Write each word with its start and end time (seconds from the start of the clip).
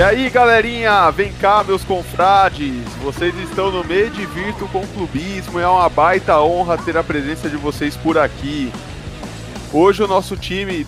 E 0.00 0.02
aí, 0.02 0.30
galerinha, 0.30 1.10
vem 1.10 1.30
cá, 1.30 1.62
meus 1.62 1.84
confrades. 1.84 2.72
Vocês 3.02 3.34
estão 3.40 3.70
no 3.70 3.84
meio 3.84 4.08
de 4.08 4.24
Virto 4.24 4.66
com 4.68 4.80
Clubismo. 4.86 5.60
É 5.60 5.68
uma 5.68 5.90
baita 5.90 6.40
honra 6.40 6.78
ter 6.78 6.96
a 6.96 7.04
presença 7.04 7.50
de 7.50 7.58
vocês 7.58 7.98
por 7.98 8.16
aqui. 8.16 8.72
Hoje 9.70 10.02
o 10.02 10.08
nosso 10.08 10.38
time 10.38 10.86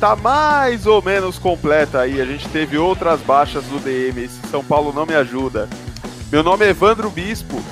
tá 0.00 0.16
mais 0.16 0.84
ou 0.84 1.00
menos 1.00 1.38
completo 1.38 1.96
aí. 1.96 2.20
A 2.20 2.24
gente 2.24 2.48
teve 2.48 2.76
outras 2.76 3.20
baixas 3.20 3.62
do 3.66 3.78
DM. 3.78 4.24
Esse 4.24 4.44
São 4.48 4.64
Paulo 4.64 4.92
não 4.92 5.06
me 5.06 5.14
ajuda. 5.14 5.68
Meu 6.32 6.42
nome 6.42 6.66
é 6.66 6.70
Evandro 6.70 7.08
Bispo. 7.08 7.62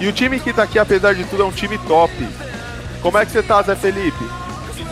E 0.00 0.08
o 0.08 0.12
time 0.12 0.40
que 0.40 0.52
tá 0.52 0.64
aqui, 0.64 0.80
apesar 0.80 1.14
de 1.14 1.22
tudo, 1.22 1.44
é 1.44 1.46
um 1.46 1.52
time 1.52 1.78
top. 1.86 2.12
Como 3.00 3.16
é 3.16 3.24
que 3.24 3.30
você 3.30 3.44
tá, 3.44 3.62
Zé 3.62 3.76
Felipe? 3.76 4.24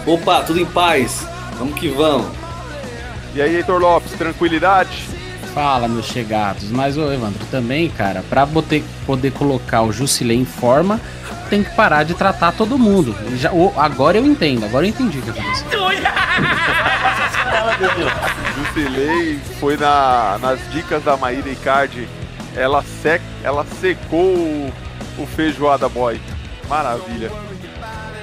Opa, 0.07 0.45
tudo 0.45 0.61
em 0.61 0.67
paz. 0.67 1.27
Vamos 1.59 1.77
que 1.77 1.89
vamos. 1.89 2.48
E 3.39 3.41
aí, 3.41 3.55
Heitor 3.55 3.81
Lopes, 3.81 4.11
tranquilidade? 4.15 5.09
Fala, 5.55 5.87
meus 5.87 6.07
chegados. 6.07 6.73
Mas, 6.73 6.99
ô 6.99 7.13
Evandro, 7.13 7.39
também, 7.53 7.89
cara, 7.89 8.25
pra 8.29 8.45
poder, 8.45 8.83
poder 9.07 9.31
colocar 9.31 9.83
o 9.83 9.93
Jusilei 9.93 10.37
em 10.37 10.45
forma, 10.45 11.01
tem 11.49 11.63
que 11.63 11.71
parar 11.77 12.03
de 12.03 12.15
tratar 12.15 12.51
todo 12.51 12.77
mundo. 12.77 13.15
Já, 13.37 13.53
o, 13.53 13.73
agora 13.77 14.19
eu 14.19 14.27
entendo, 14.27 14.65
agora 14.65 14.87
eu 14.87 14.89
entendi 14.89 15.21
o 15.21 15.23
que 15.23 15.31
aconteceu. 15.31 15.69
Jusilei 18.75 19.39
foi 19.61 19.77
na, 19.77 20.37
nas 20.41 20.59
dicas 20.73 21.05
da 21.05 21.17
Maíra 21.17 21.49
Icardi. 21.49 22.09
Ela, 22.57 22.83
sec, 22.83 23.23
ela 23.45 23.65
secou 23.81 24.35
o, 24.35 24.73
o 25.17 25.27
feijoada 25.27 25.89
boy. 25.89 26.21
Maravilha. 26.69 27.31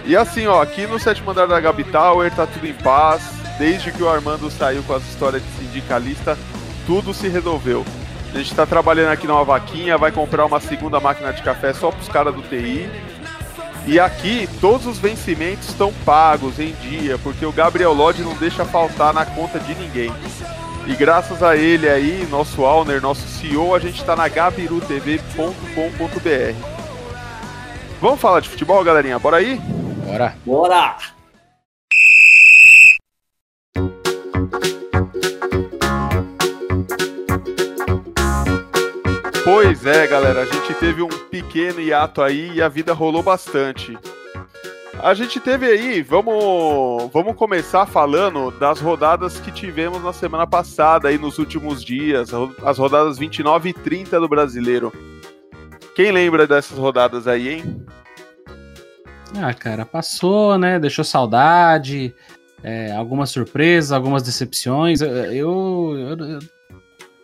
E 0.04 0.18
assim, 0.18 0.46
ó, 0.46 0.62
aqui 0.62 0.86
no 0.86 1.00
sétimo 1.00 1.32
andar 1.32 1.48
da 1.48 1.62
Gabi 1.62 1.86
Tower 1.86 2.30
tá 2.36 2.46
tudo 2.46 2.68
em 2.68 2.74
paz. 2.74 3.45
Desde 3.58 3.92
que 3.92 4.04
o 4.04 4.10
Armando 4.10 4.52
saiu 4.52 4.84
com 4.84 4.94
as 4.94 5.04
histórias 5.04 5.42
de 5.42 5.50
sindicalista, 5.52 6.38
tudo 6.86 7.14
se 7.14 7.28
resolveu. 7.28 7.86
A 8.34 8.38
gente 8.38 8.54
tá 8.54 8.66
trabalhando 8.66 9.12
aqui 9.12 9.26
numa 9.26 9.46
vaquinha, 9.46 9.98
vai 9.98 10.12
comprar 10.12 10.46
uma 10.46 10.60
segunda 10.60 11.00
máquina 11.00 11.32
de 11.32 11.42
café 11.42 11.74
só 11.74 11.90
pros 11.90 12.10
caras 12.10 12.36
do 12.36 12.42
TI. 12.42 12.90
E 13.88 14.00
aqui 14.00 14.50
todos 14.60 14.88
os 14.88 14.98
vencimentos 14.98 15.70
estão 15.70 15.94
pagos 16.04 16.60
em 16.60 16.74
dia, 16.74 17.18
porque 17.20 17.46
o 17.46 17.52
Gabriel 17.52 17.94
Lodge 17.94 18.24
não 18.24 18.34
deixa 18.34 18.66
faltar 18.66 19.14
na 19.14 19.26
conta 19.26 19.60
de 19.60 19.74
ninguém. 19.76 20.12
E 20.86 20.96
graças 20.96 21.42
a 21.42 21.56
ele 21.56 21.88
aí, 21.88 22.28
nosso 22.30 22.62
owner, 22.62 23.02
nosso 23.02 23.26
CEO, 23.28 23.74
a 23.74 23.80
gente 23.80 24.04
tá 24.04 24.16
na 24.16 24.28
gabirutv.com.br. 24.28 26.76
Vamos 28.02 28.20
falar 28.20 28.42
de 28.42 28.50
futebol, 28.50 28.84
galerinha? 28.84 29.18
Bora 29.18 29.38
aí? 29.38 29.60
Bora. 30.06 30.36
Bora! 30.46 31.15
Pois 39.46 39.86
é, 39.86 40.08
galera, 40.08 40.42
a 40.42 40.46
gente 40.46 40.74
teve 40.74 41.04
um 41.04 41.08
pequeno 41.08 41.80
hiato 41.80 42.24
aí 42.24 42.54
e 42.56 42.64
a 42.64 42.68
vida 42.68 42.94
rolou 42.94 43.22
bastante. 43.22 43.96
A 45.04 45.14
gente 45.14 45.40
teve 45.40 45.68
aí, 45.68 46.02
vamos, 46.02 47.12
vamos 47.14 47.36
começar 47.36 47.86
falando 47.86 48.50
das 48.50 48.80
rodadas 48.80 49.40
que 49.40 49.52
tivemos 49.52 50.04
na 50.04 50.12
semana 50.12 50.48
passada 50.48 51.10
aí 51.10 51.20
nos 51.20 51.38
últimos 51.38 51.84
dias, 51.84 52.32
as 52.66 52.80
rodadas 52.80 53.20
29 53.20 53.70
e 53.70 53.74
30 53.74 54.20
do 54.20 54.28
Brasileiro. 54.28 54.92
Quem 55.96 56.12
lembra 56.12 56.48
dessas 56.48 56.80
rodadas 56.80 57.28
aí, 57.28 57.48
hein? 57.48 57.86
Ah, 59.40 59.54
cara, 59.54 59.86
passou, 59.86 60.58
né? 60.58 60.80
Deixou 60.80 61.06
saudade, 61.06 62.16
é, 62.64 62.92
algumas 62.94 63.30
surpresas, 63.30 63.92
algumas 63.92 64.24
decepções. 64.24 65.02
Eu, 65.02 65.12
eu, 65.12 66.18
eu, 66.18 66.40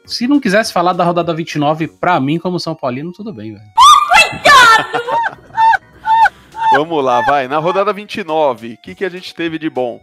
se 0.05 0.27
não 0.27 0.39
quisesse 0.39 0.73
falar 0.73 0.93
da 0.93 1.03
rodada 1.03 1.33
29, 1.33 1.87
pra 1.87 2.19
mim, 2.19 2.39
como 2.39 2.59
São 2.59 2.75
Paulino, 2.75 3.11
tudo 3.11 3.33
bem, 3.33 3.53
velho. 3.53 3.65
Vamos 6.73 7.03
lá, 7.03 7.21
vai. 7.21 7.47
Na 7.47 7.57
rodada 7.57 7.91
29, 7.91 8.73
o 8.73 8.77
que, 8.77 8.95
que 8.95 9.05
a 9.05 9.09
gente 9.09 9.35
teve 9.35 9.59
de 9.59 9.69
bom? 9.69 10.01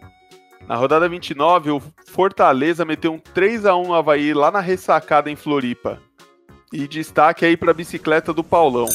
Na 0.66 0.76
rodada 0.76 1.09
29, 1.09 1.70
o 1.70 1.82
Fortaleza 2.06 2.84
meteu 2.84 3.14
um 3.14 3.19
3 3.19 3.64
a 3.64 3.75
1 3.75 3.86
no 3.86 3.94
Havaí 3.94 4.34
lá 4.34 4.50
na 4.50 4.60
ressacada 4.60 5.31
em 5.31 5.36
Floripa. 5.36 5.98
E 6.70 6.86
destaque 6.86 7.47
aí 7.47 7.56
para 7.56 7.70
a 7.70 7.75
bicicleta 7.75 8.34
do 8.34 8.44
Paulão. 8.44 8.86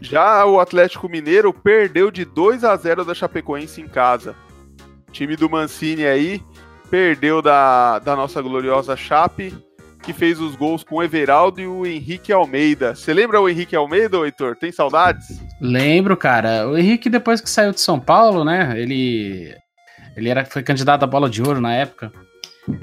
Já 0.00 0.44
o 0.44 0.58
Atlético 0.58 1.08
Mineiro 1.08 1.52
perdeu 1.52 2.10
de 2.10 2.24
2 2.24 2.64
a 2.64 2.76
0 2.76 3.04
da 3.04 3.14
Chapecoense 3.14 3.80
em 3.80 3.86
casa. 3.86 4.34
Time 5.12 5.36
do 5.36 5.48
Mancini 5.48 6.04
aí 6.04 6.42
perdeu 6.90 7.42
da, 7.42 7.98
da 7.98 8.16
nossa 8.16 8.40
gloriosa 8.40 8.96
Chape, 8.96 9.54
que 10.02 10.12
fez 10.12 10.40
os 10.40 10.54
gols 10.54 10.84
com 10.84 10.96
o 10.96 11.02
Everaldo 11.02 11.60
e 11.60 11.66
o 11.66 11.84
Henrique 11.84 12.32
Almeida. 12.32 12.94
Você 12.94 13.12
lembra 13.12 13.40
o 13.40 13.48
Henrique 13.48 13.74
Almeida, 13.74 14.18
Heitor? 14.18 14.56
Tem 14.56 14.70
saudades? 14.70 15.40
Lembro, 15.60 16.16
cara. 16.16 16.68
O 16.68 16.76
Henrique, 16.76 17.10
depois 17.10 17.40
que 17.40 17.50
saiu 17.50 17.72
de 17.72 17.80
São 17.80 17.98
Paulo, 17.98 18.44
né? 18.44 18.80
Ele, 18.80 19.52
ele 20.16 20.28
era, 20.28 20.44
foi 20.44 20.62
candidato 20.62 21.02
à 21.02 21.06
bola 21.06 21.28
de 21.28 21.42
ouro 21.42 21.60
na 21.60 21.74
época. 21.74 22.12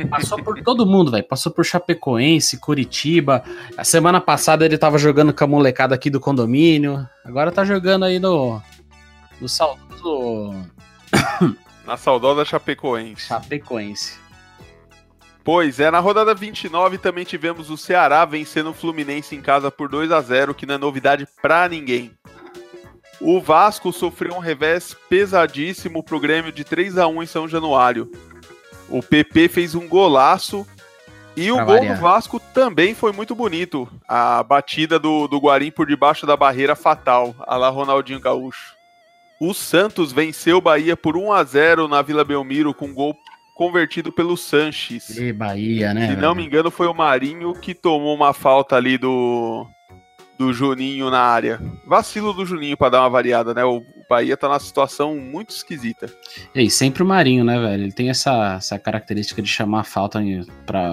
Passou 0.10 0.42
por 0.42 0.62
todo 0.62 0.86
mundo, 0.86 1.12
velho. 1.12 1.28
Passou 1.28 1.52
por 1.52 1.66
Chapecoense, 1.66 2.58
Curitiba. 2.58 3.44
A 3.78 3.84
semana 3.84 4.20
passada 4.22 4.66
ele 4.66 4.78
tava 4.78 4.98
jogando 4.98 5.34
com 5.34 5.44
a 5.44 5.48
molecada 5.48 5.94
aqui 5.96 6.10
do 6.10 6.20
condomínio. 6.20 7.08
Agora 7.24 7.52
tá 7.52 7.66
jogando 7.66 8.06
aí 8.06 8.20
no. 8.20 8.62
No 9.42 9.50
saudoso. 9.50 10.54
Na 11.86 11.98
saudosa 11.98 12.46
Chapecoense. 12.46 13.28
Chapecoense. 13.28 14.18
Pois 15.44 15.80
é, 15.80 15.92
na 15.92 16.00
rodada 16.00 16.34
29 16.34 16.98
também 16.98 17.26
tivemos 17.26 17.70
o 17.70 17.76
Ceará 17.78 18.24
vencendo 18.24 18.70
o 18.70 18.74
Fluminense 18.74 19.36
em 19.36 19.42
casa 19.42 19.70
por 19.70 19.90
2 19.90 20.10
a 20.12 20.22
0 20.22 20.54
que 20.56 20.66
não 20.66 20.76
é 20.76 20.78
novidade 20.78 21.28
pra 21.42 21.68
ninguém. 21.68 22.12
O 23.20 23.42
Vasco 23.42 23.92
sofreu 23.92 24.34
um 24.36 24.40
revés 24.40 24.96
pesadíssimo 25.10 26.02
pro 26.02 26.20
Grêmio 26.20 26.52
de 26.52 26.64
3 26.64 26.98
a 26.98 27.08
1 27.08 27.24
em 27.24 27.26
São 27.26 27.48
Januário. 27.48 28.10
O 28.90 29.02
PP 29.04 29.50
fez 29.50 29.76
um 29.76 29.88
golaço 29.88 30.66
e 31.36 31.52
o 31.52 31.56
Pra 31.56 31.66
gol 31.66 31.76
variar. 31.76 31.96
do 31.96 32.02
Vasco 32.02 32.40
também 32.54 32.96
foi 32.96 33.12
muito 33.12 33.36
bonito. 33.36 33.90
A 34.08 34.42
batida 34.44 34.98
do, 34.98 35.28
do 35.28 35.40
Guarim 35.40 35.72
por 35.72 35.88
debaixo 35.88 36.26
da 36.26 36.38
barreira 36.38 36.76
fatal, 36.76 37.36
a 37.40 37.58
lá 37.58 37.70
Ronaldinho 37.70 38.20
Gaúcho. 38.20 38.74
O 39.46 39.54
Santos 39.54 40.12
venceu 40.14 40.58
o 40.58 40.62
Bahia 40.62 40.96
por 40.96 41.18
1 41.18 41.32
a 41.34 41.44
0 41.44 41.88
na 41.88 42.02
Vila 42.02 42.24
Belmiro 42.24 42.74
com 42.74 42.94
gol 42.94 43.16
convertido 43.56 44.12
pelo 44.12 44.38
Sanches. 44.38 45.10
E 45.18 45.34
Bahia, 45.34 45.94
né? 45.94 46.08
Se 46.10 46.16
não 46.16 46.34
me 46.34 46.46
engano, 46.46 46.72
foi 46.72 46.88
o 46.88 46.94
Marinho 46.94 47.54
que 47.54 47.74
tomou 47.74 48.16
uma 48.16 48.34
falta 48.34 48.76
ali 48.76 48.98
do, 48.98 49.68
do 50.40 50.54
Juninho 50.54 51.10
na 51.12 51.20
área. 51.20 51.60
Vacilo 51.86 52.32
do 52.34 52.46
Juninho 52.46 52.78
pra 52.78 52.90
dar 52.90 53.02
uma 53.02 53.10
variada, 53.10 53.54
né? 53.54 53.64
O 53.66 53.84
Bahia 54.10 54.38
tá 54.38 54.48
numa 54.48 54.60
situação 54.60 55.16
muito 55.18 55.50
esquisita. 55.52 56.12
E 56.56 56.60
aí, 56.62 56.70
sempre 56.70 57.04
o 57.04 57.06
Marinho, 57.06 57.44
né, 57.44 57.60
velho? 57.60 57.84
Ele 57.84 57.92
tem 57.92 58.10
essa, 58.10 58.56
essa 58.58 58.80
característica 58.80 59.42
de 59.42 59.50
chamar 59.50 59.82
a 59.82 59.84
falta 59.84 60.22
em- 60.22 60.46
pra, 60.66 60.92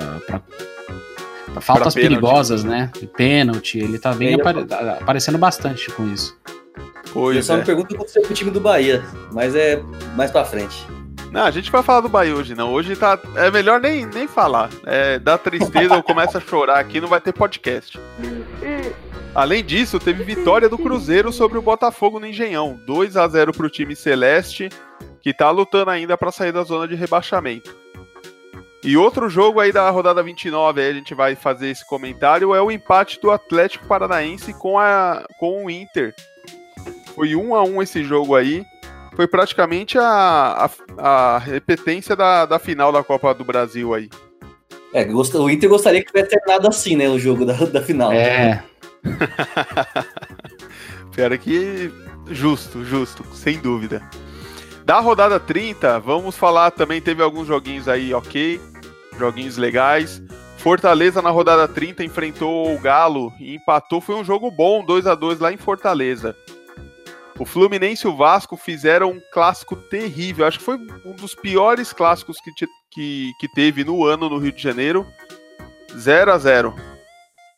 faltas 1.61 1.95
perigosas, 1.95 2.65
né? 2.65 2.91
Pênalti. 3.17 3.79
Ele 3.79 3.99
tá 3.99 4.13
bem 4.13 4.35
apare- 4.35 4.67
aparecendo 5.01 5.39
bastante 5.39 5.91
com 5.93 6.07
isso. 6.13 6.37
Eu 7.07 7.13
Pois 7.13 7.47
só 7.47 7.55
é. 7.55 7.59
me 7.59 7.65
pergunto 7.65 7.87
o 7.87 7.89
que 7.89 7.95
aconteceu 7.97 8.23
com 8.23 8.31
o 8.31 8.35
time 8.35 8.51
do 8.51 8.61
Bahia, 8.61 9.03
mas 9.33 9.55
é 9.55 9.83
mais 10.17 10.31
pra 10.31 10.45
frente. 10.45 10.87
Não, 11.31 11.45
a 11.45 11.51
gente 11.51 11.71
vai 11.71 11.83
falar 11.83 12.01
do 12.01 12.09
Bahia 12.09 12.35
hoje, 12.35 12.55
não. 12.55 12.73
Hoje 12.73 12.97
tá. 12.97 13.19
É 13.37 13.51
melhor 13.51 13.81
nem, 13.81 14.05
nem 14.07 14.27
falar. 14.27 14.69
É, 14.85 15.19
dá 15.19 15.39
tristeza, 15.39 15.95
eu 15.95 16.03
começo 16.03 16.37
a 16.37 16.41
chorar 16.41 16.81
aqui, 16.81 17.01
não 17.01 17.09
vai 17.09 17.21
ter 17.21 17.33
podcast. 17.33 18.01
Além 19.33 19.65
disso, 19.65 20.01
teve 20.01 20.25
vitória 20.25 20.69
do 20.69 20.77
Cruzeiro 20.77 21.33
sobre 21.33 21.57
o 21.57 21.63
Botafogo 21.63 22.19
no 22.19 22.27
Engenhão. 22.27 22.81
2 22.85 23.17
a 23.17 23.29
0 23.29 23.53
pro 23.53 23.71
time 23.71 23.95
Celeste, 23.95 24.69
que 25.21 25.33
tá 25.33 25.51
lutando 25.51 25.93
ainda 25.93 26.19
pra 26.19 26.33
sair 26.33 26.53
da 26.53 26.65
zona 26.65 26.89
de 26.89 26.97
rebaixamento. 26.97 27.77
E 28.83 28.97
outro 28.97 29.29
jogo 29.29 29.61
aí 29.61 29.71
da 29.71 29.89
rodada 29.91 30.23
29, 30.23 30.81
aí 30.81 30.91
a 30.91 30.95
gente 30.95 31.15
vai 31.15 31.37
fazer 31.37 31.69
esse 31.69 31.87
comentário, 31.87 32.55
é 32.55 32.63
o 32.63 32.71
empate 32.71 33.21
do 33.21 33.31
Atlético 33.31 33.87
Paranaense 33.87 34.55
com, 34.55 34.79
a, 34.79 35.25
com 35.39 35.67
o 35.67 35.71
Inter. 35.71 36.15
Foi 37.15 37.35
1 37.35 37.55
a 37.55 37.65
1 37.65 37.83
esse 37.83 38.05
jogo 38.05 38.35
aí. 38.35 38.65
Foi 39.17 39.27
praticamente 39.27 39.99
a, 39.99 40.71
a, 40.97 41.35
a 41.35 41.39
repetência 41.39 42.15
da, 42.17 42.47
da 42.47 42.59
final 42.59 42.91
da 42.93 43.03
Copa 43.03 43.35
do 43.35 43.45
Brasil 43.45 43.93
aí. 43.93 44.09
É, 44.93 45.05
gost- 45.05 45.35
o 45.35 45.51
Inter 45.51 45.69
gostaria 45.69 46.01
que 46.01 46.07
tivesse 46.09 46.31
terminado 46.31 46.67
assim, 46.67 46.97
né? 46.97 47.09
O 47.09 47.19
jogo 47.19 47.45
da, 47.45 47.53
da 47.53 47.83
final. 47.83 48.13
É, 48.13 48.65
Pior 51.15 51.37
que 51.39 51.91
justo, 52.31 52.85
justo, 52.85 53.25
sem 53.35 53.59
dúvida. 53.59 54.03
Da 54.85 55.01
rodada 55.01 55.39
30, 55.39 55.99
vamos 56.01 56.37
falar 56.37 56.71
também, 56.71 57.01
teve 57.01 57.23
alguns 57.23 57.47
joguinhos 57.47 57.89
aí, 57.89 58.13
ok, 58.15 58.61
joguinhos 59.19 59.57
legais. 59.57 60.23
Fortaleza 60.59 61.23
na 61.23 61.31
rodada 61.31 61.67
30 61.67 62.05
enfrentou 62.05 62.75
o 62.75 62.79
Galo 62.79 63.33
e 63.41 63.55
empatou, 63.55 64.01
foi 64.01 64.15
um 64.15 64.25
jogo 64.25 64.51
bom, 64.51 64.85
2 64.85 65.07
a 65.07 65.15
2 65.15 65.39
lá 65.39 65.53
em 65.53 65.57
Fortaleza. 65.57 66.37
O 67.41 67.47
Fluminense 67.47 68.07
e 68.07 68.11
o 68.11 68.15
Vasco 68.15 68.55
fizeram 68.55 69.13
um 69.13 69.21
clássico 69.33 69.75
terrível. 69.75 70.47
Acho 70.47 70.59
que 70.59 70.65
foi 70.65 70.77
um 71.07 71.13
dos 71.13 71.35
piores 71.35 71.91
clássicos 71.91 72.37
que, 72.39 72.51
que, 72.91 73.33
que 73.41 73.49
teve 73.49 73.83
no 73.83 74.05
ano 74.05 74.29
no 74.29 74.37
Rio 74.37 74.53
de 74.53 74.63
Janeiro. 74.63 75.07
0 75.97 76.33
a 76.33 76.37
0 76.37 76.77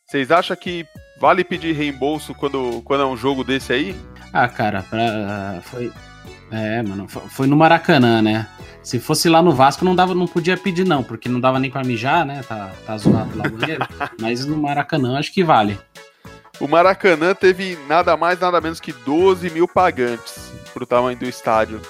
Vocês 0.07 0.31
acham 0.31 0.57
que 0.57 0.87
vale 1.21 1.43
pedir 1.43 1.75
reembolso 1.75 2.33
quando, 2.33 2.81
quando 2.85 3.03
é 3.03 3.07
um 3.07 3.17
jogo 3.17 3.43
desse 3.43 3.73
aí? 3.73 3.97
Ah, 4.33 4.49
cara, 4.49 4.85
pra, 4.85 5.61
foi. 5.63 5.93
É, 6.53 6.81
mano, 6.81 7.09
foi 7.09 7.49
no 7.49 7.57
Maracanã, 7.57 8.23
né? 8.23 8.47
Se 8.85 9.01
fosse 9.01 9.29
lá 9.29 9.43
no 9.43 9.51
Vasco, 9.51 9.85
não 9.85 9.97
dava, 9.97 10.15
não 10.15 10.29
podia 10.29 10.57
pedir, 10.57 10.85
não, 10.85 11.03
porque 11.03 11.29
não 11.29 11.41
dava 11.41 11.59
nem 11.59 11.73
pra 11.73 11.83
mijar, 11.83 12.25
né? 12.25 12.45
Tá, 12.49 12.71
tá 12.87 12.97
zoado 12.97 13.37
lá 13.37 13.49
o 13.49 13.51
banheiro. 13.51 13.85
Mas 14.21 14.47
no 14.47 14.57
Maracanã 14.57 15.19
acho 15.19 15.33
que 15.33 15.43
vale. 15.43 15.77
O 16.63 16.69
Maracanã 16.69 17.35
teve 17.35 17.77
nada 17.89 18.17
mais, 18.17 18.39
nada 18.39 18.61
menos 18.61 18.79
que 18.79 18.93
12 18.93 19.51
mil 19.51 19.67
pagantes 19.67 20.53
pro 20.73 20.87
tamanho 20.87 21.19
do 21.19 21.25
estádio. 21.25 21.83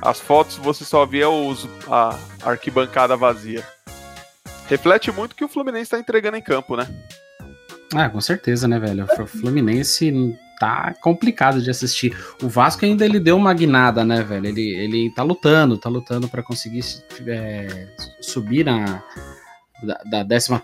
As 0.00 0.18
fotos 0.18 0.56
você 0.56 0.82
só 0.82 1.04
via 1.04 1.28
os, 1.28 1.68
a 1.90 2.18
arquibancada 2.42 3.18
vazia. 3.18 3.62
Reflete 4.66 5.12
muito 5.12 5.36
que 5.36 5.44
o 5.44 5.48
Fluminense 5.48 5.90
tá 5.90 5.98
entregando 5.98 6.38
em 6.38 6.42
campo, 6.42 6.74
né? 6.74 6.88
Ah, 7.94 8.08
com 8.08 8.18
certeza, 8.18 8.66
né, 8.66 8.78
velho? 8.78 9.06
O 9.20 9.26
Fluminense 9.26 10.10
tá 10.58 10.94
complicado 11.02 11.60
de 11.60 11.68
assistir. 11.68 12.16
O 12.42 12.48
Vasco 12.48 12.82
ainda 12.86 13.04
ele 13.04 13.20
deu 13.20 13.36
uma 13.36 13.52
guinada, 13.52 14.06
né, 14.06 14.22
velho? 14.22 14.46
Ele, 14.46 14.70
ele 14.70 15.12
tá 15.14 15.22
lutando, 15.22 15.76
tá 15.76 15.90
lutando 15.90 16.30
para 16.30 16.42
conseguir 16.42 16.80
é, 17.26 17.88
subir 18.22 18.64
na 18.64 19.02
da, 19.82 20.00
da 20.10 20.22
décima 20.22 20.62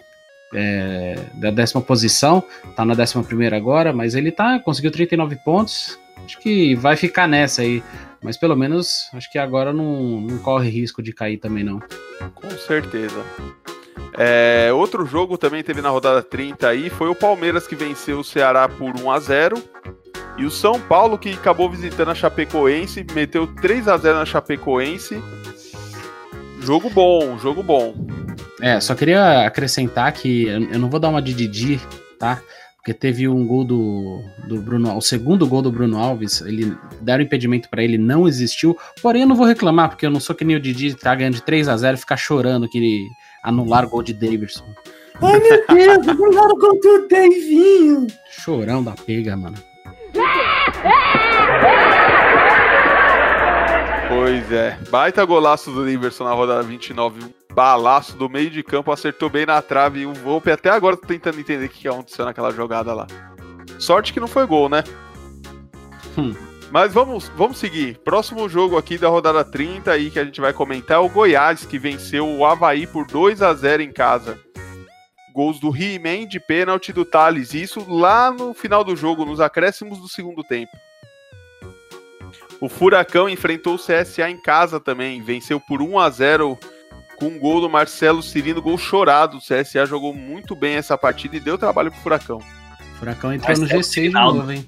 é, 0.54 1.16
da 1.34 1.50
décima 1.50 1.80
posição, 1.80 2.42
tá 2.74 2.84
na 2.84 2.94
décima 2.94 3.22
primeira 3.22 3.56
agora, 3.56 3.92
mas 3.92 4.14
ele 4.14 4.32
tá 4.32 4.58
conseguiu 4.58 4.90
39 4.90 5.36
pontos. 5.36 5.98
Acho 6.24 6.38
que 6.38 6.74
vai 6.74 6.96
ficar 6.96 7.26
nessa 7.26 7.62
aí, 7.62 7.82
mas 8.22 8.36
pelo 8.36 8.54
menos 8.54 9.08
acho 9.14 9.30
que 9.30 9.38
agora 9.38 9.72
não, 9.72 10.20
não 10.20 10.38
corre 10.38 10.68
risco 10.68 11.02
de 11.02 11.12
cair 11.12 11.38
também 11.38 11.64
não. 11.64 11.80
Com 12.34 12.50
certeza. 12.50 13.24
É, 14.18 14.70
outro 14.72 15.06
jogo 15.06 15.38
também 15.38 15.62
teve 15.62 15.80
na 15.80 15.88
rodada 15.88 16.22
30 16.22 16.68
aí, 16.68 16.90
foi 16.90 17.08
o 17.08 17.14
Palmeiras 17.14 17.66
que 17.66 17.74
venceu 17.74 18.20
o 18.20 18.24
Ceará 18.24 18.68
por 18.68 19.00
1 19.00 19.10
a 19.10 19.18
0 19.18 19.62
e 20.36 20.44
o 20.44 20.50
São 20.50 20.80
Paulo 20.80 21.18
que 21.18 21.32
acabou 21.32 21.70
visitando 21.70 22.10
a 22.10 22.14
Chapecoense, 22.14 23.06
meteu 23.14 23.46
3 23.46 23.88
a 23.88 23.96
0 23.96 24.18
na 24.18 24.26
Chapecoense. 24.26 25.22
Jogo 26.60 26.90
bom, 26.90 27.38
jogo 27.38 27.62
bom. 27.62 28.09
É, 28.60 28.80
só 28.80 28.94
queria 28.94 29.46
acrescentar 29.46 30.12
que 30.12 30.46
eu 30.46 30.78
não 30.78 30.90
vou 30.90 31.00
dar 31.00 31.08
uma 31.08 31.22
de 31.22 31.32
Didi, 31.32 31.80
tá? 32.18 32.40
Porque 32.76 32.94
teve 32.94 33.28
um 33.28 33.46
gol 33.46 33.64
do, 33.64 34.22
do 34.48 34.60
Bruno, 34.62 34.96
o 34.96 35.02
segundo 35.02 35.46
gol 35.46 35.60
do 35.60 35.70
Bruno 35.70 35.98
Alves, 35.98 36.40
ele 36.40 36.74
deram 37.02 37.22
impedimento 37.22 37.68
para 37.68 37.82
ele, 37.82 37.98
não 37.98 38.26
existiu. 38.26 38.76
Porém, 39.02 39.22
eu 39.22 39.28
não 39.28 39.36
vou 39.36 39.46
reclamar, 39.46 39.90
porque 39.90 40.06
eu 40.06 40.10
não 40.10 40.20
sou 40.20 40.34
que 40.34 40.44
nem 40.44 40.56
o 40.56 40.60
Didi 40.60 40.94
tá 40.94 41.14
ganhando 41.14 41.34
de 41.34 41.42
3 41.42 41.68
a 41.68 41.76
0 41.76 41.96
e 41.96 42.00
ficar 42.00 42.16
chorando 42.16 42.68
que 42.68 42.78
ele 42.78 43.06
anular 43.42 43.84
o 43.84 43.90
gol 43.90 44.02
de 44.02 44.14
Davidson. 44.14 44.64
Ai 45.22 45.38
meu 45.38 45.66
Deus, 45.66 46.08
anularam 46.08 46.54
o 46.54 46.58
gol 46.58 46.80
do 46.80 47.08
Davinho. 47.08 48.06
Chorão 48.30 48.82
da 48.82 48.92
pega, 48.92 49.36
mano. 49.36 49.56
Pois 54.08 54.50
é, 54.50 54.78
baita 54.90 55.24
golaço 55.24 55.70
do 55.70 55.84
Davidson 55.84 56.24
na 56.24 56.32
rodada 56.32 56.62
29, 56.62 57.24
um 57.24 57.39
balaço 57.52 58.16
do 58.16 58.28
meio 58.28 58.50
de 58.50 58.62
campo, 58.62 58.92
acertou 58.92 59.28
bem 59.28 59.46
na 59.46 59.60
trave 59.60 60.00
e 60.00 60.06
o 60.06 60.14
Volpe 60.14 60.50
até 60.50 60.70
agora 60.70 60.96
tá 60.96 61.06
tentando 61.06 61.40
entender 61.40 61.66
o 61.66 61.68
que 61.68 61.88
aconteceu 61.88 62.24
naquela 62.24 62.50
jogada 62.50 62.92
lá. 62.94 63.06
Sorte 63.78 64.12
que 64.12 64.20
não 64.20 64.28
foi 64.28 64.46
gol, 64.46 64.68
né? 64.68 64.84
Hum. 66.16 66.34
Mas 66.70 66.92
vamos, 66.92 67.28
vamos 67.36 67.58
seguir. 67.58 67.98
Próximo 68.04 68.48
jogo 68.48 68.78
aqui 68.78 68.96
da 68.96 69.08
rodada 69.08 69.44
30 69.44 69.90
aí 69.90 70.10
que 70.10 70.18
a 70.18 70.24
gente 70.24 70.40
vai 70.40 70.52
comentar 70.52 70.98
é 70.98 71.00
o 71.00 71.08
Goiás, 71.08 71.64
que 71.64 71.78
venceu 71.78 72.28
o 72.28 72.44
Havaí 72.46 72.86
por 72.86 73.06
2 73.06 73.42
a 73.42 73.52
0 73.52 73.82
em 73.82 73.92
casa. 73.92 74.38
Gols 75.34 75.58
do 75.58 75.74
He-Man 75.74 76.28
de 76.28 76.38
pênalti 76.38 76.92
do 76.92 77.04
Thales. 77.04 77.54
Isso 77.54 77.84
lá 77.88 78.30
no 78.30 78.54
final 78.54 78.84
do 78.84 78.94
jogo, 78.94 79.24
nos 79.24 79.40
acréscimos 79.40 79.98
do 79.98 80.08
segundo 80.08 80.44
tempo. 80.44 80.70
O 82.60 82.68
Furacão 82.68 83.28
enfrentou 83.28 83.74
o 83.74 83.78
CSA 83.78 84.30
em 84.30 84.40
casa 84.40 84.78
também. 84.78 85.22
Venceu 85.22 85.58
por 85.58 85.80
1 85.80 85.98
a 85.98 86.10
0 86.10 86.58
com 87.20 87.26
um 87.26 87.38
gol 87.38 87.60
do 87.60 87.68
Marcelo 87.68 88.22
Cirino, 88.22 88.62
gol 88.62 88.78
chorado. 88.78 89.36
O 89.36 89.40
CSA 89.40 89.84
jogou 89.84 90.14
muito 90.14 90.56
bem 90.56 90.76
essa 90.76 90.96
partida 90.96 91.36
e 91.36 91.40
deu 91.40 91.58
trabalho 91.58 91.92
pro 91.92 92.00
Furacão. 92.00 92.38
O 92.38 92.98
Furacão 92.98 93.32
entrou 93.32 93.56
no 93.58 93.66
G6 93.66 94.02
de 94.02 94.08
novo, 94.08 94.50
hein? 94.50 94.66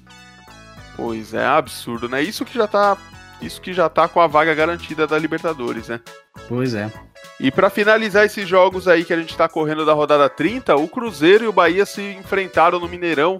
Pois 0.95 1.33
é, 1.33 1.43
absurdo, 1.43 2.07
né? 2.07 2.21
Isso 2.21 2.45
que 2.45 2.53
já 2.53 2.67
tá, 2.67 2.95
isso 3.41 3.59
que 3.59 3.73
já 3.73 3.89
tá 3.89 4.07
com 4.07 4.21
a 4.21 4.27
vaga 4.27 4.53
garantida 4.53 5.07
da 5.07 5.17
Libertadores, 5.17 5.87
né? 5.87 5.99
Pois 6.47 6.75
é. 6.75 6.91
E 7.39 7.49
para 7.51 7.69
finalizar 7.69 8.25
esses 8.25 8.47
jogos 8.47 8.87
aí 8.87 9.03
que 9.03 9.11
a 9.11 9.17
gente 9.17 9.35
tá 9.35 9.49
correndo 9.49 9.85
da 9.85 9.93
rodada 9.93 10.29
30, 10.29 10.75
o 10.75 10.87
Cruzeiro 10.87 11.43
e 11.43 11.47
o 11.47 11.53
Bahia 11.53 11.85
se 11.85 12.01
enfrentaram 12.01 12.79
no 12.79 12.87
Mineirão, 12.87 13.39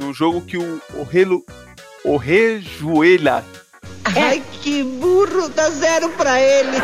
no 0.00 0.12
jogo 0.14 0.40
que 0.40 0.56
o, 0.56 0.80
o, 0.94 1.02
Relu, 1.02 1.44
Rejuela 4.06 4.28
Ai, 4.30 4.42
que 4.62 4.82
burro, 4.82 5.48
dá 5.48 5.70
zero 5.70 6.08
pra 6.10 6.40
ele. 6.40 6.76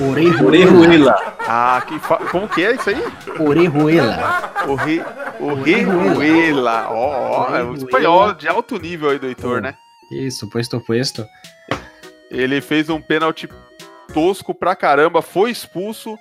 Orejuela. 0.00 1.36
Ah, 1.40 1.82
que 1.86 1.98
fa... 1.98 2.16
como 2.30 2.48
que 2.48 2.64
é 2.64 2.74
isso 2.74 2.90
aí? 2.90 3.02
Orejuela. 3.38 4.52
Orejuela. 5.40 6.88
Ó, 6.90 7.48
oh, 7.50 7.56
é 7.56 7.64
um 7.64 7.74
espanhol 7.74 8.34
de 8.34 8.48
alto 8.48 8.78
nível 8.78 9.10
aí 9.10 9.18
do 9.18 9.26
Heitor, 9.26 9.60
né? 9.60 9.74
Isso, 10.10 10.48
puesto, 10.48 10.80
puesto. 10.80 11.26
Ele 12.30 12.60
fez 12.60 12.88
um 12.88 13.00
pênalti 13.00 13.48
tosco 14.12 14.54
pra 14.54 14.76
caramba, 14.76 15.20
foi 15.22 15.50
expulso 15.50 16.16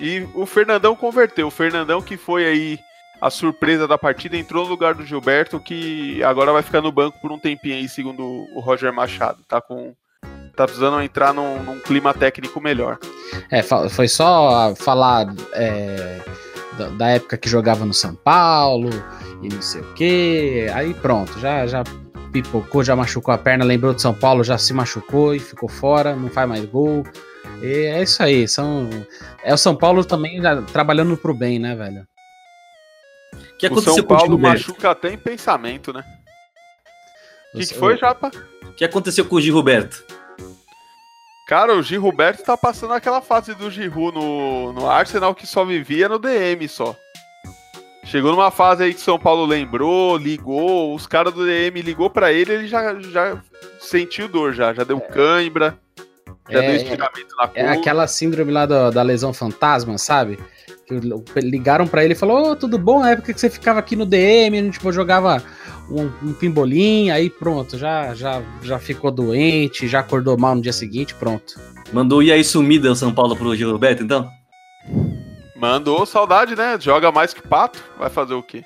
e 0.00 0.26
o 0.34 0.46
Fernandão 0.46 0.94
converteu. 0.94 1.48
O 1.48 1.50
Fernandão 1.50 2.00
que 2.00 2.16
foi 2.16 2.44
aí 2.44 2.78
a 3.20 3.30
surpresa 3.30 3.88
da 3.88 3.96
partida, 3.96 4.36
entrou 4.36 4.64
no 4.64 4.70
lugar 4.70 4.94
do 4.94 5.04
Gilberto, 5.04 5.58
que 5.60 6.22
agora 6.22 6.52
vai 6.52 6.62
ficar 6.62 6.80
no 6.80 6.92
banco 6.92 7.18
por 7.20 7.32
um 7.32 7.38
tempinho 7.38 7.76
aí, 7.76 7.88
segundo 7.88 8.22
o 8.54 8.60
Roger 8.60 8.92
Machado. 8.92 9.38
Tá 9.48 9.60
com. 9.60 9.94
Tá 10.54 10.64
precisando 10.64 11.00
entrar 11.02 11.34
num, 11.34 11.62
num 11.62 11.78
clima 11.80 12.14
técnico 12.14 12.60
melhor. 12.60 12.98
É, 13.50 13.62
foi 13.62 14.08
só 14.08 14.74
falar 14.74 15.26
é, 15.52 16.18
da, 16.96 17.10
época 17.10 17.36
que 17.36 17.46
jogava 17.46 17.84
no 17.84 17.92
São 17.92 18.14
Paulo 18.14 18.88
e 19.42 19.48
não 19.48 19.60
sei 19.60 19.82
o 19.82 19.92
que. 19.92 20.66
Aí 20.72 20.94
pronto, 20.94 21.38
já, 21.38 21.66
já 21.66 21.84
pipocou, 22.32 22.82
já 22.82 22.96
machucou 22.96 23.34
a 23.34 23.38
perna, 23.38 23.66
lembrou 23.66 23.92
de 23.92 24.00
São 24.00 24.14
Paulo, 24.14 24.42
já 24.42 24.56
se 24.56 24.72
machucou 24.72 25.34
e 25.34 25.38
ficou 25.38 25.68
fora, 25.68 26.16
não 26.16 26.30
faz 26.30 26.48
mais 26.48 26.64
gol. 26.64 27.04
E 27.62 27.86
é 27.86 28.02
isso 28.02 28.22
aí, 28.22 28.48
são. 28.48 28.88
É 29.44 29.52
o 29.52 29.58
São 29.58 29.76
Paulo 29.76 30.04
também 30.04 30.40
trabalhando 30.72 31.16
pro 31.18 31.34
bem, 31.34 31.58
né, 31.58 31.74
velho? 31.74 32.06
Que 33.58 33.66
aconteceu 33.66 33.92
o 33.92 33.96
São 33.96 34.04
Paulo 34.04 34.38
machuca 34.38 34.90
até 34.90 35.12
em 35.12 35.18
pensamento, 35.18 35.92
né? 35.92 36.04
O 37.54 37.58
que, 37.58 37.66
que, 37.66 37.74
foi, 37.74 37.96
Japa? 37.96 38.30
O 38.62 38.72
que 38.72 38.84
aconteceu 38.84 39.24
com 39.24 39.36
o 39.36 39.40
Gil 39.40 39.54
Roberto? 39.54 40.04
Cara, 41.46 41.74
o 41.74 41.82
Gil 41.82 42.02
Roberto 42.02 42.42
tá 42.42 42.56
passando 42.56 42.92
aquela 42.92 43.22
fase 43.22 43.54
do 43.54 43.70
Giru 43.70 44.10
no, 44.10 44.72
no 44.72 44.90
Arsenal 44.90 45.34
que 45.34 45.46
só 45.46 45.64
vivia 45.64 46.08
no 46.08 46.18
DM 46.18 46.68
só. 46.68 46.94
Chegou 48.04 48.32
numa 48.32 48.50
fase 48.50 48.84
aí 48.84 48.94
que 48.94 49.00
São 49.00 49.18
Paulo 49.18 49.44
lembrou, 49.44 50.16
ligou, 50.16 50.94
os 50.94 51.06
caras 51.06 51.32
do 51.32 51.44
DM 51.44 51.80
ligou 51.82 52.10
para 52.10 52.32
ele, 52.32 52.52
ele 52.52 52.66
já, 52.68 52.98
já 53.00 53.40
sentiu 53.80 54.28
dor 54.28 54.52
já, 54.52 54.74
já 54.74 54.84
deu 54.84 54.98
é. 54.98 55.00
cãibra, 55.00 55.78
é, 56.48 56.60
deu 56.60 56.76
estiramento 56.76 57.36
na 57.36 57.48
cor. 57.48 57.56
É 57.56 57.68
aquela 57.68 58.06
síndrome 58.06 58.52
lá 58.52 58.66
do, 58.66 58.90
da 58.90 59.02
lesão 59.02 59.32
fantasma, 59.32 59.98
sabe? 59.98 60.38
ligaram 61.36 61.86
para 61.86 62.04
ele 62.04 62.12
e 62.12 62.16
falou: 62.16 62.52
oh, 62.52 62.56
tudo 62.56 62.78
bom? 62.78 63.00
Na 63.00 63.10
época 63.10 63.32
que 63.32 63.40
você 63.40 63.50
ficava 63.50 63.80
aqui 63.80 63.96
no 63.96 64.06
DM, 64.06 64.58
a 64.58 64.62
gente 64.62 64.74
tipo, 64.74 64.92
jogava 64.92 65.42
um, 65.90 66.04
um 66.28 66.32
pimbolim, 66.32 67.10
aí 67.10 67.28
pronto, 67.28 67.76
já, 67.76 68.14
já, 68.14 68.40
já 68.62 68.78
ficou 68.78 69.10
doente, 69.10 69.88
já 69.88 70.00
acordou 70.00 70.38
mal 70.38 70.54
no 70.54 70.62
dia 70.62 70.72
seguinte, 70.72 71.14
pronto. 71.14 71.58
Mandou 71.92 72.22
ir 72.22 72.32
aí 72.32 72.44
sumida 72.44 72.90
o 72.90 72.96
São 72.96 73.12
Paulo 73.12 73.36
pro 73.36 73.56
Gilberto, 73.56 74.02
então? 74.02 74.28
Mandou 75.56 76.06
saudade, 76.06 76.54
né? 76.54 76.76
Joga 76.78 77.10
mais 77.10 77.34
que 77.34 77.42
pato, 77.42 77.82
vai 77.98 78.10
fazer 78.10 78.34
o 78.34 78.42
quê? 78.42 78.62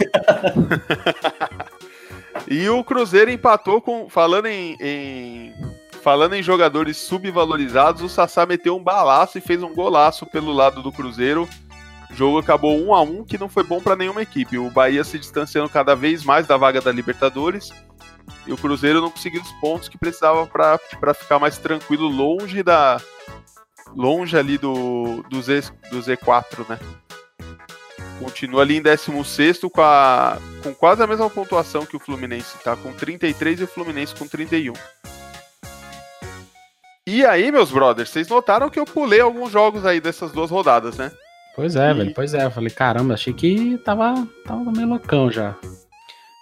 e 2.48 2.68
o 2.68 2.84
Cruzeiro 2.84 3.30
empatou 3.30 3.80
com. 3.80 4.10
Falando 4.10 4.46
em, 4.46 4.76
em 4.80 5.54
Falando 6.02 6.34
em 6.34 6.42
jogadores 6.42 6.96
subvalorizados, 6.96 8.02
o 8.02 8.08
Sassá 8.08 8.46
meteu 8.46 8.74
um 8.74 8.82
balaço 8.82 9.36
e 9.36 9.40
fez 9.40 9.62
um 9.62 9.74
golaço 9.74 10.24
pelo 10.24 10.52
lado 10.52 10.82
do 10.82 10.90
Cruzeiro. 10.90 11.46
O 12.10 12.14
jogo 12.14 12.38
acabou 12.38 12.78
1 12.78 12.94
a 12.94 13.02
1 13.02 13.24
que 13.24 13.36
não 13.36 13.50
foi 13.50 13.62
bom 13.62 13.80
para 13.80 13.96
nenhuma 13.96 14.22
equipe. 14.22 14.56
O 14.56 14.70
Bahia 14.70 15.04
se 15.04 15.18
distanciando 15.18 15.68
cada 15.68 15.94
vez 15.94 16.24
mais 16.24 16.46
da 16.46 16.56
vaga 16.56 16.80
da 16.80 16.90
Libertadores. 16.90 17.70
E 18.46 18.52
o 18.52 18.56
Cruzeiro 18.56 19.02
não 19.02 19.10
conseguiu 19.10 19.42
os 19.42 19.52
pontos 19.60 19.88
que 19.88 19.98
precisava 19.98 20.46
para 20.46 21.14
ficar 21.14 21.38
mais 21.38 21.58
tranquilo, 21.58 22.08
longe 22.08 22.62
da. 22.62 22.98
longe 23.94 24.36
ali 24.36 24.56
do, 24.56 25.22
do, 25.28 25.42
Z, 25.42 25.70
do 25.90 26.00
Z4, 26.00 26.66
né? 26.66 26.78
Continua 28.18 28.62
ali 28.62 28.76
em 28.76 28.82
16 28.82 29.60
com, 29.72 29.82
a, 29.82 30.38
com 30.62 30.74
quase 30.74 31.02
a 31.02 31.06
mesma 31.06 31.28
pontuação 31.28 31.84
que 31.84 31.96
o 31.96 32.00
Fluminense, 32.00 32.56
tá? 32.64 32.74
Com 32.74 32.92
33 32.92 33.60
e 33.60 33.64
o 33.64 33.68
Fluminense 33.68 34.14
com 34.14 34.26
31. 34.26 34.72
E 37.12 37.26
aí, 37.26 37.50
meus 37.50 37.72
brothers, 37.72 38.08
vocês 38.08 38.28
notaram 38.28 38.70
que 38.70 38.78
eu 38.78 38.84
pulei 38.84 39.20
alguns 39.20 39.50
jogos 39.50 39.84
aí 39.84 40.00
dessas 40.00 40.30
duas 40.30 40.48
rodadas, 40.48 40.96
né? 40.96 41.10
Pois 41.56 41.74
é, 41.74 41.90
E- 41.90 41.94
velho, 41.94 42.14
pois 42.14 42.34
é. 42.34 42.44
Eu 42.44 42.52
falei, 42.52 42.70
caramba, 42.70 43.14
achei 43.14 43.32
que 43.32 43.76
tava, 43.78 44.14
tava 44.46 44.70
meio 44.70 44.86
loucão 44.86 45.28
já. 45.28 45.56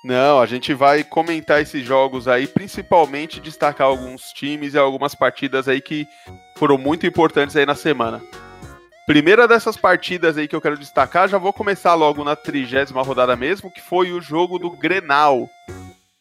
Não, 0.05 0.39
a 0.39 0.45
gente 0.45 0.75
vai 0.75 1.03
comentar 1.03 1.63
esses 1.63 1.83
jogos 1.83 2.29
aí, 2.29 2.47
principalmente 2.47 3.41
destacar 3.41 3.87
alguns 3.87 4.25
times 4.35 4.75
e 4.75 4.79
algumas 4.79 5.15
partidas 5.15 5.69
aí 5.69 5.81
que 5.81 6.07
foram 6.59 6.77
muito 6.77 7.07
importantes 7.07 7.57
aí 7.57 7.65
na 7.65 7.75
semana. 7.75 8.21
Primeira 9.07 9.49
dessas 9.49 9.75
partidas 9.75 10.37
aí 10.37 10.47
que 10.47 10.55
eu 10.55 10.61
quero 10.61 10.77
destacar, 10.77 11.31
já 11.31 11.39
vou 11.39 11.51
começar 11.55 11.95
logo 11.95 12.23
na 12.23 12.37
trigésima 12.37 13.03
rodada 13.03 13.35
mesmo, 13.35 13.71
que 13.73 13.81
foi 13.81 14.13
o 14.13 14.21
jogo 14.21 14.59
do 14.59 14.71
Grenal. 14.73 15.49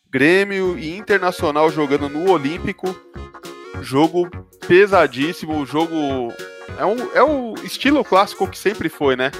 Grêmio 0.09 0.79
e 0.79 0.95
Internacional 0.95 1.69
jogando 1.69 2.07
no 2.07 2.31
Olímpico. 2.31 2.95
Jogo 3.81 4.29
pesadíssimo, 4.67 5.65
jogo 5.65 5.93
é, 6.77 6.85
um, 6.85 7.11
é 7.13 7.23
o 7.23 7.55
estilo 7.63 8.03
clássico 8.03 8.47
que 8.47 8.57
sempre 8.57 8.89
foi, 8.89 9.15
né? 9.15 9.31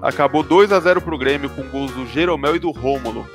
Acabou 0.00 0.42
2 0.42 0.72
a 0.72 0.80
0 0.80 1.00
pro 1.00 1.18
Grêmio 1.18 1.50
com 1.50 1.62
gols 1.68 1.92
do 1.92 2.06
Jeromel 2.06 2.56
e 2.56 2.58
do 2.58 2.70
Rômulo. 2.70 3.26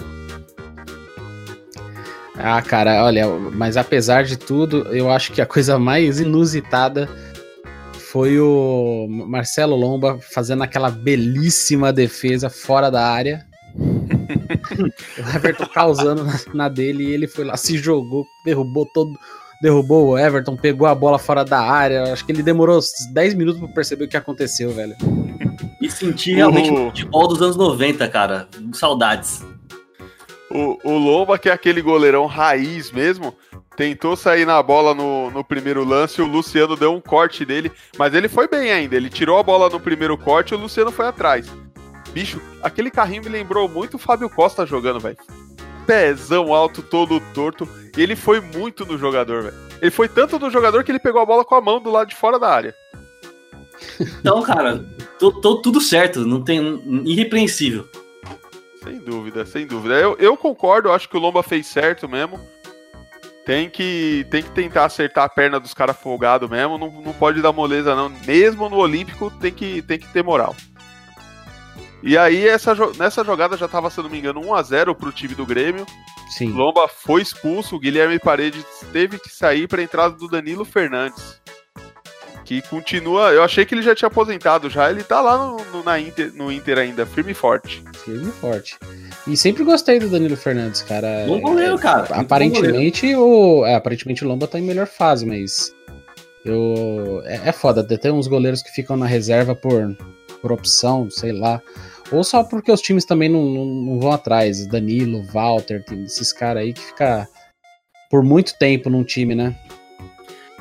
Ah, 2.36 2.62
cara, 2.62 3.04
olha, 3.04 3.28
mas 3.28 3.78
apesar 3.78 4.24
de 4.24 4.38
tudo, 4.38 4.88
eu 4.88 5.12
acho 5.12 5.32
que 5.32 5.42
a 5.42 5.46
coisa 5.46 5.78
mais 5.78 6.20
inusitada 6.20 7.10
foi 8.12 8.40
o 8.40 9.08
Marcelo 9.10 9.76
Lomba 9.76 10.20
fazendo 10.34 10.64
aquela 10.64 10.90
belíssima 10.90 11.94
defesa 11.94 12.50
fora 12.50 12.90
da 12.90 13.08
área. 13.08 13.46
o 13.76 15.36
Everton 15.36 15.66
causando 15.68 16.24
na, 16.24 16.34
na 16.54 16.70
dele 16.70 17.06
e 17.06 17.14
ele 17.14 17.28
foi 17.28 17.46
lá, 17.46 17.56
se 17.56 17.78
jogou, 17.78 18.26
derrubou 18.44 18.86
todo. 18.86 19.18
Derrubou 19.62 20.10
o 20.10 20.18
Everton, 20.18 20.56
pegou 20.56 20.88
a 20.88 20.96
bola 20.96 21.20
fora 21.20 21.46
da 21.46 21.60
área. 21.60 22.12
Acho 22.12 22.26
que 22.26 22.32
ele 22.32 22.42
demorou 22.42 22.78
uns 22.78 22.92
10 23.12 23.36
minutos 23.36 23.62
pra 23.62 23.70
perceber 23.70 24.06
o 24.06 24.08
que 24.08 24.18
aconteceu, 24.18 24.72
velho. 24.72 24.96
E 25.80 25.90
senti 25.90 26.34
realmente 26.34 26.72
o 26.72 26.86
futebol 26.88 27.28
dos 27.28 27.42
anos 27.42 27.56
90, 27.56 28.08
cara. 28.10 28.48
Saudades. 28.74 29.44
O, 30.50 30.78
o 30.84 30.98
Lomba, 30.98 31.38
que 31.38 31.50
é 31.50 31.52
aquele 31.52 31.82
goleirão 31.82 32.26
raiz 32.26 32.92
mesmo, 32.92 33.34
tentou 33.78 34.16
sair 34.16 34.46
na 34.46 34.62
bola 34.62 34.94
no, 34.94 35.32
no 35.32 35.44
primeiro 35.44 35.84
lance 35.84 36.20
e 36.20 36.24
o 36.24 36.28
Luciano 36.28 36.76
deu 36.76 36.94
um 36.94 37.00
corte 37.00 37.46
dele, 37.46 37.72
mas 37.98 38.14
ele 38.14 38.28
foi 38.28 38.48
bem 38.48 38.72
ainda. 38.72 38.96
Ele 38.96 39.10
tirou 39.10 39.38
a 39.38 39.44
bola 39.44 39.70
no 39.70 39.80
primeiro 39.80 40.18
corte 40.18 40.52
e 40.52 40.56
o 40.56 40.60
Luciano 40.60 40.92
foi 40.92 41.08
atrás. 41.08 41.48
Bicho, 42.14 42.42
aquele 42.62 42.92
carrinho 42.92 43.24
me 43.24 43.30
lembrou 43.30 43.70
muito 43.70 43.96
o 43.96 44.00
Fábio 44.00 44.30
Costa 44.30 44.66
jogando, 44.66 45.00
velho. 45.00 45.18
Pezão 45.88 46.54
alto, 46.54 46.82
todo 46.82 47.22
torto. 47.34 47.68
E 47.96 48.02
ele 48.02 48.16
foi 48.16 48.40
muito 48.40 48.86
no 48.86 48.98
jogador, 48.98 49.44
velho. 49.44 49.56
Ele 49.82 49.92
foi 49.92 50.08
tanto 50.08 50.40
no 50.40 50.50
jogador 50.50 50.84
que 50.84 50.92
ele 50.92 51.00
pegou 51.00 51.22
a 51.22 51.26
bola 51.26 51.44
com 51.44 51.56
a 51.56 51.62
mão 51.62 51.80
do 51.80 51.92
lado 51.92 52.10
de 52.10 52.16
fora 52.16 52.40
da 52.40 52.50
área. 52.50 52.76
Então, 54.00 54.42
cara, 54.44 54.86
tô, 55.20 55.32
tô 55.32 55.62
tudo 55.62 55.82
certo. 55.82 56.26
Não 56.26 56.44
tem. 56.44 56.82
Irrepreensível. 57.06 57.88
Sem 58.84 59.00
dúvida, 59.00 59.46
sem 59.46 59.68
dúvida. 59.68 59.96
Eu, 59.96 60.16
eu 60.20 60.36
concordo, 60.36 60.90
eu 60.90 60.94
acho 60.94 61.08
que 61.08 61.18
o 61.18 61.20
Lomba 61.20 61.44
fez 61.44 61.68
certo 61.68 62.08
mesmo. 62.08 62.40
Tem 63.46 63.70
que, 63.70 64.26
tem 64.30 64.44
que 64.44 64.52
tentar 64.52 64.86
acertar 64.86 65.26
a 65.26 65.30
perna 65.30 65.60
dos 65.60 65.74
caras 65.74 65.98
folgados 65.98 66.50
mesmo. 66.50 66.78
Não, 66.78 66.90
não 67.02 67.14
pode 67.14 67.42
dar 67.42 67.52
moleza, 67.52 67.96
não. 67.96 68.10
Mesmo 68.26 68.70
no 68.70 68.78
Olímpico 68.78 69.32
tem 69.40 69.52
que, 69.52 69.82
tem 69.82 70.00
que 70.00 70.08
ter 70.14 70.24
moral. 70.24 70.56
E 72.04 72.18
aí, 72.18 72.48
essa, 72.48 72.74
nessa 72.98 73.24
jogada 73.24 73.56
já 73.56 73.68
tava, 73.68 73.90
se 73.90 74.00
eu 74.00 74.04
não 74.04 74.10
me 74.12 74.18
engano, 74.18 74.42
1x0 74.42 74.96
pro 74.96 75.12
time 75.12 75.36
do 75.36 75.46
Grêmio. 75.46 75.86
Sim. 76.30 76.52
Lomba 76.52 76.88
foi 76.88 77.22
expulso, 77.22 77.76
o 77.76 77.80
Guilherme 77.80 78.18
Paredes 78.18 78.66
teve 78.92 79.20
que 79.20 79.30
sair 79.30 79.68
pra 79.68 79.84
entrada 79.84 80.16
do 80.16 80.28
Danilo 80.28 80.66
Fernandes. 80.66 81.40
Que 82.44 82.62
continua. 82.64 83.32
Eu 83.32 83.44
achei 83.44 83.64
que 83.66 83.74
ele 83.76 83.82
já 83.84 83.94
tinha 83.96 84.08
aposentado 84.08 84.70
já. 84.70 84.90
Ele 84.90 85.04
tá 85.04 85.22
lá 85.22 85.38
no, 85.38 85.58
no- 85.72 85.84
na 85.84 86.00
Inter, 86.00 86.34
no 86.34 86.52
Inter 86.52 86.80
ainda, 86.80 87.06
firme 87.06 87.32
e 87.32 87.36
forte. 87.36 87.84
Firme 88.04 88.28
e 88.30 88.32
forte. 88.32 88.78
E 89.28 89.38
sempre 89.38 89.64
gostei 89.64 90.00
do 90.00 90.10
Danilo 90.10 90.36
Fernandes, 90.36 90.82
cara. 90.82 91.26
Bom 91.28 91.40
goleiro, 91.40 91.78
cara. 91.78 92.00
Bom 92.02 92.08
goleiro. 92.08 92.22
Aparentemente 92.26 93.16
o, 93.16 93.66
é, 93.66 93.76
aparentemente 93.76 94.26
o 94.26 94.28
Lomba 94.28 94.48
tá 94.48 94.58
em 94.60 94.64
melhor 94.64 94.88
fase, 94.88 95.26
mas 95.26 95.74
eu 96.44 97.22
é, 97.26 97.50
é 97.50 97.52
foda. 97.52 97.84
Tem 97.84 98.12
uns 98.12 98.28
goleiros 98.28 98.62
que 98.62 98.72
ficam 98.72 98.98
na 98.98 99.06
reserva 99.06 99.56
por, 99.56 99.96
por 100.42 100.52
opção, 100.52 101.10
sei 101.10 101.32
lá. 101.32 101.62
Ou 102.12 102.24
só 102.24 102.44
porque 102.44 102.72
os 102.72 102.82
times 102.82 103.06
também 103.06 103.30
não, 103.30 103.46
não, 103.46 103.66
não 103.66 104.00
vão 104.00 104.12
atrás. 104.12 104.66
Danilo, 104.68 105.24
Walter, 105.24 105.84
tem 105.86 106.04
esses 106.04 106.34
caras 106.34 106.64
aí 106.64 106.74
que 106.74 106.82
fica 106.82 107.28
por 108.10 108.24
muito 108.24 108.58
tempo 108.58 108.90
num 108.90 109.04
time, 109.04 109.34
né? 109.34 109.56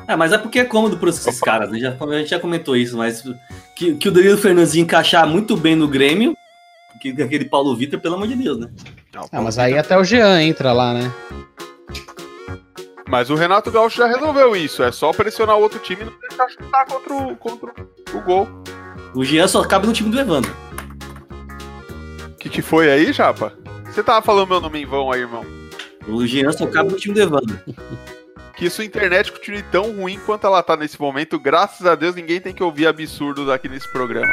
É, 0.07 0.17
mas 0.17 0.33
é 0.33 0.39
porque 0.39 0.61
é 0.61 0.65
cômodo 0.65 0.99
para 0.99 1.11
esses 1.11 1.41
caras, 1.41 1.71
né? 1.71 1.79
Já, 1.79 1.97
a 1.99 2.19
gente 2.19 2.31
já 2.31 2.41
comentou 2.41 2.77
isso, 2.77 2.97
mas 2.97 3.23
que, 3.77 3.95
que 3.95 4.09
o 4.09 4.13
Danilo 4.13 4.39
Fernandes 4.39 4.75
ia 4.75 4.83
encaixar 4.83 5.27
muito 5.27 5.57
bem 5.57 5.77
no 5.77 5.89
Grêmio, 5.89 6.37
que 7.01 7.13
que 7.13 7.23
aquele 7.23 7.45
Paulo 7.45 7.77
Vitor, 7.77 8.01
pelo 8.01 8.17
amor 8.17 8.29
de 8.29 8.37
Deus, 8.37 8.59
né? 8.59 8.69
Ah, 9.33 9.41
mas 9.41 9.59
aí 9.59 9.77
até 9.77 9.97
o 9.97 10.05
Jean 10.05 10.43
entra 10.43 10.73
lá, 10.73 10.95
né? 10.95 11.13
Mas 13.11 13.29
o 13.29 13.35
Renato 13.35 13.73
Gaúcho 13.73 13.99
já 13.99 14.07
resolveu 14.07 14.55
isso. 14.55 14.85
É 14.85 14.93
só 14.93 15.13
pressionar 15.13 15.57
o 15.57 15.61
outro 15.61 15.81
time 15.81 16.03
e 16.03 16.05
não 16.05 16.13
deixar 16.21 16.49
chutar 16.49 16.87
contra 16.87 17.13
o, 17.13 17.37
contra 17.37 17.73
o 18.15 18.21
gol. 18.21 18.49
O 19.15 19.25
Jean 19.25 19.49
só 19.49 19.65
cabe 19.65 19.87
no 19.87 19.93
time 19.93 20.11
do 20.11 20.19
Evandro. 20.19 20.55
O 22.29 22.35
que, 22.35 22.49
que 22.49 22.63
foi 22.63 22.91
aí, 22.91 23.13
Japa? 23.13 23.53
Você 23.87 24.03
tava 24.03 24.25
falando 24.25 24.49
meu 24.49 24.61
nome 24.61 24.81
em 24.81 24.87
vão 24.87 25.11
aí, 25.11 25.21
irmão. 25.21 25.45
O 26.09 26.27
Jean 26.27 26.53
só 26.53 26.67
cabe 26.67 26.93
no 26.93 26.97
time 26.97 27.15
do 27.15 27.21
Evandro. 27.21 27.59
Que 28.57 28.71
sua 28.71 28.85
internet 28.85 29.33
continue 29.33 29.63
tão 29.65 29.91
ruim 29.93 30.19
quanto 30.25 30.47
ela 30.47 30.63
tá 30.63 30.77
nesse 30.77 31.01
momento. 31.01 31.39
Graças 31.39 31.87
a 31.87 31.95
Deus, 31.95 32.15
ninguém 32.15 32.41
tem 32.41 32.55
que 32.55 32.63
ouvir 32.63 32.87
absurdos 32.87 33.49
aqui 33.49 33.69
nesse 33.69 33.91
programa. 33.91 34.33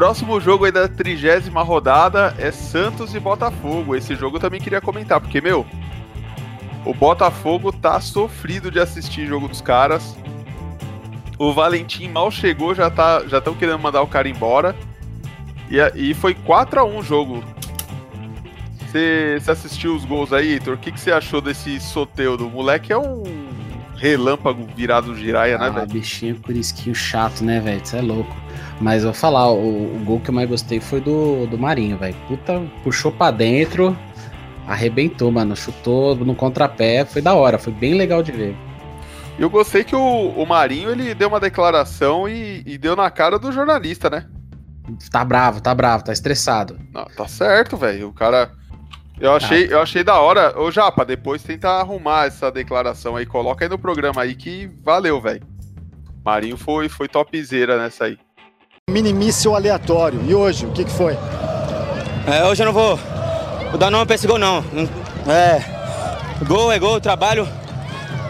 Próximo 0.00 0.40
jogo 0.40 0.64
aí 0.64 0.72
da 0.72 0.88
trigésima 0.88 1.62
rodada 1.62 2.34
é 2.38 2.50
Santos 2.50 3.14
e 3.14 3.20
Botafogo. 3.20 3.94
Esse 3.94 4.14
jogo 4.14 4.36
eu 4.36 4.40
também 4.40 4.58
queria 4.58 4.80
comentar, 4.80 5.20
porque, 5.20 5.42
meu, 5.42 5.66
o 6.86 6.94
Botafogo 6.94 7.70
tá 7.70 8.00
sofrido 8.00 8.70
de 8.70 8.80
assistir 8.80 9.26
jogo 9.26 9.46
dos 9.46 9.60
caras. 9.60 10.16
O 11.38 11.52
Valentim 11.52 12.08
mal 12.08 12.30
chegou, 12.30 12.74
já 12.74 12.88
tá, 12.88 13.26
já 13.26 13.36
estão 13.36 13.54
querendo 13.54 13.78
mandar 13.78 14.00
o 14.00 14.06
cara 14.06 14.26
embora. 14.26 14.74
E, 15.70 15.76
e 15.94 16.14
foi 16.14 16.32
4 16.32 16.80
a 16.80 16.84
1 16.84 16.96
o 16.96 17.02
jogo. 17.02 17.44
Você 18.78 19.38
você 19.38 19.50
assistiu 19.50 19.94
os 19.94 20.06
gols 20.06 20.32
aí, 20.32 20.52
Heitor? 20.52 20.76
O 20.76 20.78
que, 20.78 20.92
que 20.92 20.98
você 20.98 21.12
achou 21.12 21.42
desse 21.42 21.78
Soteudo? 21.78 22.46
O 22.46 22.50
moleque 22.50 22.90
é 22.90 22.96
um 22.96 23.49
relâmpago 24.00 24.66
virado 24.74 25.14
giraia, 25.14 25.58
né, 25.58 25.66
Ah, 25.66 25.70
velho? 25.70 25.86
bichinho 25.86 26.40
curisquinho 26.40 26.94
chato, 26.94 27.44
né, 27.44 27.60
velho? 27.60 27.82
Isso 27.82 27.94
é 27.96 28.00
louco. 28.00 28.34
Mas 28.80 29.02
eu 29.02 29.10
vou 29.12 29.14
falar, 29.20 29.50
o, 29.52 29.94
o 29.96 30.02
gol 30.04 30.20
que 30.20 30.30
eu 30.30 30.34
mais 30.34 30.48
gostei 30.48 30.80
foi 30.80 31.00
do, 31.02 31.46
do 31.46 31.58
Marinho, 31.58 31.98
velho. 31.98 32.16
Puta, 32.26 32.62
puxou 32.82 33.12
pra 33.12 33.30
dentro, 33.30 33.96
arrebentou, 34.66 35.30
mano. 35.30 35.54
Chutou 35.54 36.16
no 36.16 36.34
contrapé, 36.34 37.04
foi 37.04 37.20
da 37.20 37.34
hora, 37.34 37.58
foi 37.58 37.72
bem 37.74 37.92
legal 37.94 38.22
de 38.22 38.32
ver. 38.32 38.56
Eu 39.38 39.50
gostei 39.50 39.84
que 39.84 39.94
o, 39.94 40.28
o 40.30 40.46
Marinho 40.46 40.90
ele 40.90 41.14
deu 41.14 41.28
uma 41.28 41.40
declaração 41.40 42.26
e, 42.28 42.62
e 42.66 42.78
deu 42.78 42.96
na 42.96 43.10
cara 43.10 43.38
do 43.38 43.52
jornalista, 43.52 44.08
né? 44.08 44.26
Tá 45.10 45.24
bravo, 45.24 45.60
tá 45.60 45.74
bravo, 45.74 46.04
tá 46.04 46.12
estressado. 46.12 46.78
Não, 46.92 47.04
tá 47.04 47.28
certo, 47.28 47.76
velho. 47.76 48.08
O 48.08 48.12
cara. 48.12 48.50
Eu 49.20 49.34
achei, 49.34 49.70
eu 49.70 49.80
achei 49.82 50.02
da 50.02 50.18
hora. 50.18 50.58
Ô, 50.58 50.70
Japa, 50.70 51.04
depois 51.04 51.42
tenta 51.42 51.68
arrumar 51.68 52.26
essa 52.26 52.50
declaração 52.50 53.16
aí. 53.16 53.26
Coloca 53.26 53.64
aí 53.64 53.68
no 53.68 53.78
programa 53.78 54.22
aí 54.22 54.34
que 54.34 54.70
valeu, 54.82 55.20
velho. 55.20 55.42
Marinho 56.24 56.56
foi, 56.56 56.88
foi 56.88 57.06
topzera 57.06 57.76
nessa 57.80 58.04
aí. 58.04 58.18
minimício 58.88 59.54
aleatório. 59.54 60.20
E 60.26 60.34
hoje, 60.34 60.64
o 60.64 60.72
que, 60.72 60.84
que 60.84 60.90
foi? 60.90 61.16
É, 62.26 62.44
hoje 62.46 62.62
eu 62.62 62.66
não 62.66 62.72
vou, 62.72 62.98
vou 63.70 63.78
dar 63.78 63.90
nome 63.90 64.06
pra 64.06 64.14
esse 64.14 64.26
gol, 64.26 64.38
não. 64.38 64.64
É, 65.28 65.60
gol 66.46 66.72
é 66.72 66.78
gol, 66.78 67.00
trabalho 67.00 67.46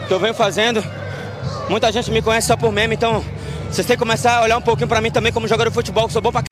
que 0.08 0.12
eu 0.12 0.18
venho 0.18 0.34
fazendo. 0.34 0.82
Muita 1.68 1.92
gente 1.92 2.10
me 2.10 2.20
conhece 2.20 2.48
só 2.48 2.56
por 2.56 2.72
meme, 2.72 2.96
então 2.96 3.24
vocês 3.68 3.86
têm 3.86 3.96
que 3.96 4.02
começar 4.02 4.38
a 4.38 4.42
olhar 4.42 4.58
um 4.58 4.62
pouquinho 4.62 4.88
pra 4.88 5.00
mim 5.00 5.10
também 5.10 5.32
como 5.32 5.46
jogador 5.46 5.70
de 5.70 5.74
futebol, 5.74 6.08
que 6.08 6.12
sou 6.12 6.20
bom 6.20 6.32
pra. 6.32 6.49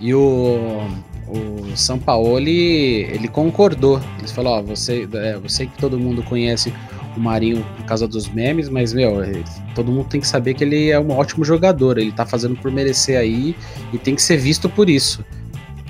E 0.00 0.14
o, 0.14 0.80
o 1.26 1.76
Sampaoli, 1.76 3.02
ele 3.04 3.28
concordou. 3.28 4.00
Ele 4.18 4.28
falou, 4.28 4.54
ó, 4.54 4.62
você, 4.62 5.08
é, 5.12 5.34
eu 5.34 5.48
sei 5.48 5.66
que 5.66 5.76
todo 5.78 5.98
mundo 5.98 6.22
conhece 6.22 6.72
o 7.16 7.20
Marinho 7.20 7.64
por 7.76 7.84
causa 7.84 8.06
dos 8.06 8.28
memes, 8.28 8.68
mas, 8.68 8.92
meu, 8.92 9.22
é, 9.22 9.42
todo 9.74 9.90
mundo 9.90 10.08
tem 10.08 10.20
que 10.20 10.26
saber 10.26 10.54
que 10.54 10.62
ele 10.62 10.90
é 10.90 10.98
um 10.98 11.10
ótimo 11.10 11.44
jogador. 11.44 11.98
Ele 11.98 12.12
tá 12.12 12.24
fazendo 12.24 12.56
por 12.56 12.70
merecer 12.70 13.18
aí 13.18 13.56
e 13.92 13.98
tem 13.98 14.14
que 14.14 14.22
ser 14.22 14.36
visto 14.36 14.68
por 14.68 14.88
isso. 14.88 15.24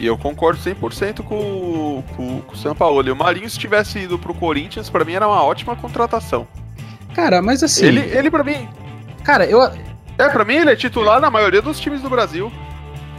E 0.01 0.07
eu 0.07 0.17
concordo 0.17 0.61
100% 0.61 1.23
com, 1.23 2.03
com, 2.17 2.41
com, 2.41 2.85
o. 2.85 3.03
E 3.03 3.11
o 3.11 3.17
Marinho, 3.17 3.51
se 3.51 3.59
tivesse 3.59 3.99
ido 3.99 4.19
pro 4.19 4.33
Corinthians, 4.33 4.89
pra 4.89 5.05
mim 5.05 5.13
era 5.13 5.27
uma 5.27 5.43
ótima 5.43 5.75
contratação. 5.75 6.47
Cara, 7.15 7.43
mas 7.43 7.63
assim. 7.65 7.87
Ele, 7.87 8.01
ele 8.01 8.31
pra 8.31 8.45
mim. 8.45 8.69
Cara, 9.25 9.45
eu. 9.45 9.61
É, 10.17 10.29
pra 10.29 10.45
mim 10.45 10.55
ele 10.55 10.71
é 10.71 10.77
titular 10.77 11.21
na 11.21 11.31
maioria 11.31 11.61
dos 11.61 11.81
times 11.81 12.01
do 12.01 12.09
Brasil. 12.09 12.51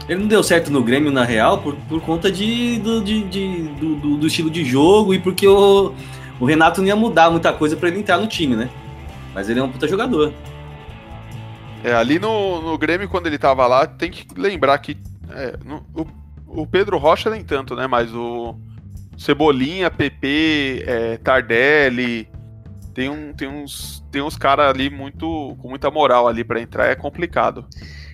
Ele 0.09 0.21
não 0.21 0.27
deu 0.27 0.41
certo 0.43 0.71
no 0.71 0.83
Grêmio, 0.83 1.11
na 1.11 1.23
real, 1.23 1.59
por, 1.59 1.75
por 1.87 2.01
conta 2.01 2.31
de, 2.31 2.79
do, 2.79 3.01
de, 3.01 3.23
de- 3.25 3.61
do, 3.79 3.95
do- 3.95 4.17
do 4.17 4.27
estilo 4.27 4.49
de 4.49 4.65
jogo 4.65 5.13
e 5.13 5.19
porque 5.19 5.47
o, 5.47 5.93
o 6.39 6.45
Renato 6.45 6.81
não 6.81 6.87
ia 6.87 6.95
mudar 6.95 7.29
muita 7.29 7.53
coisa 7.53 7.77
pra 7.77 7.87
ele 7.89 7.99
entrar 7.99 8.17
no 8.17 8.25
time, 8.27 8.55
né? 8.55 8.69
Mas 9.35 9.47
ele 9.49 9.59
é 9.59 9.63
um 9.63 9.69
puta 9.71 9.87
jogador. 9.87 10.33
É, 11.83 11.93
ali 11.93 12.17
no, 12.19 12.59
no 12.61 12.77
Grêmio, 12.77 13.07
quando 13.07 13.27
ele 13.27 13.37
tava 13.37 13.65
lá, 13.67 13.85
tem 13.85 14.09
que 14.11 14.25
lembrar 14.35 14.77
que. 14.79 14.97
é, 15.29 15.55
no- 15.63 15.85
o, 15.95 16.61
o 16.63 16.67
Pedro 16.67 16.97
Rocha 16.97 17.29
nem 17.29 17.43
tanto, 17.43 17.75
né? 17.75 17.85
Mas 17.85 18.11
o 18.13 18.55
Cebolinha, 19.15 19.91
PP, 19.91 20.83
é, 20.87 21.17
Tardelli. 21.17 22.27
Tem, 22.95 23.07
um, 23.09 23.31
tem 23.31 23.47
uns, 23.47 24.03
tem 24.11 24.21
uns 24.21 24.35
caras 24.35 24.67
ali 24.67 24.89
muito 24.89 25.55
com 25.61 25.69
muita 25.69 25.89
moral 25.91 26.27
ali 26.27 26.43
pra 26.43 26.59
entrar, 26.59 26.87
é 26.87 26.95
complicado. 26.95 27.65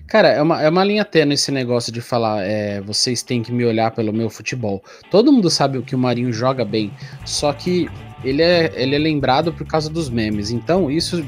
Cara, 0.06 0.28
é 0.28 0.40
uma, 0.40 0.62
é 0.62 0.68
uma 0.68 0.84
linha 0.84 1.04
tênue 1.04 1.34
esse 1.34 1.50
negócio 1.50 1.92
de 1.92 2.00
falar, 2.00 2.44
é, 2.44 2.80
vocês 2.80 3.22
têm 3.22 3.42
que 3.42 3.50
me 3.50 3.64
olhar 3.64 3.90
pelo 3.90 4.12
meu 4.12 4.30
futebol. 4.30 4.82
Todo 5.10 5.32
mundo 5.32 5.50
sabe 5.50 5.82
que 5.82 5.96
o 5.96 5.98
Marinho 5.98 6.32
joga 6.32 6.64
bem, 6.64 6.92
só 7.24 7.52
que 7.52 7.88
ele 8.22 8.40
é, 8.40 8.72
ele 8.76 8.94
é 8.94 8.98
lembrado 8.98 9.52
por 9.52 9.66
causa 9.66 9.90
dos 9.90 10.08
memes. 10.08 10.50
Então, 10.50 10.90
isso, 10.90 11.24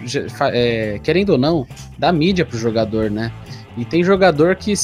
é, 0.52 1.00
querendo 1.02 1.30
ou 1.30 1.38
não, 1.38 1.66
dá 1.98 2.12
mídia 2.12 2.46
pro 2.46 2.56
jogador, 2.56 3.10
né? 3.10 3.32
E 3.76 3.84
tem 3.84 4.02
jogador 4.02 4.56
que, 4.56 4.74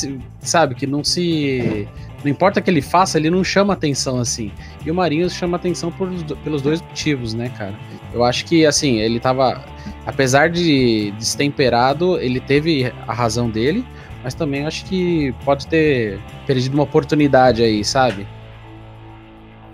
sabe, 0.40 0.74
que 0.74 0.86
não 0.86 1.02
se. 1.02 1.88
Não 2.22 2.30
importa 2.30 2.58
o 2.58 2.62
que 2.62 2.70
ele 2.70 2.80
faça, 2.80 3.18
ele 3.18 3.28
não 3.28 3.44
chama 3.44 3.74
atenção 3.74 4.18
assim. 4.18 4.50
E 4.84 4.90
o 4.90 4.94
Marinho 4.94 5.28
chama 5.28 5.56
atenção 5.56 5.90
por, 5.92 6.08
pelos 6.42 6.62
dois 6.62 6.80
motivos, 6.80 7.34
né, 7.34 7.50
cara? 7.50 7.74
Eu 8.14 8.24
acho 8.24 8.44
que, 8.44 8.64
assim, 8.64 9.00
ele 9.00 9.18
tava. 9.18 9.64
Apesar 10.06 10.48
de 10.48 11.12
destemperado, 11.18 12.18
ele 12.18 12.38
teve 12.38 12.92
a 13.06 13.12
razão 13.12 13.50
dele, 13.50 13.84
mas 14.22 14.34
também 14.34 14.66
acho 14.66 14.84
que 14.84 15.34
pode 15.44 15.66
ter 15.66 16.18
perdido 16.46 16.74
uma 16.74 16.84
oportunidade 16.84 17.62
aí, 17.62 17.84
sabe? 17.84 18.26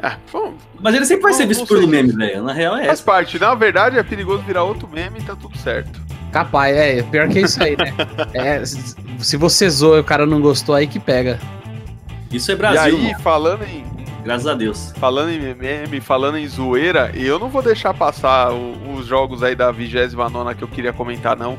É, 0.03 0.13
bom, 0.33 0.55
Mas 0.81 0.95
ele 0.95 1.05
sempre 1.05 1.25
vai 1.25 1.33
ser 1.35 1.47
visto 1.47 1.67
por 1.67 1.77
sei. 1.77 1.87
meme, 1.87 2.13
velho. 2.13 2.43
Na 2.43 2.53
real 2.55 2.75
é 2.77 2.87
faz 2.87 2.93
essa. 3.01 3.03
parte. 3.05 3.39
Na 3.39 3.55
verdade, 3.55 3.99
é 3.99 4.03
perigoso 4.03 4.43
virar 4.43 4.63
outro 4.63 4.89
meme 4.89 5.19
e 5.19 5.23
tá 5.23 5.37
tudo 5.37 5.59
certo. 5.59 6.01
Capaz, 6.33 6.75
é, 6.75 7.03
pior 7.03 7.29
que 7.29 7.41
isso 7.41 7.63
aí, 7.63 7.77
né? 7.77 7.93
É, 8.33 8.65
se 8.65 9.37
você 9.37 9.69
zoa 9.69 9.99
e 9.99 10.01
o 10.01 10.05
cara 10.05 10.25
não 10.25 10.41
gostou, 10.41 10.75
aí 10.75 10.87
que 10.87 10.99
pega. 10.99 11.39
Isso 12.33 12.51
é 12.51 12.55
e 12.55 12.57
Brasil, 12.57 12.97
aí, 12.97 13.03
mano. 13.09 13.21
falando 13.21 13.65
em, 13.65 13.85
graças 14.25 14.47
a 14.47 14.55
Deus. 14.55 14.93
Falando 14.99 15.31
em 15.31 15.55
meme, 15.55 16.01
falando 16.01 16.39
em 16.39 16.47
zoeira, 16.47 17.11
eu 17.15 17.39
não 17.39 17.49
vou 17.49 17.63
deixar 17.63 17.93
passar 17.95 18.53
o- 18.53 18.95
os 18.95 19.07
jogos 19.07 19.43
aí 19.43 19.55
da 19.55 19.71
29 19.71 20.55
que 20.55 20.63
eu 20.65 20.69
queria 20.69 20.93
comentar, 20.93 21.37
não. 21.37 21.59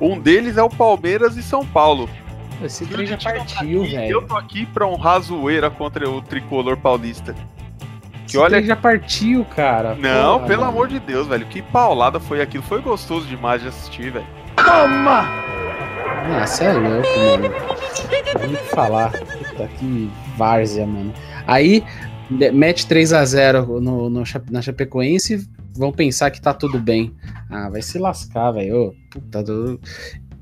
Um 0.00 0.18
deles 0.18 0.56
é 0.56 0.62
o 0.62 0.68
Palmeiras 0.68 1.36
e 1.36 1.42
São 1.42 1.64
Paulo. 1.64 2.08
Esse 2.62 2.86
trem 2.86 3.06
já 3.06 3.16
tá 3.16 3.32
partiu, 3.32 3.82
aqui, 3.82 3.92
velho. 3.96 4.10
Eu 4.12 4.22
tô 4.26 4.36
aqui 4.36 4.64
pra 4.66 4.86
honrar 4.86 5.16
a 5.16 5.20
zoeira 5.20 5.70
contra 5.70 6.08
o 6.08 6.20
tricolor 6.22 6.76
paulista. 6.76 7.34
Que 8.26 8.30
Esse 8.32 8.38
olha. 8.38 8.50
trem 8.56 8.64
já 8.66 8.76
partiu, 8.76 9.44
cara. 9.44 9.94
Não, 9.94 10.34
Porra, 10.38 10.46
pelo 10.48 10.60
mano. 10.62 10.72
amor 10.72 10.88
de 10.88 10.98
Deus, 10.98 11.26
velho. 11.28 11.46
Que 11.46 11.60
paulada 11.62 12.18
foi 12.18 12.40
aquilo. 12.42 12.62
Foi 12.64 12.80
gostoso 12.80 13.26
demais 13.26 13.62
de 13.62 13.68
assistir, 13.68 14.10
velho. 14.10 14.26
Ah, 14.58 16.44
você 16.46 16.64
é 16.64 16.72
louco, 16.72 17.08
mano. 17.18 17.54
Não 18.40 18.46
o 18.46 18.48
que 18.48 18.56
falar. 18.74 19.10
Puta 19.12 19.68
que 19.78 20.10
várzea, 20.36 20.86
mano. 20.86 21.12
Aí, 21.46 21.82
mete 22.52 22.86
3x0 22.86 23.80
no, 23.80 24.10
no, 24.10 24.26
Cha- 24.26 24.42
na 24.50 24.60
Chapecoense, 24.60 25.48
vão 25.76 25.92
pensar 25.92 26.30
que 26.30 26.40
tá 26.40 26.52
tudo 26.52 26.78
bem. 26.78 27.14
Ah, 27.50 27.68
vai 27.70 27.82
se 27.82 27.98
lascar, 27.98 28.50
velho. 28.52 28.92
Puta 29.10 29.42
do... 29.42 29.80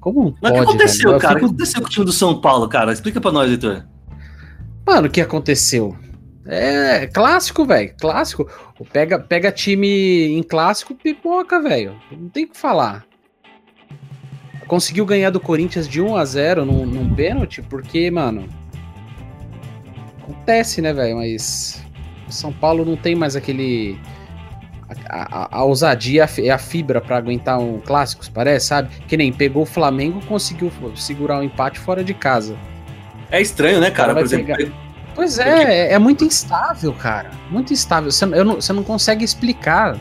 Como 0.00 0.36
Mas 0.42 0.50
o 0.52 0.54
que 0.54 0.60
aconteceu, 0.60 1.10
velho? 1.10 1.20
Cara? 1.22 1.34
O 1.34 1.36
fico- 1.36 1.48
que 1.48 1.54
aconteceu 1.54 1.80
com 1.80 1.86
o 1.86 1.90
time 1.90 2.06
do 2.06 2.12
São 2.12 2.40
Paulo, 2.40 2.68
cara? 2.68 2.92
Explica 2.92 3.20
pra 3.20 3.32
nós, 3.32 3.50
Heitor. 3.50 3.84
Mano, 4.86 5.08
o 5.08 5.10
que 5.10 5.20
aconteceu? 5.20 5.96
É 6.46 7.06
clássico, 7.06 7.64
velho. 7.64 7.94
Clássico. 7.98 8.46
Pega, 8.92 9.18
pega 9.18 9.50
time 9.50 10.26
em 10.36 10.42
clássico, 10.42 10.94
pipoca, 10.94 11.58
velho. 11.62 11.94
Não 12.12 12.28
tem 12.28 12.44
o 12.44 12.48
que 12.48 12.56
falar. 12.58 13.06
Conseguiu 14.66 15.06
ganhar 15.06 15.30
do 15.30 15.40
Corinthians 15.40 15.88
de 15.88 16.00
1 16.02 16.16
a 16.16 16.24
0 16.24 16.64
num, 16.66 16.84
num 16.86 17.14
pênalti, 17.14 17.62
porque, 17.62 18.10
mano. 18.10 18.46
Acontece, 20.24 20.80
né, 20.82 20.92
velho? 20.92 21.16
Mas. 21.16 21.82
O 22.26 22.32
São 22.32 22.52
Paulo 22.52 22.84
não 22.84 22.96
tem 22.96 23.14
mais 23.14 23.36
aquele. 23.36 23.98
A, 25.08 25.44
a- 25.44 25.48
a 25.58 25.64
ousadia 25.64 26.28
e 26.38 26.50
a 26.50 26.58
fibra 26.58 27.00
pra 27.00 27.16
aguentar 27.16 27.58
um 27.58 27.80
clássico, 27.80 28.24
parece, 28.32 28.66
sabe? 28.66 28.88
Que 29.08 29.16
nem 29.16 29.32
pegou 29.32 29.62
o 29.62 29.66
Flamengo 29.66 30.20
conseguiu 30.26 30.70
segurar 30.94 31.40
o 31.40 31.42
empate 31.42 31.78
fora 31.78 32.04
de 32.04 32.12
casa. 32.14 32.56
É 33.30 33.40
estranho, 33.40 33.80
né, 33.80 33.90
cara? 33.90 34.14
Por 34.14 34.22
exemplo, 34.22 34.54
pegar. 34.54 34.70
Pois 35.14 35.38
é, 35.38 35.88
é, 35.88 35.92
é 35.94 35.98
muito 35.98 36.24
instável, 36.24 36.92
cara. 36.92 37.30
Muito 37.50 37.72
instável. 37.72 38.10
Você, 38.10 38.26
não, 38.26 38.56
você 38.56 38.72
não 38.72 38.82
consegue 38.84 39.24
explicar. 39.24 39.96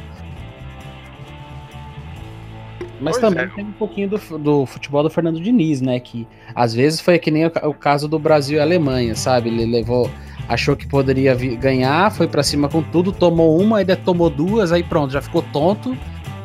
Mas 3.03 3.17
Pois 3.17 3.29
também 3.29 3.45
é. 3.45 3.47
tem 3.47 3.65
um 3.65 3.71
pouquinho 3.73 4.09
do, 4.09 4.37
do 4.39 4.65
futebol 4.65 5.03
do 5.03 5.09
Fernando 5.09 5.41
Diniz, 5.41 5.81
né? 5.81 5.99
Que 5.99 6.25
às 6.55 6.73
vezes 6.73 7.01
foi 7.01 7.19
que 7.19 7.29
nem 7.29 7.45
o, 7.45 7.51
o 7.63 7.73
caso 7.73 8.07
do 8.07 8.17
Brasil 8.17 8.57
e 8.57 8.61
Alemanha, 8.61 9.13
sabe? 9.15 9.49
Ele 9.49 9.65
levou, 9.65 10.09
achou 10.47 10.75
que 10.75 10.87
poderia 10.87 11.35
ganhar, 11.35 12.11
foi 12.11 12.27
pra 12.27 12.41
cima 12.41 12.69
com 12.69 12.81
tudo, 12.81 13.11
tomou 13.11 13.59
uma, 13.59 13.79
ainda 13.79 13.95
tomou 13.95 14.29
duas, 14.29 14.71
aí 14.71 14.83
pronto, 14.83 15.11
já 15.11 15.21
ficou 15.21 15.41
tonto. 15.41 15.97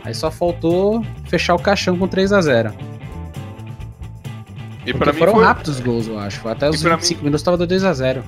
Aí 0.05 0.14
só 0.14 0.31
faltou 0.31 1.05
fechar 1.27 1.55
o 1.55 1.59
caixão 1.59 1.97
com 1.97 2.09
3 2.09 2.33
a 2.33 2.40
0 2.40 2.73
E 4.87 4.92
Porque 4.92 4.94
pra 4.94 5.12
mim 5.12 5.18
foram 5.18 5.35
rápidos 5.35 5.77
os 5.77 5.81
gols, 5.81 6.09
eu 6.09 6.18
acho. 6.18 6.49
Até 6.49 6.68
os 6.68 6.83
pra 6.83 6.97
25 6.97 7.23
minutos 7.23 7.42
tava 7.42 7.57
do 7.57 7.66
2 7.66 7.85
a 7.85 7.92
0 7.92 8.25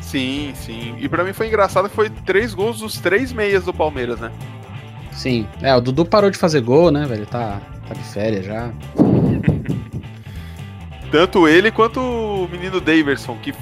Sim, 0.00 0.52
sim. 0.54 0.94
E 1.00 1.08
pra 1.08 1.24
mim 1.24 1.32
foi 1.32 1.48
engraçado 1.48 1.88
que 1.88 1.94
foi 1.94 2.08
três 2.08 2.54
gols 2.54 2.78
dos 2.78 2.98
três 2.98 3.32
meias 3.32 3.64
do 3.64 3.74
Palmeiras, 3.74 4.20
né? 4.20 4.30
Sim. 5.10 5.46
É, 5.62 5.74
o 5.74 5.80
Dudu 5.80 6.04
parou 6.04 6.30
de 6.30 6.38
fazer 6.38 6.60
gol, 6.60 6.90
né, 6.90 7.06
velho? 7.06 7.26
Tá, 7.26 7.60
tá 7.88 7.94
de 7.94 8.02
férias 8.02 8.44
já. 8.46 8.70
Tanto 11.10 11.46
ele 11.46 11.70
quanto 11.70 12.00
o 12.00 12.48
menino 12.50 12.80
Daverson, 12.80 13.36
que 13.40 13.54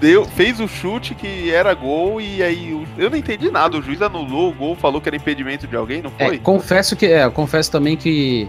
deu, 0.00 0.24
fez 0.26 0.60
o 0.60 0.68
chute 0.68 1.14
que 1.14 1.50
era 1.50 1.72
gol 1.72 2.20
e 2.20 2.42
aí 2.42 2.86
eu 2.98 3.08
não 3.10 3.16
entendi 3.16 3.50
nada. 3.50 3.78
O 3.78 3.82
juiz 3.82 4.02
anulou 4.02 4.50
o 4.50 4.54
gol, 4.54 4.76
falou 4.76 5.00
que 5.00 5.08
era 5.08 5.16
impedimento 5.16 5.66
de 5.66 5.76
alguém, 5.76 6.02
não 6.02 6.12
É, 6.18 6.26
foi? 6.26 6.38
confesso 6.38 6.94
que. 6.94 7.06
É, 7.06 7.28
confesso 7.30 7.70
também 7.70 7.96
que 7.96 8.48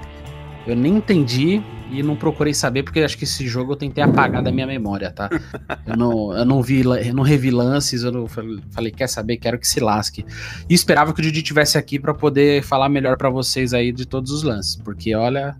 eu 0.68 0.76
nem 0.76 0.98
entendi 0.98 1.62
e 1.92 2.02
não 2.02 2.16
procurei 2.16 2.54
saber, 2.54 2.84
porque 2.84 3.00
acho 3.02 3.18
que 3.18 3.24
esse 3.24 3.48
jogo 3.48 3.74
eu 3.74 3.76
tentei 3.76 4.04
apagar 4.04 4.42
da 4.42 4.52
minha 4.52 4.68
memória, 4.68 5.12
tá? 5.12 5.30
Eu 5.86 5.96
não, 5.96 6.36
eu 6.36 6.46
não 6.46 6.62
vi, 6.62 6.82
eu 6.82 7.14
não 7.14 7.24
revi 7.24 7.52
lances, 7.52 8.04
eu 8.04 8.12
não 8.12 8.28
falei, 8.28 8.92
quer 8.92 9.08
saber, 9.08 9.38
quero 9.38 9.60
que 9.60 9.68
se 9.68 9.80
lasque. 9.80 10.26
E 10.70 10.74
esperava 10.74 11.14
que 11.14 11.20
o 11.20 11.24
Didi 11.24 11.44
tivesse 11.44 11.78
aqui 11.78 12.00
pra 12.00 12.14
poder 12.14 12.64
falar 12.64 12.90
melhor 12.90 13.18
pra 13.18 13.30
vocês 13.30 13.74
aí 13.74 13.92
de 13.92 14.06
todos 14.06 14.32
os 14.32 14.44
lances, 14.44 14.76
porque 14.76 15.16
olha, 15.16 15.56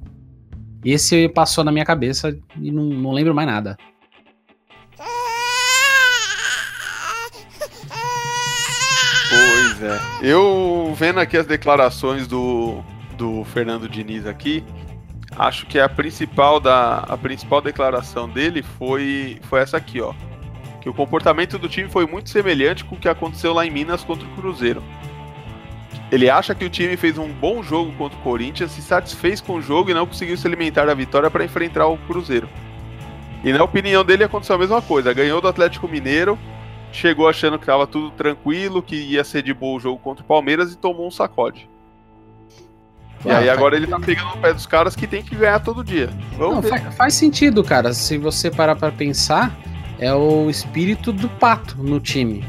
esse 0.84 1.30
passou 1.30 1.64
na 1.64 1.72
minha 1.72 1.86
cabeça 1.86 2.38
e 2.60 2.72
não, 2.72 2.84
não 2.86 3.12
lembro 3.12 3.34
mais 3.34 3.48
nada. 3.48 3.78
Pois 9.30 9.84
é. 9.84 10.00
Eu 10.22 10.94
vendo 10.98 11.20
aqui 11.20 11.38
as 11.38 11.46
declarações 11.46 12.28
do, 12.28 12.84
do 13.18 13.44
Fernando 13.46 13.90
Diniz 13.90 14.26
aqui, 14.26 14.64
acho 15.38 15.66
que 15.66 15.80
a 15.80 15.90
principal 15.90 16.60
da 16.60 17.00
a 17.00 17.18
principal 17.18 17.62
declaração 17.62 18.30
dele 18.30 18.64
foi 18.64 19.40
foi 19.44 19.62
essa 19.62 19.78
aqui, 19.78 20.02
ó. 20.02 20.14
Que 20.82 20.90
o 20.90 20.94
comportamento 20.94 21.58
do 21.58 21.68
time 21.68 21.90
foi 21.90 22.06
muito 22.06 22.30
semelhante 22.30 22.86
com 22.86 22.96
o 22.96 23.00
que 23.00 23.10
aconteceu 23.10 23.54
lá 23.54 23.66
em 23.66 23.72
Minas 23.72 24.04
contra 24.04 24.28
o 24.28 24.32
Cruzeiro. 24.32 24.84
Ele 26.12 26.30
acha 26.30 26.54
que 26.54 26.64
o 26.64 26.70
time 26.70 26.96
fez 26.96 27.18
um 27.18 27.28
bom 27.28 27.64
jogo 27.64 27.92
contra 27.94 28.18
o 28.18 28.22
Corinthians, 28.22 28.72
se 28.72 28.82
satisfez 28.82 29.42
com 29.42 29.56
o 29.56 29.62
jogo 29.62 29.90
e 29.90 29.94
não 29.94 30.06
conseguiu 30.06 30.38
se 30.38 30.46
alimentar 30.46 30.86
da 30.86 30.94
vitória 30.94 31.32
para 31.32 31.44
enfrentar 31.44 31.88
o 31.88 31.98
Cruzeiro. 31.98 32.48
E 33.44 33.52
na 33.52 33.64
opinião 33.64 34.06
dele 34.06 34.24
aconteceu 34.24 34.56
a 34.56 34.60
mesma 34.60 34.82
coisa. 34.82 35.14
Ganhou 35.14 35.42
do 35.42 35.48
Atlético 35.48 35.88
Mineiro, 35.88 36.38
chegou 36.92 37.28
achando 37.28 37.58
que 37.58 37.64
estava 37.64 37.88
tudo 37.88 38.12
tranquilo, 38.12 38.82
que 38.82 38.96
ia 38.96 39.24
ser 39.24 39.42
de 39.42 39.54
boa 39.54 39.78
o 39.78 39.80
jogo 39.80 40.00
contra 40.00 40.24
o 40.24 40.28
Palmeiras 40.28 40.72
e 40.72 40.78
tomou 40.78 41.08
um 41.08 41.12
sacode. 41.12 41.68
E 43.26 43.32
Ah, 43.32 43.40
aí 43.40 43.50
agora 43.50 43.76
ele 43.76 43.88
tá 43.88 44.00
pegando 44.00 44.30
no 44.36 44.38
pé 44.38 44.54
dos 44.54 44.66
caras 44.66 44.96
que 44.96 45.08
tem 45.08 45.24
que 45.24 45.36
ganhar 45.36 45.60
todo 45.60 45.84
dia. 45.84 46.10
Vamos 46.38 46.56
Não, 46.56 46.62
ver. 46.62 46.70
fa- 46.82 46.92
faz 46.92 47.14
sentido, 47.16 47.64
cara. 47.64 47.92
Se 47.94 48.18
você 48.18 48.52
parar 48.52 48.76
pra 48.76 48.92
pensar, 48.92 49.58
é 50.00 50.14
o 50.14 50.50
espírito 50.50 51.12
do 51.12 51.28
pato 51.28 51.76
no 51.82 52.00
time. 52.00 52.46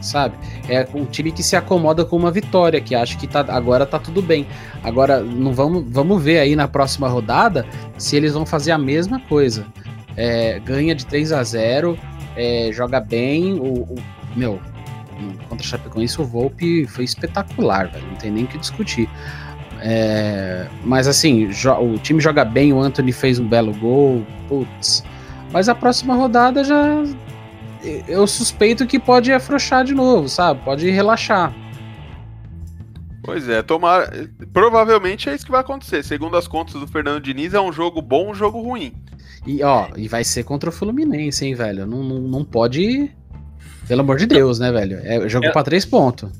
Sabe? 0.00 0.34
É 0.68 0.86
um 0.92 1.06
time 1.06 1.32
que 1.32 1.42
se 1.42 1.56
acomoda 1.56 2.04
com 2.04 2.14
uma 2.16 2.30
vitória, 2.30 2.78
que 2.78 2.94
acha 2.94 3.16
que 3.16 3.26
tá, 3.26 3.40
agora 3.48 3.86
tá 3.86 3.98
tudo 3.98 4.20
bem. 4.20 4.46
Agora, 4.82 5.20
não 5.20 5.54
vamos, 5.54 5.82
vamos 5.88 6.22
ver 6.22 6.40
aí 6.40 6.54
na 6.54 6.68
próxima 6.68 7.08
rodada 7.08 7.64
se 7.96 8.14
eles 8.14 8.34
vão 8.34 8.44
fazer 8.44 8.72
a 8.72 8.76
mesma 8.78 9.18
coisa. 9.20 9.64
É, 10.14 10.60
ganha 10.60 10.94
de 10.94 11.06
3 11.06 11.32
a 11.32 11.42
0 11.42 11.98
é, 12.36 12.68
joga 12.72 13.00
bem. 13.00 13.54
O, 13.54 13.64
o- 13.94 13.96
meu, 14.36 14.60
contra 15.48 15.64
a 15.64 15.68
Chapecoense 15.70 16.20
o 16.20 16.24
Volpe 16.24 16.86
foi 16.86 17.04
espetacular, 17.04 17.88
velho. 17.88 18.06
Não 18.08 18.16
tem 18.16 18.30
nem 18.30 18.44
o 18.44 18.46
que 18.46 18.58
discutir. 18.58 19.08
É, 19.86 20.66
mas 20.82 21.06
assim, 21.06 21.50
o 21.78 21.98
time 21.98 22.18
joga 22.18 22.42
bem, 22.42 22.72
o 22.72 22.80
Anthony 22.80 23.12
fez 23.12 23.38
um 23.38 23.46
belo 23.46 23.74
gol, 23.74 24.24
putz. 24.48 25.04
Mas 25.52 25.68
a 25.68 25.74
próxima 25.74 26.14
rodada 26.14 26.64
já. 26.64 27.04
Eu 28.08 28.26
suspeito 28.26 28.86
que 28.86 28.98
pode 28.98 29.30
afrouxar 29.30 29.84
de 29.84 29.92
novo, 29.92 30.26
sabe? 30.26 30.62
Pode 30.64 30.88
relaxar. 30.88 31.54
Pois 33.22 33.46
é, 33.46 33.62
tomar. 33.62 34.10
Provavelmente 34.54 35.28
é 35.28 35.34
isso 35.34 35.44
que 35.44 35.52
vai 35.52 35.60
acontecer. 35.60 36.02
Segundo 36.02 36.34
as 36.38 36.48
contas 36.48 36.80
do 36.80 36.86
Fernando 36.86 37.22
Diniz, 37.22 37.52
é 37.52 37.60
um 37.60 37.70
jogo 37.70 38.00
bom, 38.00 38.30
um 38.30 38.34
jogo 38.34 38.62
ruim. 38.62 38.94
E 39.46 39.62
ó, 39.62 39.88
e 39.98 40.08
vai 40.08 40.24
ser 40.24 40.44
contra 40.44 40.70
o 40.70 40.72
Fluminense, 40.72 41.44
hein, 41.44 41.54
velho? 41.54 41.84
Não, 41.84 42.02
não, 42.02 42.20
não 42.20 42.42
pode. 42.42 43.10
Pelo 43.86 44.00
amor 44.00 44.16
de 44.16 44.24
Deus, 44.24 44.58
né, 44.58 44.72
velho? 44.72 44.98
É 45.02 45.28
jogo 45.28 45.44
é, 45.44 45.50
pra 45.50 45.62
três 45.62 45.84
pontos. 45.84 46.30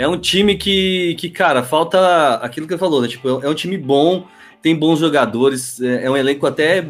É 0.00 0.08
um 0.08 0.16
time 0.16 0.54
que, 0.56 1.14
que, 1.18 1.28
cara, 1.28 1.62
falta 1.62 2.36
aquilo 2.36 2.66
que 2.66 2.72
ele 2.72 2.80
falou, 2.80 3.02
né? 3.02 3.08
Tipo, 3.08 3.44
é 3.44 3.46
um 3.50 3.52
time 3.52 3.76
bom, 3.76 4.24
tem 4.62 4.74
bons 4.74 4.98
jogadores, 4.98 5.78
é, 5.78 6.06
é 6.06 6.10
um 6.10 6.16
elenco 6.16 6.46
até. 6.46 6.80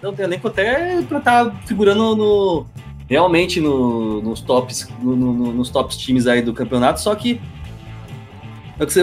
Não, 0.00 0.14
tem 0.14 0.24
um 0.24 0.28
elenco 0.28 0.46
até 0.46 1.02
pra 1.02 1.18
estar 1.18 1.46
tá 1.46 1.56
figurando 1.66 2.14
no. 2.14 2.64
Realmente 3.08 3.60
no, 3.60 4.22
nos 4.22 4.40
tops, 4.40 4.88
no, 5.02 5.16
no, 5.16 5.52
nos 5.52 5.68
tops 5.68 5.96
times 5.96 6.28
aí 6.28 6.42
do 6.42 6.54
campeonato, 6.54 7.00
só 7.00 7.12
que 7.16 7.40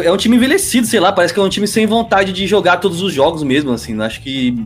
é 0.01 0.09
um 0.09 0.17
time 0.17 0.37
envelhecido, 0.37 0.87
sei 0.87 1.01
lá, 1.01 1.11
parece 1.11 1.33
que 1.33 1.39
é 1.39 1.43
um 1.43 1.49
time 1.49 1.67
sem 1.67 1.85
vontade 1.85 2.31
de 2.31 2.47
jogar 2.47 2.77
todos 2.77 3.01
os 3.01 3.13
jogos 3.13 3.43
mesmo, 3.43 3.73
assim. 3.73 3.99
Acho 4.01 4.21
que 4.21 4.65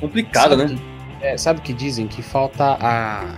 complicado, 0.00 0.56
sabe, 0.56 0.72
né? 0.72 0.78
É, 1.20 1.36
sabe 1.36 1.60
o 1.60 1.62
que 1.62 1.74
dizem? 1.74 2.06
Que 2.06 2.22
falta 2.22 2.78
a. 2.80 3.36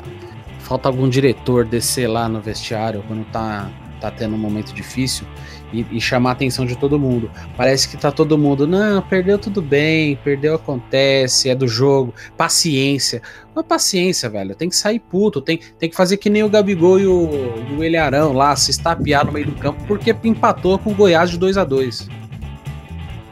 Falta 0.61 0.89
algum 0.89 1.09
diretor 1.09 1.65
descer 1.65 2.07
lá 2.07 2.29
no 2.29 2.41
vestiário 2.41 3.03
quando 3.09 3.25
tá, 3.33 3.69
tá 4.01 4.11
tendo 4.11 4.35
um 4.35 4.39
momento 4.39 4.73
difícil 4.73 5.27
e, 5.73 5.87
e, 5.91 6.01
chamar 6.01 6.31
a 6.31 6.33
atenção 6.33 6.65
de 6.65 6.77
todo 6.77 6.99
mundo. 6.99 7.31
Parece 7.57 7.89
que 7.89 7.97
tá 7.97 8.11
todo 8.11 8.39
mundo, 8.39 8.67
não, 8.67 9.03
perdeu 9.03 9.39
tudo 9.39 9.61
bem, 9.61 10.17
perdeu 10.17 10.55
acontece, 10.55 11.49
é 11.49 11.55
do 11.55 11.69
jogo, 11.69 12.15
paciência. 12.37 13.21
Uma 13.55 13.63
paciência, 13.63 14.29
velho, 14.29 14.55
tem 14.55 14.69
que 14.69 14.77
sair 14.77 14.99
puto, 14.99 15.41
tem, 15.41 15.59
tem 15.79 15.91
que 15.91 15.97
fazer 15.97 16.17
que 16.17 16.31
nem 16.31 16.43
o 16.43 16.49
Gabigol 16.49 16.99
e 16.99 17.07
o, 17.07 17.29
e 17.71 17.75
o 17.75 17.85
Eliarão 17.85 18.33
lá, 18.33 18.55
se 18.57 18.71
estapear 18.71 19.27
no 19.27 19.33
meio 19.33 19.47
do 19.47 19.53
campo, 19.53 19.83
porque 19.87 20.15
empatou 20.25 20.79
com 20.79 20.91
o 20.91 20.95
Goiás 20.95 21.31
de 21.31 21.39
2 21.39 21.59
a 21.59 21.65
2 21.65 22.09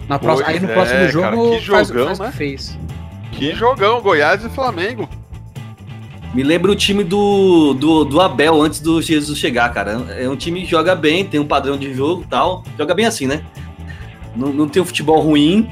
Na 0.08 0.18
próxima, 0.18 0.48
aí 0.48 0.60
no 0.60 0.68
próximo 0.68 0.98
é, 1.00 1.08
jogo 1.08 1.44
cara, 1.44 1.58
que 1.58 1.64
jogão, 1.64 1.76
faz, 1.76 1.90
faz 1.90 2.18
né? 2.18 2.26
que 2.26 2.36
fez. 2.36 2.78
Que 3.32 3.54
jogão, 3.54 4.00
Goiás 4.00 4.44
e 4.44 4.48
Flamengo. 4.48 5.08
Me 6.34 6.42
lembra 6.42 6.70
o 6.70 6.76
time 6.76 7.02
do, 7.02 7.72
do, 7.74 8.04
do, 8.04 8.20
Abel 8.20 8.60
antes 8.60 8.80
do 8.80 9.00
Jesus 9.00 9.38
chegar, 9.38 9.72
cara. 9.72 9.92
É 10.18 10.28
um 10.28 10.36
time 10.36 10.62
que 10.62 10.66
joga 10.66 10.94
bem, 10.94 11.24
tem 11.24 11.40
um 11.40 11.46
padrão 11.46 11.78
de 11.78 11.94
jogo 11.94 12.26
tal. 12.28 12.62
Joga 12.76 12.94
bem 12.94 13.06
assim, 13.06 13.26
né? 13.26 13.42
Não, 14.34 14.52
não 14.52 14.68
tem 14.68 14.82
um 14.82 14.84
futebol 14.84 15.20
ruim, 15.20 15.70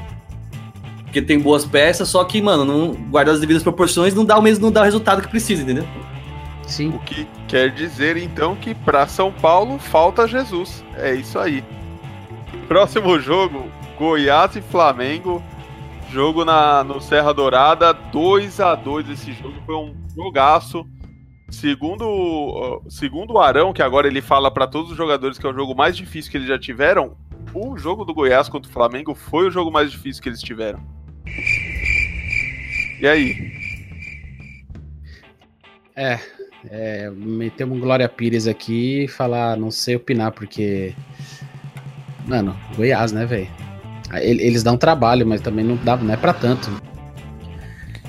porque 1.03 1.21
tem 1.21 1.39
boas 1.39 1.63
peças, 1.65 2.09
só 2.09 2.23
que, 2.23 2.41
mano, 2.41 2.65
não, 2.65 2.93
guarda 3.09 3.31
as 3.31 3.39
devidas 3.39 3.61
proporções, 3.61 4.13
não 4.13 4.25
dá 4.25 4.37
o 4.37 4.41
mesmo, 4.41 4.65
não 4.65 4.71
dá 4.71 4.81
o 4.81 4.83
resultado 4.83 5.21
que 5.21 5.27
precisa, 5.27 5.61
entendeu? 5.61 5.85
Sim. 6.63 6.89
O 6.89 6.99
que 6.99 7.27
quer 7.47 7.71
dizer, 7.71 8.17
então, 8.17 8.55
que 8.55 8.73
para 8.73 9.07
São 9.07 9.31
Paulo 9.31 9.77
falta 9.77 10.27
Jesus. 10.27 10.83
É 10.97 11.13
isso 11.13 11.37
aí. 11.37 11.63
Próximo 12.67 13.19
jogo, 13.19 13.69
Goiás 13.97 14.55
e 14.55 14.61
Flamengo. 14.61 15.43
Jogo 16.11 16.43
na, 16.45 16.83
no 16.83 16.99
Serra 17.01 17.33
Dourada, 17.33 17.93
2 17.93 18.59
a 18.59 18.75
2 18.75 19.09
esse 19.09 19.33
jogo 19.33 19.55
foi 19.65 19.75
um 19.75 20.04
jogaço. 20.15 20.85
Segundo, 21.49 22.81
segundo 22.89 23.33
o 23.33 23.39
Arão, 23.39 23.71
que 23.71 23.81
agora 23.81 24.07
ele 24.07 24.21
fala 24.21 24.49
para 24.49 24.65
todos 24.65 24.91
os 24.91 24.97
jogadores 24.97 25.37
que 25.37 25.45
é 25.45 25.49
o 25.49 25.53
jogo 25.53 25.75
mais 25.75 25.95
difícil 25.95 26.31
que 26.31 26.37
eles 26.37 26.47
já 26.47 26.57
tiveram, 26.57 27.15
o 27.53 27.77
jogo 27.77 28.03
do 28.03 28.13
Goiás 28.13 28.49
contra 28.49 28.69
o 28.69 28.73
Flamengo 28.73 29.13
foi 29.13 29.47
o 29.47 29.51
jogo 29.51 29.71
mais 29.71 29.91
difícil 29.91 30.21
que 30.23 30.29
eles 30.29 30.41
tiveram. 30.41 30.79
E 32.99 33.07
aí? 33.07 33.51
É, 35.95 36.19
é 36.69 37.09
metemos 37.11 37.77
um 37.77 37.81
Glória 37.81 38.09
Pires 38.09 38.47
aqui 38.47 39.03
e 39.03 39.07
falar, 39.07 39.55
não 39.55 39.69
sei 39.69 39.95
opinar, 39.95 40.31
porque. 40.31 40.93
Mano, 42.25 42.57
Goiás, 42.75 43.11
né, 43.11 43.25
velho? 43.25 43.47
Eles 44.13 44.63
dão 44.63 44.77
trabalho, 44.77 45.27
mas 45.27 45.41
também 45.41 45.63
não, 45.63 45.75
dá, 45.77 45.95
não 45.95 46.13
é 46.13 46.17
pra 46.17 46.33
tanto. 46.33 46.69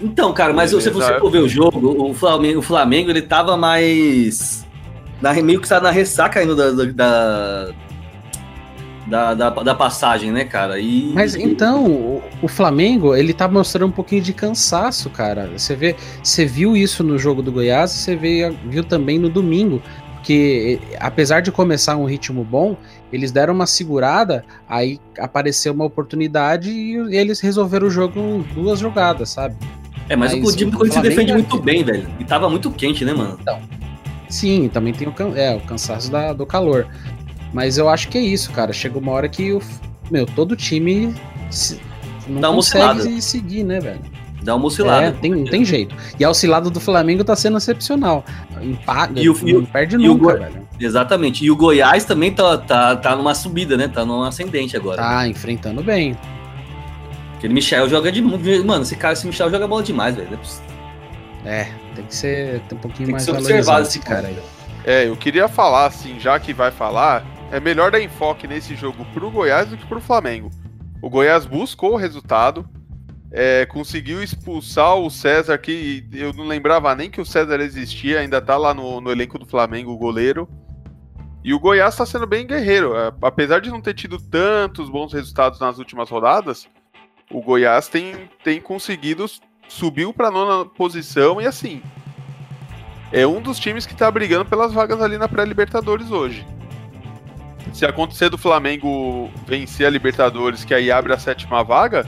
Então, 0.01 0.33
cara, 0.33 0.53
mas 0.53 0.71
se 0.71 0.77
você 0.77 0.91
for 0.93 1.31
ver 1.31 1.39
o 1.39 1.49
jogo, 1.49 2.11
o 2.11 2.15
Flamengo, 2.15 2.59
o 2.59 2.63
Flamengo 2.63 3.11
ele 3.11 3.23
tava 3.23 3.57
mais. 3.57 4.67
Na, 5.21 5.33
meio 5.35 5.59
que 5.59 5.67
está 5.67 5.81
na 5.81 5.91
ressaca 5.91 6.41
ainda 6.41 6.55
da, 6.55 6.71
da, 6.71 7.73
da, 9.07 9.35
da, 9.35 9.51
da, 9.51 9.75
passagem, 9.75 10.31
né, 10.31 10.45
cara? 10.45 10.79
E... 10.79 11.13
Mas 11.15 11.35
então, 11.35 11.87
o, 11.87 12.23
o, 12.43 12.49
Flamengo, 12.49 13.15
ele 13.17 13.33
tá 13.33 13.49
mostrando 13.49 13.89
um 13.89 13.93
pouquinho 13.93 14.21
de 14.21 14.35
cansaço, 14.35 15.09
cara. 15.09 15.51
Você 15.57 15.75
vê, 15.75 15.97
você 16.23 16.45
viu 16.45 16.77
isso 16.77 17.03
no 17.03 17.19
jogo 17.19 17.41
do 17.41 17.51
Goiás, 17.51 17.91
você 17.93 18.15
vê, 18.15 18.55
viu 18.67 18.85
também 18.85 19.19
no 19.19 19.31
domingo 19.31 19.83
que 20.27 20.81
apesar 20.99 21.41
de 21.41 21.53
começar 21.53 21.97
um 21.97 22.05
ritmo 22.05 22.43
bom, 22.43 22.77
eles 23.13 23.31
deram 23.31 23.55
uma 23.55 23.67
segurada, 23.67 24.45
aí 24.69 24.99
apareceu 25.21 25.73
uma 25.73 25.85
oportunidade 25.85 26.69
e 26.69 26.97
eles 27.17 27.39
resolveram 27.39 27.87
o 27.87 27.91
jogo 27.91 28.19
em 28.19 28.43
duas 28.53 28.81
jogadas, 28.81 29.31
sabe? 29.31 29.55
É, 30.09 30.17
mas, 30.17 30.35
mas 30.35 30.55
o 30.55 30.57
time 30.57 30.71
do 30.71 30.77
Corinthians 30.79 31.05
se 31.05 31.09
defende 31.11 31.33
muito 31.33 31.61
bem, 31.61 31.83
velho. 31.83 32.09
E 32.19 32.25
tava 32.25 32.49
muito 32.49 32.71
quente, 32.71 33.05
né, 33.05 33.13
mano? 33.13 33.39
Então, 33.41 33.61
sim, 34.29 34.69
também 34.69 34.93
tem 34.93 35.09
o, 35.09 35.15
é, 35.37 35.57
o 35.57 35.61
cansaço 35.61 36.11
da, 36.11 36.33
do 36.33 36.47
calor. 36.47 36.87
Mas 37.53 37.79
eu 37.79 37.89
acho 37.89 38.09
que 38.09 38.19
é 38.19 38.21
isso, 38.21 38.51
cara. 38.53 38.73
Chega 38.73 38.99
uma 38.99 39.13
hora 39.13 39.29
que 39.29 39.53
o, 39.53 39.61
meu, 40.11 40.27
todo 40.27 40.55
time 40.55 41.15
se, 41.51 41.81
não 42.29 42.41
Dá 42.41 42.49
consegue 42.49 43.21
seguir, 43.23 43.65
né, 43.65 43.81
velho? 43.81 44.01
Dá 44.43 44.55
uma 44.55 44.67
oscilada. 44.67 45.07
É, 45.07 45.11
tem, 45.11 45.45
tem 45.45 45.65
jeito. 45.65 45.95
E 46.21 46.25
a 46.25 46.31
oscilada 46.31 46.71
do 46.71 46.79
Flamengo 46.79 47.25
tá 47.25 47.35
sendo 47.35 47.59
excepcional. 47.59 48.25
Empaga, 48.63 49.21
e 49.21 49.29
o, 49.29 49.35
não 49.35 49.63
e 49.63 49.67
perde 49.67 49.97
nunca, 49.97 50.25
o 50.25 50.39
velho. 50.39 50.69
Exatamente. 50.79 51.45
E 51.45 51.51
o 51.51 51.57
Goiás 51.57 52.05
também 52.05 52.33
tá, 52.33 52.57
tá, 52.59 52.95
tá 52.97 53.17
numa 53.17 53.35
subida, 53.35 53.77
né? 53.77 53.89
Tá 53.89 54.05
num 54.05 54.23
ascendente 54.23 54.77
agora. 54.77 54.99
Tá, 54.99 55.27
enfrentando 55.27 55.83
bem. 55.83 56.17
Aquele 57.37 57.53
Michel 57.53 57.89
joga 57.89 58.11
de. 58.11 58.23
Mano, 58.23 58.83
esse 58.83 58.97
cara, 58.97 59.13
esse 59.13 59.27
Michel 59.27 59.51
joga 59.51 59.69
bola 59.69 59.83
demais, 59.83 60.17
velho. 60.17 60.39
É, 61.45 61.71
tem 61.95 62.05
que 62.05 62.15
ser 62.15 62.61
tem 62.63 62.77
um 62.77 62.81
pouquinho 62.81 63.07
tem 63.07 63.13
mais 63.13 63.29
observado 63.29 63.87
esse 63.87 64.01
cara 64.01 64.29
aí. 64.29 64.39
É, 64.85 65.09
eu 65.09 65.17
queria 65.17 65.49
falar, 65.49 65.87
assim, 65.87 66.19
já 66.19 66.39
que 66.39 66.53
vai 66.53 66.71
falar, 66.71 67.25
é 67.51 67.61
melhor 67.61 67.91
dar 67.91 68.01
enfoque 68.01 68.47
nesse 68.47 68.75
jogo 68.75 69.05
pro 69.13 69.31
Goiás 69.31 69.69
do 69.69 69.77
que 69.77 69.87
pro 69.87 70.01
Flamengo. 70.01 70.51
O 71.03 71.11
Goiás 71.11 71.45
buscou 71.45 71.93
o 71.93 71.97
resultado, 71.97 72.69
é, 73.31 73.67
conseguiu 73.67 74.23
expulsar 74.23 74.97
o 74.97 75.11
César, 75.11 75.59
que 75.59 76.07
eu 76.13 76.33
não 76.33 76.47
lembrava 76.47 76.95
nem 76.95 77.11
que 77.11 77.21
o 77.21 77.27
César 77.27 77.61
existia, 77.61 78.21
ainda 78.21 78.41
tá 78.41 78.57
lá 78.57 78.73
no, 78.73 79.01
no 79.01 79.11
elenco 79.11 79.39
do 79.39 79.47
Flamengo, 79.47 79.93
o 79.93 79.99
goleiro. 79.99 80.49
E 81.45 81.53
o 81.53 81.61
Goiás 81.61 81.95
está 81.95 82.07
sendo 82.07 82.27
bem 82.27 82.47
guerreiro. 82.47 82.97
É, 82.97 83.13
apesar 83.23 83.61
de 83.61 83.71
não 83.71 83.81
ter 83.81 83.95
tido 83.95 84.19
tantos 84.19 84.89
bons 84.89 85.13
resultados 85.13 85.61
nas 85.61 85.79
últimas 85.79 86.09
rodadas, 86.09 86.69
o 87.31 87.41
Goiás 87.41 87.89
tem, 87.89 88.15
tem 88.43 88.61
conseguido 88.61 89.27
subir 89.69 90.13
para 90.13 90.31
nona 90.31 90.65
posição 90.65 91.41
e 91.41 91.47
assim. 91.47 91.83
É 93.13 93.27
um 93.27 93.41
dos 93.41 93.59
times 93.59 93.87
que 93.87 93.93
está 93.93 94.11
brigando 94.11 94.45
pelas 94.45 94.73
vagas 94.73 95.01
ali 95.01 95.17
na 95.17 95.29
pré-Libertadores 95.29 96.11
hoje. 96.11 96.47
Se 97.73 97.85
acontecer 97.85 98.29
do 98.29 98.39
Flamengo 98.39 99.31
vencer 99.47 99.87
a 99.87 99.91
Libertadores, 99.91 100.65
que 100.65 100.75
aí 100.75 100.91
abre 100.91 101.13
a 101.13 101.19
sétima 101.19 101.63
vaga, 101.63 102.07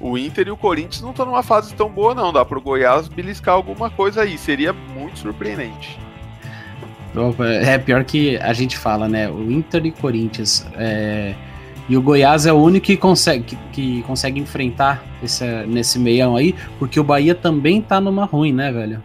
o 0.00 0.18
Inter 0.18 0.48
e 0.48 0.50
o 0.50 0.56
Corinthians 0.56 1.00
não 1.00 1.10
estão 1.10 1.26
numa 1.26 1.42
fase 1.42 1.74
tão 1.74 1.88
boa, 1.88 2.14
não. 2.14 2.32
Dá 2.32 2.44
para 2.44 2.58
o 2.58 2.60
Goiás 2.60 3.06
beliscar 3.06 3.54
alguma 3.54 3.88
coisa 3.88 4.22
aí. 4.22 4.36
Seria 4.36 4.72
muito 4.72 5.20
surpreendente. 5.20 5.98
É 7.62 7.78
pior 7.78 8.02
que 8.04 8.36
a 8.38 8.52
gente 8.52 8.76
fala, 8.76 9.08
né? 9.08 9.28
O 9.30 9.50
Inter 9.50 9.84
e 9.86 9.92
Corinthians. 9.92 10.66
É... 10.74 11.34
E 11.88 11.96
o 11.96 12.02
Goiás 12.02 12.46
é 12.46 12.52
o 12.52 12.56
único 12.56 12.86
que 12.86 12.96
consegue, 12.96 13.42
que, 13.44 13.56
que 13.72 14.02
consegue 14.02 14.40
enfrentar 14.40 15.02
esse, 15.22 15.44
nesse 15.66 15.98
meião 15.98 16.36
aí, 16.36 16.54
porque 16.78 16.98
o 16.98 17.04
Bahia 17.04 17.34
também 17.34 17.80
tá 17.80 18.00
numa 18.00 18.24
ruim, 18.24 18.52
né, 18.52 18.70
velho? 18.70 19.02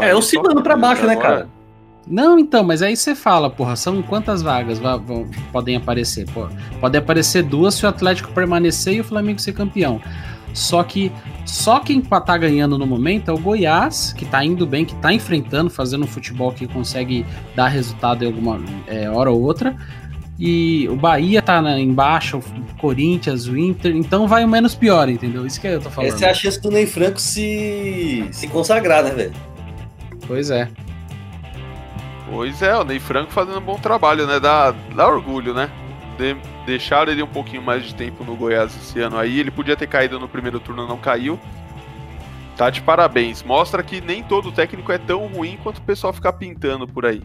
É, 0.00 0.14
oscilando 0.14 0.62
para 0.62 0.76
baixo, 0.76 1.06
né, 1.06 1.16
cara? 1.16 1.48
Não, 2.06 2.38
então, 2.38 2.64
mas 2.64 2.82
aí 2.82 2.96
você 2.96 3.14
fala, 3.14 3.48
porra, 3.48 3.76
são 3.76 4.02
quantas 4.02 4.42
vagas 4.42 4.78
vão, 4.78 5.28
podem 5.52 5.76
aparecer? 5.76 6.26
Pô, 6.32 6.48
pode 6.80 6.98
aparecer 6.98 7.42
duas 7.42 7.74
se 7.74 7.86
o 7.86 7.88
Atlético 7.88 8.32
permanecer 8.32 8.94
e 8.94 9.00
o 9.00 9.04
Flamengo 9.04 9.38
ser 9.38 9.52
campeão. 9.52 10.00
Só 10.52 10.82
que 10.82 11.12
só 11.46 11.78
quem 11.78 12.00
tá 12.00 12.36
ganhando 12.36 12.76
no 12.76 12.86
momento 12.86 13.30
é 13.30 13.34
o 13.34 13.38
Goiás, 13.38 14.12
que 14.12 14.24
tá 14.24 14.44
indo 14.44 14.66
bem, 14.66 14.84
que 14.84 14.94
tá 14.96 15.12
enfrentando, 15.12 15.70
fazendo 15.70 16.04
um 16.04 16.08
futebol 16.08 16.52
que 16.52 16.66
consegue 16.66 17.24
dar 17.54 17.68
resultado 17.68 18.24
em 18.24 18.26
alguma 18.26 18.60
é, 18.86 19.08
hora 19.08 19.30
ou 19.30 19.40
outra. 19.40 19.76
E 20.40 20.88
o 20.88 20.96
Bahia 20.96 21.42
tá 21.42 21.60
na, 21.60 21.78
embaixo, 21.78 22.38
o 22.38 22.42
Corinthians, 22.80 23.46
o 23.46 23.58
Inter, 23.58 23.94
então 23.94 24.26
vai 24.26 24.42
o 24.42 24.48
menos 24.48 24.74
pior, 24.74 25.06
entendeu? 25.06 25.46
Isso 25.46 25.60
que 25.60 25.66
eu 25.66 25.82
tô 25.82 25.90
falando. 25.90 26.14
Essa 26.14 26.24
é 26.24 26.30
a 26.30 26.34
chance 26.34 26.58
do 26.62 26.70
Ney 26.70 26.86
Franco 26.86 27.20
se, 27.20 28.26
se 28.32 28.48
consagrar, 28.48 29.04
né, 29.04 29.10
velho? 29.10 29.34
Pois 30.26 30.50
é. 30.50 30.66
Pois 32.30 32.62
é, 32.62 32.74
o 32.74 32.84
Ney 32.84 32.98
Franco 32.98 33.30
fazendo 33.30 33.58
um 33.58 33.62
bom 33.62 33.78
trabalho, 33.78 34.26
né? 34.26 34.40
Dá, 34.40 34.70
dá 34.96 35.06
orgulho, 35.06 35.52
né? 35.52 35.70
De, 36.16 36.34
deixaram 36.64 37.12
ele 37.12 37.22
um 37.22 37.26
pouquinho 37.26 37.60
mais 37.60 37.84
de 37.84 37.94
tempo 37.94 38.24
no 38.24 38.34
Goiás 38.34 38.74
esse 38.74 38.98
ano 38.98 39.18
aí. 39.18 39.40
Ele 39.40 39.50
podia 39.50 39.76
ter 39.76 39.88
caído 39.88 40.18
no 40.18 40.26
primeiro 40.26 40.58
turno, 40.58 40.88
não 40.88 40.96
caiu. 40.96 41.38
Tá 42.56 42.70
de 42.70 42.80
parabéns. 42.80 43.42
Mostra 43.42 43.82
que 43.82 44.00
nem 44.00 44.22
todo 44.22 44.50
técnico 44.50 44.90
é 44.90 44.96
tão 44.96 45.26
ruim 45.26 45.58
quanto 45.62 45.78
o 45.78 45.82
pessoal 45.82 46.14
ficar 46.14 46.32
pintando 46.32 46.88
por 46.88 47.04
aí. 47.04 47.22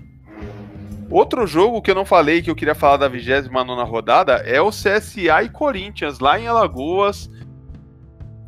Outro 1.09 1.45
jogo 1.45 1.81
que 1.81 1.91
eu 1.91 1.95
não 1.95 2.05
falei 2.05 2.41
que 2.41 2.49
eu 2.49 2.55
queria 2.55 2.75
falar 2.75 2.97
da 2.97 3.07
29 3.07 3.83
rodada 3.89 4.33
é 4.45 4.59
o 4.61 4.69
CSA 4.69 5.43
e 5.43 5.49
Corinthians, 5.49 6.19
lá 6.19 6.39
em 6.39 6.47
Alagoas. 6.47 7.29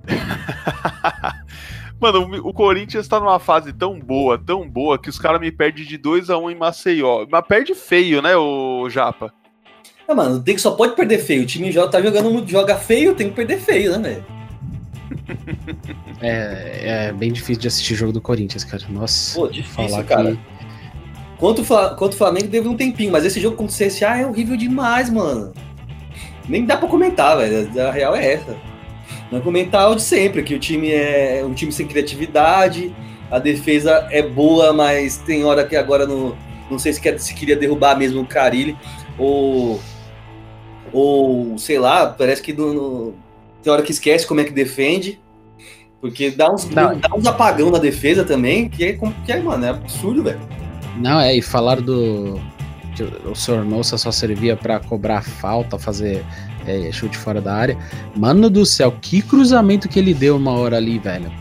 Mano, 2.00 2.48
o 2.48 2.54
Corinthians 2.54 3.08
tá 3.08 3.20
numa 3.20 3.40
fase 3.40 3.74
tão 3.74 4.00
boa, 4.00 4.38
tão 4.38 4.70
boa, 4.70 5.00
que 5.00 5.10
os 5.10 5.18
caras 5.18 5.42
me 5.42 5.52
perdem 5.52 5.84
de 5.84 5.98
2 5.98 6.30
a 6.30 6.38
1 6.38 6.52
em 6.52 6.56
Maceió. 6.56 7.26
Mas 7.30 7.48
perde 7.48 7.74
feio, 7.74 8.22
né, 8.22 8.36
o 8.36 8.88
Japa? 8.90 9.34
Ah, 10.08 10.14
mano, 10.14 10.42
tem 10.42 10.56
que 10.56 10.62
só 10.62 10.72
pode 10.72 10.96
perder 10.96 11.18
feio. 11.18 11.44
O 11.44 11.46
time 11.46 11.72
já 11.72 11.88
tá 11.88 12.02
jogando 12.02 12.30
muito, 12.30 12.50
joga 12.50 12.78
feio, 12.78 13.16
tem 13.16 13.30
que 13.30 13.36
perder 13.36 13.58
feio, 13.60 13.98
né, 13.98 14.10
velho? 14.10 14.26
é, 16.22 17.08
é 17.08 17.14
bem 17.14 17.32
difícil 17.32 17.62
de 17.62 17.68
assistir 17.68 17.96
jogo 17.96 18.14
do 18.14 18.22
Corinthians, 18.22 18.64
cara. 18.64 18.84
Nossa. 18.90 19.38
Pô, 19.38 19.48
difícil, 19.48 19.90
falar 19.90 20.04
cara. 20.04 20.32
Que... 20.36 20.57
Quanto, 21.40 21.64
quanto 21.64 22.14
o 22.14 22.18
Flamengo 22.18 22.48
teve 22.48 22.68
um 22.68 22.76
tempinho, 22.76 23.12
mas 23.12 23.24
esse 23.24 23.40
jogo 23.40 23.56
contra 23.56 23.74
o 23.74 23.88
CSA 23.88 24.18
é 24.18 24.26
horrível 24.26 24.58
demais, 24.58 25.10
mano. 25.10 25.54
Nem 26.50 26.66
dá 26.66 26.78
pra 26.78 26.88
comentar, 26.88 27.38
velho. 27.38 27.70
A 27.82 27.92
real 27.92 28.16
é 28.16 28.34
essa. 28.34 28.58
Não 29.32 29.42
comentar 29.42 29.90
o 29.92 29.96
de 29.96 30.02
sempre, 30.02 30.42
que 30.42 30.56
o 30.56 30.60
time 30.60 30.90
é 30.92 31.44
um 31.46 31.54
time 31.54 31.72
sem 31.72 31.86
criatividade, 31.86 32.96
a 33.30 33.40
defesa 33.40 34.08
é 34.10 34.22
boa, 34.22 34.72
mas 34.72 35.18
tem 35.18 35.44
hora 35.44 35.66
que 35.66 35.76
agora 35.76 36.08
no, 36.08 36.36
não 36.72 36.80
sei 36.80 36.94
se, 36.94 37.02
quer, 37.02 37.20
se 37.20 37.34
queria 37.34 37.56
derrubar 37.56 37.98
mesmo 37.98 38.22
o 38.22 38.26
Carilli, 38.26 38.78
ou, 39.18 39.82
ou 40.94 41.58
sei 41.58 41.78
lá, 41.78 42.08
parece 42.08 42.42
que 42.42 42.54
no, 42.54 42.74
no, 42.74 43.14
tem 43.62 43.72
hora 43.72 43.82
que 43.82 43.92
esquece 43.92 44.26
como 44.26 44.40
é 44.40 44.46
que 44.46 44.54
defende, 44.54 45.20
porque 46.00 46.32
dá 46.32 46.50
uns, 46.50 46.66
dá 46.66 46.94
uns 47.14 47.28
apagão 47.28 47.70
na 47.70 47.80
defesa 47.80 48.24
também, 48.24 48.70
que 48.70 48.86
é, 48.86 48.94
que 49.26 49.32
é, 49.32 49.42
mano, 49.42 49.66
é 49.66 49.70
absurdo, 49.70 50.24
velho. 50.24 50.40
Não, 51.00 51.20
é, 51.20 51.36
e 51.36 51.42
falaram 51.42 51.82
do. 51.82 52.40
Que 52.96 53.04
o 53.04 53.36
senhor 53.36 53.64
Nossa 53.64 53.98
só 53.98 54.12
servia 54.12 54.58
para 54.58 54.80
cobrar 54.80 55.22
falta, 55.22 55.78
fazer 55.78 56.26
é, 56.66 56.92
chute 56.92 57.18
fora 57.18 57.40
da 57.40 57.54
área. 57.54 57.78
Mano 58.16 58.50
do 58.50 58.66
céu, 58.66 58.92
que 59.02 59.22
cruzamento 59.22 59.88
que 59.88 60.00
ele 60.00 60.14
deu 60.14 60.36
uma 60.36 60.52
hora 60.52 60.78
ali, 60.78 60.98
velho. 60.98 61.32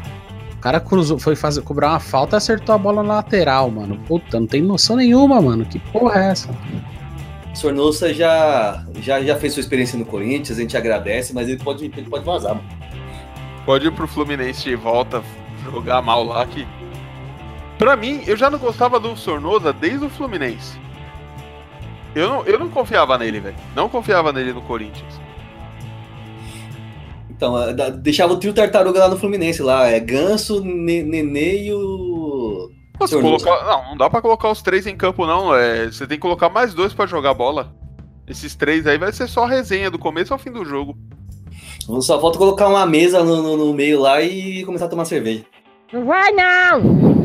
O 0.54 0.58
cara 0.58 0.80
cruzou, 0.80 1.18
foi 1.18 1.36
fazer, 1.36 1.62
cobrar 1.62 1.90
uma 1.90 2.00
falta 2.00 2.36
e 2.36 2.38
acertou 2.38 2.74
a 2.74 2.78
bola 2.78 3.02
na 3.02 3.16
lateral, 3.16 3.70
mano. 3.70 3.98
Puta, 4.06 4.38
não 4.38 4.46
tem 4.46 4.62
noção 4.62 4.96
nenhuma, 4.96 5.40
mano. 5.40 5.64
Que 5.64 5.78
porra 5.78 6.20
é 6.20 6.30
essa? 6.30 6.50
O 6.50 7.56
Sornosa 7.56 8.12
já, 8.12 8.84
já, 9.00 9.22
já 9.22 9.36
fez 9.36 9.54
sua 9.54 9.60
experiência 9.60 9.98
no 9.98 10.04
Corinthians, 10.04 10.58
a 10.58 10.60
gente 10.60 10.76
agradece, 10.76 11.32
mas 11.32 11.48
ele 11.48 11.62
pode, 11.62 11.84
ele 11.84 12.08
pode 12.08 12.24
vazar, 12.24 12.54
mano. 12.54 12.68
Pode 13.64 13.86
ir 13.86 13.92
pro 13.92 14.06
Fluminense 14.06 14.62
de 14.62 14.76
volta, 14.76 15.22
jogar 15.64 16.02
mal 16.02 16.22
lá 16.24 16.44
que. 16.46 16.66
Pra 17.78 17.96
mim, 17.96 18.22
eu 18.26 18.36
já 18.36 18.48
não 18.48 18.58
gostava 18.58 18.98
do 18.98 19.16
Sornosa 19.16 19.72
desde 19.72 20.04
o 20.04 20.10
Fluminense. 20.10 20.78
Eu 22.14 22.28
não, 22.28 22.42
eu 22.44 22.58
não 22.58 22.70
confiava 22.70 23.18
nele, 23.18 23.40
velho. 23.40 23.56
Não 23.74 23.88
confiava 23.88 24.32
nele 24.32 24.52
no 24.52 24.62
Corinthians. 24.62 25.20
Então, 27.28 27.54
deixava 27.98 28.32
o 28.32 28.38
trio 28.38 28.54
tartaruga 28.54 29.00
lá 29.00 29.08
no 29.10 29.18
Fluminense, 29.18 29.62
lá. 29.62 29.86
É 29.86 30.00
Ganso, 30.00 30.64
Nenê 30.64 31.64
e 31.64 31.74
o. 31.74 32.70
Nossa, 32.98 33.20
colocar, 33.20 33.64
não, 33.66 33.90
não 33.90 33.96
dá 33.98 34.08
pra 34.08 34.22
colocar 34.22 34.50
os 34.50 34.62
três 34.62 34.86
em 34.86 34.96
campo, 34.96 35.26
não. 35.26 35.54
É, 35.54 35.84
você 35.84 36.06
tem 36.06 36.16
que 36.16 36.22
colocar 36.22 36.48
mais 36.48 36.72
dois 36.72 36.94
para 36.94 37.06
jogar 37.06 37.34
bola. 37.34 37.74
Esses 38.26 38.54
três 38.54 38.86
aí 38.86 38.96
vai 38.96 39.12
ser 39.12 39.28
só 39.28 39.44
resenha 39.44 39.90
do 39.90 39.98
começo 39.98 40.32
ao 40.32 40.38
fim 40.38 40.50
do 40.50 40.64
jogo. 40.64 40.96
Só 42.00 42.18
falta 42.18 42.38
colocar 42.38 42.68
uma 42.68 42.86
mesa 42.86 43.22
no, 43.22 43.42
no, 43.42 43.56
no 43.58 43.74
meio 43.74 44.00
lá 44.00 44.22
e 44.22 44.64
começar 44.64 44.86
a 44.86 44.88
tomar 44.88 45.04
cerveja. 45.04 45.44
Não 45.92 46.06
vai 46.06 46.32
não! 46.32 47.15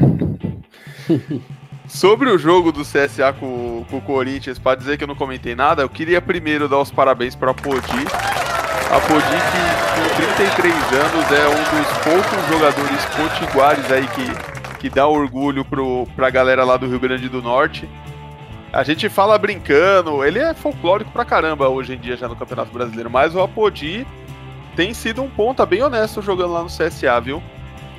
Sobre 1.87 2.29
o 2.29 2.37
jogo 2.37 2.71
do 2.71 2.83
CSA 2.83 3.33
com, 3.37 3.85
com 3.89 3.97
o 3.97 4.01
Corinthians, 4.01 4.57
para 4.57 4.77
dizer 4.77 4.97
que 4.97 5.03
eu 5.03 5.07
não 5.07 5.15
comentei 5.15 5.55
nada, 5.55 5.81
eu 5.81 5.89
queria 5.89 6.21
primeiro 6.21 6.69
dar 6.69 6.79
os 6.79 6.91
parabéns 6.91 7.35
para 7.35 7.51
a 7.51 7.53
Podi. 7.53 8.05
A 8.89 8.99
Podi, 9.01 9.25
que 9.51 9.81
com 9.99 10.15
33 10.35 10.73
anos 10.73 11.31
é 11.31 11.47
um 11.49 11.79
dos 11.79 11.97
poucos 12.03 12.47
jogadores 12.47 13.05
potiguares 13.15 13.91
aí 13.91 14.07
que, 14.07 14.77
que 14.79 14.89
dá 14.89 15.05
orgulho 15.05 15.65
para 16.15 16.27
a 16.27 16.29
galera 16.29 16.63
lá 16.63 16.77
do 16.77 16.87
Rio 16.87 16.99
Grande 16.99 17.27
do 17.27 17.41
Norte. 17.41 17.89
A 18.71 18.83
gente 18.83 19.09
fala 19.09 19.37
brincando, 19.37 20.23
ele 20.23 20.39
é 20.39 20.53
folclórico 20.53 21.11
pra 21.11 21.25
caramba 21.25 21.67
hoje 21.67 21.93
em 21.93 21.99
dia 21.99 22.15
já 22.15 22.29
no 22.29 22.37
Campeonato 22.37 22.71
Brasileiro, 22.71 23.09
mas 23.09 23.35
o 23.35 23.41
Apodi 23.41 24.07
tem 24.77 24.93
sido 24.93 25.21
um 25.21 25.29
ponta 25.29 25.65
bem 25.65 25.83
honesto 25.83 26.21
jogando 26.21 26.53
lá 26.53 26.63
no 26.63 26.69
CSA, 26.69 27.19
viu? 27.19 27.43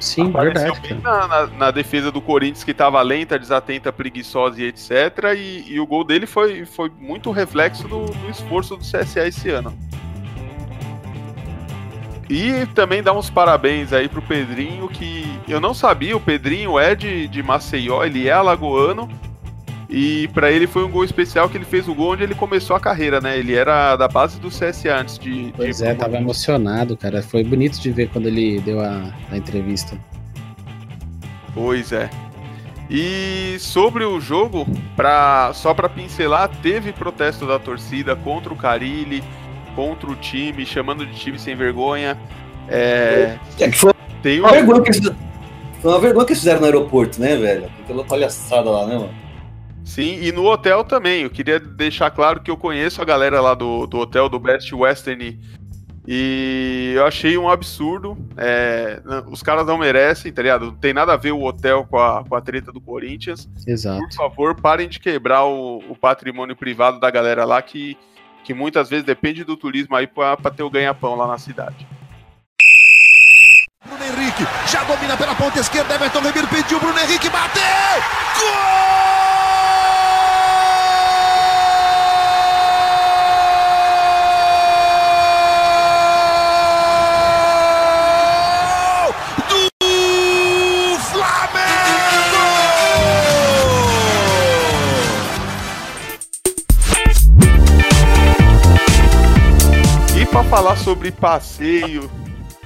Sim, 0.02 0.30
Apareceu 0.30 0.74
verdade. 0.74 1.00
Na, 1.00 1.28
na, 1.28 1.46
na, 1.46 1.70
defesa 1.70 2.10
do 2.10 2.20
Corinthians, 2.20 2.64
que 2.64 2.72
estava 2.72 3.00
lenta, 3.02 3.38
desatenta, 3.38 3.92
preguiçosa 3.92 4.60
e 4.60 4.64
etc. 4.64 4.90
E, 5.36 5.74
e, 5.74 5.78
o 5.78 5.86
gol 5.86 6.02
dele 6.02 6.26
foi, 6.26 6.66
foi 6.66 6.90
muito 6.98 7.30
reflexo 7.30 7.86
do, 7.86 8.06
do, 8.06 8.28
esforço 8.28 8.76
do 8.76 8.82
CSA 8.82 9.28
esse 9.28 9.48
ano. 9.50 9.72
E 12.28 12.66
também 12.74 13.00
dá 13.00 13.12
uns 13.12 13.30
parabéns 13.30 13.92
aí 13.92 14.08
pro 14.08 14.20
Pedrinho, 14.20 14.88
que 14.88 15.24
eu 15.46 15.60
não 15.60 15.72
sabia, 15.72 16.16
o 16.16 16.20
Pedrinho 16.20 16.80
é 16.80 16.96
de, 16.96 17.28
de 17.28 17.40
Maceió, 17.40 18.02
ele 18.02 18.26
é 18.26 18.32
alagoano, 18.32 19.08
e 19.94 20.26
para 20.28 20.50
ele 20.50 20.66
foi 20.66 20.82
um 20.84 20.90
gol 20.90 21.04
especial 21.04 21.50
que 21.50 21.56
ele 21.58 21.66
fez 21.66 21.86
o 21.86 21.94
gol 21.94 22.12
onde 22.12 22.22
ele 22.22 22.34
começou 22.34 22.74
a 22.74 22.80
carreira, 22.80 23.20
né? 23.20 23.38
Ele 23.38 23.54
era 23.54 23.94
da 23.94 24.08
base 24.08 24.40
do 24.40 24.48
CSA 24.48 24.96
antes 24.96 25.18
de. 25.18 25.52
Pois 25.54 25.76
de 25.76 25.84
é, 25.84 25.94
tava 25.94 26.16
emocionado, 26.16 26.96
cara. 26.96 27.22
Foi 27.22 27.44
bonito 27.44 27.78
de 27.78 27.90
ver 27.90 28.08
quando 28.08 28.26
ele 28.26 28.58
deu 28.60 28.80
a, 28.80 29.12
a 29.30 29.36
entrevista. 29.36 29.94
Pois 31.52 31.92
é. 31.92 32.08
E 32.88 33.58
sobre 33.58 34.02
o 34.02 34.18
jogo, 34.18 34.66
pra, 34.96 35.52
só 35.52 35.74
para 35.74 35.90
pincelar, 35.90 36.48
teve 36.62 36.90
protesto 36.94 37.46
da 37.46 37.58
torcida 37.58 38.16
contra 38.16 38.50
o 38.50 38.56
Carilli, 38.56 39.22
contra 39.76 40.10
o 40.10 40.16
time, 40.16 40.64
chamando 40.64 41.04
de 41.04 41.14
time 41.14 41.38
sem 41.38 41.54
vergonha. 41.54 42.18
É, 42.66 43.36
é 43.60 43.68
que 43.68 43.76
foi, 43.76 43.92
tem 44.22 44.40
uma 44.40 44.52
vergonha 44.52 44.80
que 44.80 44.88
eles, 44.88 45.12
foi 45.82 45.90
uma 45.90 46.00
vergonha 46.00 46.24
que 46.24 46.32
eles 46.32 46.40
fizeram 46.40 46.60
no 46.60 46.66
aeroporto, 46.66 47.20
né, 47.20 47.36
velho? 47.36 47.70
Aquela 47.84 48.04
palhaçada 48.04 48.70
lá, 48.70 48.86
né, 48.86 48.94
mano? 48.94 49.21
Sim, 49.84 50.18
e 50.22 50.32
no 50.32 50.46
hotel 50.46 50.84
também. 50.84 51.22
Eu 51.22 51.30
queria 51.30 51.58
deixar 51.58 52.10
claro 52.10 52.40
que 52.40 52.50
eu 52.50 52.56
conheço 52.56 53.02
a 53.02 53.04
galera 53.04 53.40
lá 53.40 53.54
do, 53.54 53.86
do 53.86 53.98
hotel 53.98 54.28
do 54.28 54.38
Best 54.38 54.74
Western 54.74 55.38
e 56.06 56.94
eu 56.96 57.06
achei 57.06 57.38
um 57.38 57.48
absurdo. 57.48 58.16
É, 58.36 59.00
os 59.30 59.42
caras 59.42 59.66
não 59.66 59.78
merecem, 59.78 60.32
tá 60.32 60.42
ligado? 60.42 60.66
Não 60.66 60.74
tem 60.74 60.92
nada 60.92 61.12
a 61.12 61.16
ver 61.16 61.32
o 61.32 61.42
hotel 61.42 61.86
com 61.88 61.98
a, 61.98 62.24
com 62.24 62.34
a 62.34 62.40
treta 62.40 62.72
do 62.72 62.80
Corinthians. 62.80 63.48
Exato. 63.66 64.00
Por 64.00 64.12
favor, 64.14 64.60
parem 64.60 64.88
de 64.88 64.98
quebrar 64.98 65.44
o, 65.44 65.78
o 65.88 65.96
patrimônio 65.96 66.56
privado 66.56 66.98
da 66.98 67.10
galera 67.10 67.44
lá 67.44 67.62
que, 67.62 67.96
que 68.44 68.52
muitas 68.52 68.88
vezes 68.90 69.04
depende 69.04 69.44
do 69.44 69.56
turismo 69.56 69.94
aí 69.94 70.06
pra, 70.06 70.36
pra 70.36 70.50
ter 70.50 70.64
o 70.64 70.70
ganha-pão 70.70 71.14
lá 71.14 71.26
na 71.26 71.38
cidade. 71.38 71.86
Bruno 73.84 74.04
Henrique 74.04 74.44
já 74.68 74.82
domina 74.84 75.16
pela 75.16 75.34
ponta 75.36 75.60
esquerda. 75.60 75.94
Everton 75.94 76.20
Ribeiro 76.20 76.48
pediu. 76.48 76.80
Bruno 76.80 76.98
Henrique 76.98 77.28
bateu! 77.28 77.62
Gol! 78.38 79.21
Falar 100.72 100.76
sobre 100.76 101.10
passeio, 101.10 102.10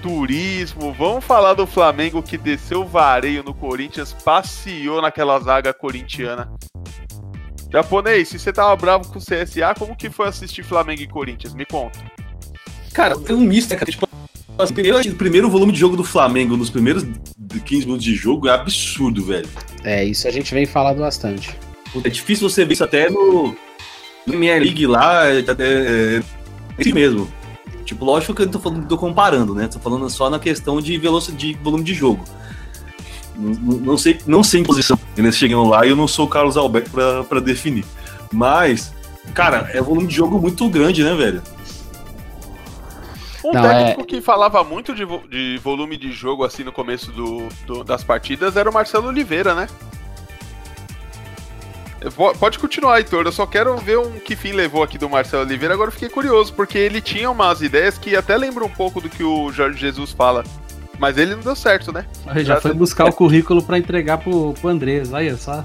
turismo, 0.01 0.93
vamos 0.93 1.25
falar 1.25 1.55
do 1.55 1.67
Flamengo 1.67 2.23
que 2.23 2.39
desceu 2.39 2.85
vareio 2.85 3.43
no 3.43 3.53
Corinthians, 3.53 4.13
passeou 4.13 5.03
naquela 5.03 5.39
zaga 5.41 5.73
corintiana. 5.73 6.49
Japonês, 7.73 8.29
se 8.29 8.39
você 8.39 8.53
tava 8.53 8.77
bravo 8.77 9.09
com 9.09 9.19
o 9.19 9.23
CSA, 9.23 9.75
como 9.77 9.97
que 9.97 10.09
foi 10.09 10.29
assistir 10.29 10.63
Flamengo 10.63 11.03
e 11.03 11.09
Corinthians? 11.09 11.55
Me 11.55 11.67
conta. 11.67 11.99
Cara, 12.93 13.19
foi 13.19 13.35
um 13.35 13.41
misto, 13.41 13.71
né, 13.71 13.77
cara? 13.77 13.91
Tipo, 13.91 14.07
o 14.07 15.15
primeiro 15.17 15.51
volume 15.51 15.73
de 15.73 15.81
jogo 15.81 15.97
do 15.97 16.05
Flamengo 16.05 16.57
nos 16.57 16.71
primeiros 16.71 17.05
15 17.65 17.87
minutos 17.87 18.05
de 18.05 18.15
jogo 18.15 18.49
é 18.49 18.53
absurdo, 18.53 19.25
velho. 19.25 19.49
É, 19.83 20.05
isso 20.05 20.29
a 20.29 20.31
gente 20.31 20.55
vem 20.55 20.65
falando 20.65 21.01
bastante. 21.01 21.59
É 22.05 22.09
difícil 22.09 22.49
você 22.49 22.65
ver 22.65 22.75
isso 22.75 22.85
até 22.85 23.11
no, 23.11 23.49
no 23.49 23.57
Premier 24.27 24.63
League 24.63 24.87
lá, 24.87 25.27
é, 25.27 25.41
é, 25.41 25.43
é, 25.59 26.23
é 26.79 26.93
mesmo. 26.93 27.29
Tipo, 27.87 28.05
lógico 28.05 28.35
que 28.35 28.43
eu 28.43 28.47
não 28.47 28.53
tô, 28.53 28.59
falando, 28.59 28.87
tô 28.87 28.99
comparando, 28.99 29.55
né? 29.55 29.67
Tô 29.69 29.79
falando 29.79 30.11
só 30.11 30.29
na 30.29 30.39
questão 30.39 30.81
de 30.83 30.99
velocidade, 30.99 31.55
de 31.55 31.59
volume 31.63 31.85
de 31.85 31.95
jogo. 31.95 32.23
Não, 33.35 33.53
não, 33.79 33.97
sei, 33.97 34.19
não 34.27 34.43
sei 34.43 34.61
em 34.61 34.65
posição 34.65 34.99
eles 35.17 35.37
chegam 35.37 35.65
lá 35.69 35.87
e 35.87 35.91
eu 35.91 35.97
não 35.97 36.09
sou 36.09 36.27
o 36.27 36.29
Carlos 36.29 36.57
Alberto 36.57 36.91
pra, 36.91 37.23
pra 37.25 37.41
definir. 37.41 37.85
Mas, 38.33 38.93
cara, 39.33 39.71
é 39.73 39.81
volume 39.81 40.07
de 40.09 40.15
jogo 40.17 40.39
muito 40.39 40.69
grande, 40.69 41.03
né, 41.05 41.15
velho? 41.15 41.43
Um 43.45 43.53
Não, 43.53 43.63
técnico 43.63 44.01
é- 44.01 44.05
que 44.05 44.21
falava 44.21 44.65
muito 44.65 44.93
de, 44.95 45.05
vo- 45.05 45.23
de 45.31 45.59
volume 45.63 45.97
de 45.97 46.11
jogo 46.11 46.45
assim 46.45 46.65
no 46.65 46.73
começo 46.73 47.13
do, 47.13 47.47
do- 47.67 47.85
das 47.85 48.03
partidas 48.03 48.57
era 48.57 48.69
o 48.69 48.75
Marcelo 48.75 49.07
Oliveira, 49.09 49.55
né? 49.55 49.69
Pode 52.39 52.59
continuar, 52.59 52.99
Heitor. 52.99 53.25
Eu 53.25 53.33
só 53.33 53.47
quero 53.47 53.77
ver 53.79 53.99
um 53.99 54.13
que 54.19 54.37
fim 54.37 54.53
levou 54.53 54.83
aqui 54.83 54.99
do 54.99 55.09
Marcelo 55.09 55.43
Oliveira. 55.45 55.75
Agora 55.75 55.89
eu 55.89 55.93
fiquei 55.93 56.09
curioso, 56.09 56.53
porque 56.53 56.77
ele 56.79 57.01
tinha 57.01 57.31
umas 57.31 57.63
ideias 57.63 57.97
que 57.99 58.15
até 58.15 58.37
lembram 58.37 58.67
um 58.67 58.71
pouco 58.71 59.01
do 59.01 59.09
que 59.09 59.25
o 59.25 59.51
Jorge 59.51 59.79
Jesus 59.79 60.13
fala. 60.13 60.45
Mas 60.99 61.19
ele 61.19 61.35
não 61.35 61.43
deu 61.43 61.57
certo, 61.57 61.93
né? 61.93 62.07
Ele 62.35 62.45
já 62.45 62.61
foi 62.61 62.73
buscar 62.73 63.07
o 63.07 63.13
currículo 63.13 63.63
pra 63.63 63.79
entregar 63.79 64.19
pro, 64.19 64.53
pro 64.55 64.69
Andrés, 64.69 65.13
olha 65.13 65.37
só. 65.37 65.65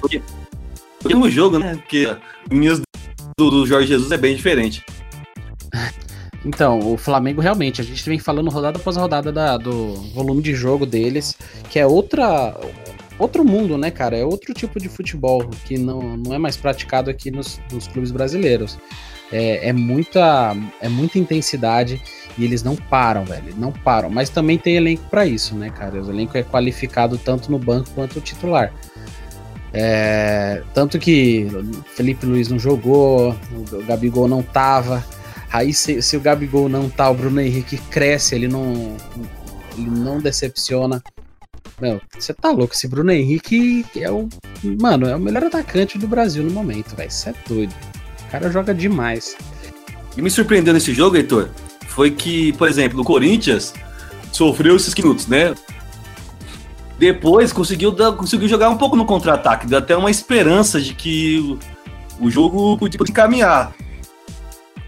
Porque 0.00 1.14
no 1.14 1.28
jogo, 1.30 1.58
né? 1.58 1.74
Porque 1.76 2.06
o 2.50 2.54
minhas 2.54 2.80
do, 3.38 3.50
do 3.50 3.66
Jorge 3.66 3.88
Jesus 3.88 4.10
é 4.10 4.16
bem 4.16 4.34
diferente. 4.34 4.84
Então, 6.46 6.78
o 6.92 6.98
Flamengo 6.98 7.40
realmente, 7.40 7.80
a 7.80 7.84
gente 7.84 8.04
vem 8.04 8.18
falando 8.18 8.50
rodada 8.50 8.76
após 8.78 8.98
rodada 8.98 9.32
da- 9.32 9.56
do 9.56 9.94
volume 10.12 10.42
de 10.42 10.54
jogo 10.54 10.84
deles, 10.84 11.34
que 11.70 11.78
é 11.78 11.86
outra 11.86 12.54
outro 13.18 13.44
mundo, 13.44 13.76
né, 13.78 13.90
cara? 13.90 14.16
É 14.16 14.24
outro 14.24 14.52
tipo 14.54 14.78
de 14.80 14.88
futebol 14.88 15.48
que 15.64 15.78
não, 15.78 16.16
não 16.16 16.34
é 16.34 16.38
mais 16.38 16.56
praticado 16.56 17.10
aqui 17.10 17.30
nos, 17.30 17.60
nos 17.72 17.86
clubes 17.88 18.10
brasileiros. 18.10 18.78
É, 19.32 19.68
é 19.68 19.72
muita 19.72 20.54
é 20.80 20.88
muita 20.88 21.18
intensidade 21.18 22.00
e 22.36 22.44
eles 22.44 22.62
não 22.62 22.76
param, 22.76 23.24
velho, 23.24 23.54
não 23.56 23.72
param. 23.72 24.10
Mas 24.10 24.28
também 24.28 24.58
tem 24.58 24.76
elenco 24.76 25.04
pra 25.08 25.26
isso, 25.26 25.54
né, 25.54 25.70
cara? 25.70 26.02
O 26.02 26.10
elenco 26.10 26.36
é 26.36 26.42
qualificado 26.42 27.16
tanto 27.18 27.50
no 27.50 27.58
banco 27.58 27.90
quanto 27.94 28.18
o 28.18 28.20
titular. 28.20 28.72
É, 29.72 30.62
tanto 30.72 31.00
que 31.00 31.48
Felipe 31.96 32.24
Luiz 32.24 32.48
não 32.48 32.60
jogou, 32.60 33.36
o 33.72 33.82
Gabigol 33.84 34.28
não 34.28 34.42
tava. 34.42 35.04
Aí 35.52 35.72
se, 35.74 36.00
se 36.00 36.16
o 36.16 36.20
Gabigol 36.20 36.68
não 36.68 36.88
tá, 36.88 37.10
o 37.10 37.14
Bruno 37.14 37.40
Henrique 37.40 37.76
cresce, 37.76 38.34
ele 38.34 38.46
não, 38.46 38.96
ele 39.76 39.90
não 39.90 40.20
decepciona. 40.20 41.02
Meu, 41.80 42.00
você 42.16 42.32
tá 42.32 42.50
louco? 42.50 42.74
Esse 42.74 42.86
Bruno 42.86 43.10
Henrique 43.10 43.84
é 43.96 44.10
o. 44.10 44.28
Mano, 44.80 45.08
é 45.08 45.16
o 45.16 45.20
melhor 45.20 45.44
atacante 45.44 45.98
do 45.98 46.06
Brasil 46.06 46.42
no 46.44 46.50
momento, 46.50 46.94
velho. 46.94 47.10
Você 47.10 47.30
é 47.30 47.34
doido. 47.48 47.74
O 48.26 48.30
cara 48.30 48.50
joga 48.50 48.74
demais. 48.74 49.36
E 50.16 50.22
me 50.22 50.30
surpreendeu 50.30 50.72
nesse 50.72 50.94
jogo, 50.94 51.16
Heitor, 51.16 51.48
foi 51.88 52.10
que, 52.10 52.52
por 52.52 52.68
exemplo, 52.68 53.00
o 53.00 53.04
Corinthians 53.04 53.74
sofreu 54.32 54.76
esses 54.76 54.94
minutos, 54.94 55.26
né? 55.26 55.54
Depois 56.98 57.52
conseguiu, 57.52 57.94
conseguiu 58.16 58.48
jogar 58.48 58.70
um 58.70 58.76
pouco 58.76 58.94
no 58.94 59.04
contra-ataque, 59.04 59.66
deu 59.66 59.78
até 59.78 59.96
uma 59.96 60.10
esperança 60.10 60.80
de 60.80 60.94
que 60.94 61.58
o, 62.20 62.26
o 62.26 62.30
jogo 62.30 62.78
podia 62.78 63.00
caminhar. 63.12 63.74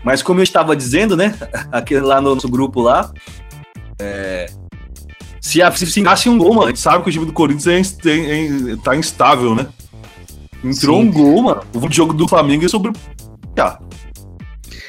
Mas 0.04 0.22
como 0.22 0.38
eu 0.38 0.44
estava 0.44 0.76
dizendo, 0.76 1.16
né? 1.16 1.36
Aquele 1.72 2.02
lá 2.02 2.20
no 2.20 2.32
nosso 2.34 2.48
grupo 2.48 2.80
lá, 2.80 3.12
é, 3.98 4.46
se, 5.46 5.86
se, 5.86 6.02
se 6.16 6.28
um 6.28 6.38
gol, 6.38 6.54
mano, 6.54 6.64
A 6.64 6.68
gente 6.68 6.80
sabe 6.80 7.04
que 7.04 7.08
o 7.08 7.12
time 7.12 7.24
do 7.24 7.32
Corinthians 7.32 7.96
é, 8.04 8.10
é- 8.10 8.72
é- 8.72 8.76
tá 8.82 8.96
instável, 8.96 9.54
né? 9.54 9.66
Entrou 10.64 11.00
Sim. 11.00 11.08
um 11.08 11.12
gol, 11.12 11.42
mano. 11.42 11.62
O 11.72 11.92
jogo 11.92 12.12
do 12.12 12.26
Flamengo 12.26 12.64
é 12.64 12.68
sobre. 12.68 12.92
Ah, 13.56 13.78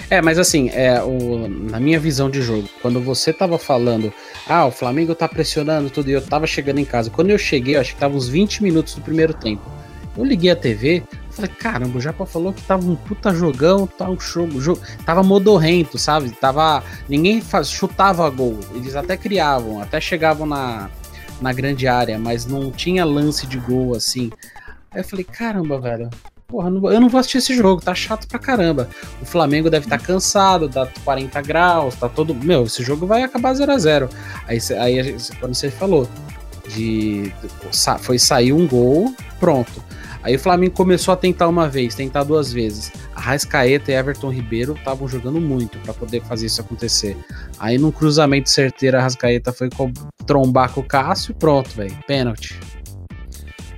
É, 0.10 0.20
mas 0.22 0.39
assim, 0.39 0.70
é, 0.70 1.04
o, 1.04 1.48
na 1.48 1.80
minha 1.80 2.00
visão 2.00 2.30
de 2.30 2.41
jogo, 2.41 2.67
quando 2.82 3.00
você 3.02 3.32
tava 3.32 3.60
falando, 3.60 4.12
ah, 4.48 4.65
o 4.65 4.72
Flamengo 4.72 5.13
tá 5.13 5.28
pressionando 5.28 5.89
tudo, 5.89 6.10
e 6.10 6.13
eu 6.13 6.22
tava 6.22 6.48
chegando 6.48 6.80
em 6.80 6.86
casa. 6.86 7.10
Quando 7.12 7.30
eu 7.30 7.38
cheguei, 7.38 7.76
eu 7.76 7.82
acho 7.82 7.93
que 7.93 8.00
tava 8.00 8.15
uns 8.15 8.28
20 8.28 8.63
minutos 8.63 8.96
do 8.96 9.02
primeiro 9.02 9.34
tempo. 9.34 9.62
Eu 10.17 10.24
liguei 10.24 10.50
a 10.50 10.56
TV, 10.56 11.04
falei, 11.38 11.52
caramba, 11.52 11.97
o 11.97 12.02
Japa 12.02 12.26
falou 12.26 12.52
que 12.52 12.62
tava 12.63 12.86
um 12.86 12.95
puta 12.95 13.34
jogão, 13.34 13.86
tá 13.86 14.10
um 14.10 14.19
jogo, 14.19 14.60
jogo 14.60 14.82
tava 15.06 15.21
modorrento, 15.21 15.97
sabe? 15.97 16.32
Tava, 16.32 16.84
ninguém 17.08 17.41
faz, 17.41 17.69
chutava 17.69 18.28
gol, 18.30 18.60
eles 18.73 18.95
até 18.95 19.15
criavam, 19.15 19.80
até 19.82 20.02
chegavam 20.02 20.47
na, 20.47 20.89
na 21.39 21.54
grande 21.54 21.88
área, 21.88 22.17
mas 22.17 22.45
não 22.45 22.71
tinha 22.71 23.06
lance 23.06 23.45
de 23.45 23.58
gol 23.58 23.95
assim. 23.95 24.32
Aí 24.91 25.02
eu 25.02 25.04
falei, 25.04 25.23
caramba, 25.23 25.80
velho, 25.80 26.10
porra, 26.47 26.69
eu 26.69 27.00
não 27.00 27.10
vou 27.10 27.19
assistir 27.19 27.38
esse 27.38 27.56
jogo, 27.56 27.82
tá 27.82 27.93
chato 27.93 28.28
pra 28.28 28.39
caramba. 28.39 28.89
O 29.21 29.26
Flamengo 29.26 29.69
deve 29.69 29.86
estar 29.86 30.00
cansado, 30.00 30.67
dá 30.67 30.88
40 31.04 31.41
graus, 31.41 31.95
tá 31.95 32.10
todo. 32.10 32.34
Meu, 32.34 32.63
esse 32.63 32.84
jogo 32.84 33.06
vai 33.06 33.21
acabar 33.21 33.54
0 33.54 33.71
a 33.71 33.78
0 33.78 34.10
Aí, 34.47 34.58
aí 34.80 35.17
quando 35.39 35.54
você 35.54 35.69
falou 35.69 36.10
de. 36.69 37.32
Foi 38.00 38.17
sair 38.17 38.54
um 38.54 38.67
gol, 38.67 39.13
pronto. 39.39 39.86
Aí 40.28 40.36
o 40.36 40.40
Flamengo 40.40 40.74
começou 40.74 41.13
a 41.13 41.16
tentar 41.16 41.48
uma 41.48 41.70
vez, 41.70 41.96
tentar 41.96 42.24
duas 42.24 42.52
vezes. 42.52 42.92
A 43.16 43.22
Rascaeta 43.22 43.94
e 43.94 43.96
Everton 43.96 44.30
Ribeiro 44.30 44.74
estavam 44.74 45.08
jogando 45.08 45.40
muito 45.40 45.80
pra 45.80 45.94
poder 45.94 46.22
fazer 46.24 46.48
isso 46.48 46.60
acontecer. 46.60 47.16
Aí 47.58 47.78
num 47.78 47.92
cruzamento 47.92 48.50
certeiro, 48.50 48.98
a 48.98 49.00
Rascaeta 49.00 49.54
foi 49.54 49.70
trombar 50.26 50.70
com 50.74 50.82
o 50.82 50.84
Cássio, 50.84 51.34
pronto, 51.34 51.70
velho. 51.70 51.98
Pênalti. 52.06 52.60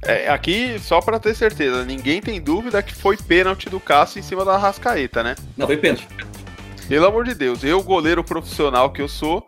É, 0.01 0.27
aqui, 0.27 0.79
só 0.79 0.99
pra 1.01 1.19
ter 1.19 1.35
certeza, 1.35 1.85
ninguém 1.85 2.19
tem 2.19 2.41
dúvida 2.41 2.81
que 2.81 2.95
foi 2.95 3.15
pênalti 3.15 3.69
do 3.69 3.79
Cássio 3.79 4.17
em 4.17 4.23
cima 4.23 4.43
da 4.43 4.57
Rascaeta, 4.57 5.21
né? 5.21 5.35
Não, 5.55 5.67
foi 5.67 5.77
pênalti. 5.77 6.07
Pelo 6.87 7.05
amor 7.05 7.25
de 7.25 7.35
Deus, 7.35 7.63
eu, 7.63 7.83
goleiro 7.83 8.23
profissional 8.23 8.89
que 8.89 9.03
eu 9.03 9.07
sou, 9.07 9.45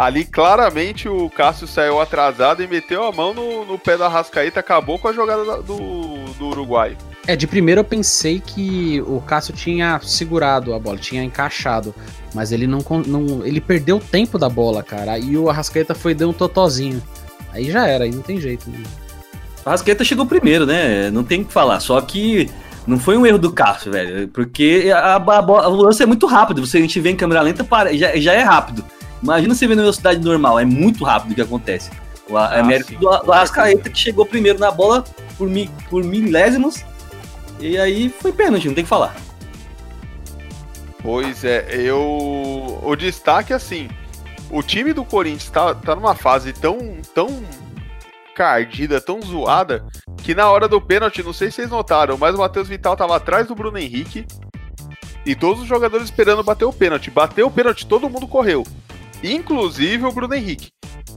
ali 0.00 0.24
claramente 0.24 1.08
o 1.08 1.28
Cássio 1.28 1.66
saiu 1.66 2.00
atrasado 2.00 2.62
e 2.62 2.66
meteu 2.66 3.04
a 3.04 3.12
mão 3.12 3.34
no, 3.34 3.66
no 3.66 3.78
pé 3.78 3.98
da 3.98 4.08
Rascaeta, 4.08 4.58
acabou 4.58 4.98
com 4.98 5.08
a 5.08 5.12
jogada 5.12 5.44
da- 5.44 5.56
do, 5.58 6.24
do 6.38 6.46
Uruguai. 6.46 6.96
É, 7.26 7.36
de 7.36 7.46
primeiro 7.46 7.80
eu 7.80 7.84
pensei 7.84 8.40
que 8.40 9.00
o 9.06 9.20
Cássio 9.20 9.52
tinha 9.54 10.00
segurado 10.02 10.72
a 10.72 10.78
bola, 10.78 10.96
tinha 10.96 11.22
encaixado. 11.22 11.94
Mas 12.34 12.50
ele 12.50 12.66
não, 12.66 12.78
não. 13.06 13.44
Ele 13.44 13.60
perdeu 13.60 13.98
o 13.98 14.00
tempo 14.00 14.38
da 14.38 14.48
bola, 14.48 14.82
cara. 14.82 15.18
E 15.18 15.36
o 15.36 15.50
Arrascaeta 15.50 15.94
foi 15.94 16.14
deu 16.14 16.30
um 16.30 16.32
totozinho. 16.32 17.02
Aí 17.52 17.70
já 17.70 17.86
era, 17.86 18.04
aí 18.04 18.10
não 18.10 18.22
tem 18.22 18.40
jeito. 18.40 18.70
né? 18.70 18.78
A 19.66 19.70
Rascaeta 19.70 20.02
chegou 20.02 20.24
primeiro, 20.24 20.64
né? 20.64 21.10
Não 21.10 21.22
tem 21.22 21.42
o 21.42 21.44
que 21.44 21.52
falar. 21.52 21.78
Só 21.80 22.00
que 22.00 22.48
não 22.86 22.98
foi 22.98 23.18
um 23.18 23.26
erro 23.26 23.38
do 23.38 23.52
Cássio, 23.52 23.92
velho. 23.92 24.28
Porque 24.28 24.90
a, 24.94 25.16
a, 25.16 25.18
bola- 25.18 25.68
o 25.68 25.74
lance 25.82 26.02
é 26.02 26.06
muito 26.06 26.26
rápido. 26.26 26.64
Você, 26.66 26.78
a 26.78 26.80
gente 26.80 26.98
vê 27.00 27.10
em 27.10 27.16
câmera 27.16 27.42
lenta, 27.42 27.62
para, 27.62 27.94
já, 27.94 28.16
já 28.16 28.32
é 28.32 28.42
rápido. 28.42 28.82
Imagina 29.22 29.54
você 29.54 29.66
vê 29.66 29.74
na 29.74 29.82
velocidade 29.82 30.20
normal. 30.20 30.58
É 30.58 30.64
muito 30.64 31.04
rápido 31.04 31.32
o 31.32 31.34
que 31.34 31.42
acontece. 31.42 31.90
O, 32.28 32.38
é 32.38 32.60
Ah, 32.60 32.64
mérito 32.64 32.90
sim, 32.90 32.98
do, 32.98 33.08
do 33.18 33.32
Arrascaeta 33.32 33.90
que 33.90 33.98
chegou 33.98 34.24
primeiro 34.24 34.58
na 34.58 34.70
bola 34.70 35.04
por, 35.36 35.48
mi, 35.48 35.70
por 35.88 36.02
milésimos. 36.04 36.84
E 37.58 37.76
aí 37.78 38.08
foi 38.08 38.32
pênalti, 38.32 38.66
não 38.66 38.74
tem 38.74 38.82
o 38.82 38.86
que 38.86 38.88
falar. 38.88 39.14
Pois 41.02 41.44
é, 41.44 41.66
eu. 41.72 42.80
O 42.82 42.96
destaque, 42.96 43.52
assim, 43.52 43.88
o 44.50 44.62
time 44.62 44.92
do 44.92 45.04
Corinthians 45.04 45.50
tá, 45.50 45.74
tá 45.74 45.94
numa 45.94 46.14
fase 46.14 46.52
tão, 46.52 46.78
tão 47.14 47.42
cardida, 48.34 49.00
tão 49.00 49.20
zoada, 49.20 49.84
que 50.22 50.34
na 50.34 50.50
hora 50.50 50.66
do 50.68 50.80
pênalti, 50.80 51.22
não 51.22 51.32
sei 51.32 51.50
se 51.50 51.56
vocês 51.56 51.70
notaram, 51.70 52.16
mas 52.18 52.34
o 52.34 52.38
Matheus 52.38 52.68
Vital 52.68 52.96
tava 52.96 53.16
atrás 53.16 53.46
do 53.46 53.54
Bruno 53.54 53.78
Henrique 53.78 54.26
e 55.24 55.34
todos 55.34 55.62
os 55.62 55.68
jogadores 55.68 56.06
esperando 56.06 56.42
bater 56.42 56.64
o 56.64 56.72
pênalti. 56.72 57.10
Bateu 57.10 57.46
o 57.46 57.50
pênalti, 57.50 57.86
todo 57.86 58.08
mundo 58.08 58.26
correu, 58.26 58.64
inclusive 59.22 60.04
o 60.06 60.12
Bruno 60.12 60.34
Henrique. 60.34 60.68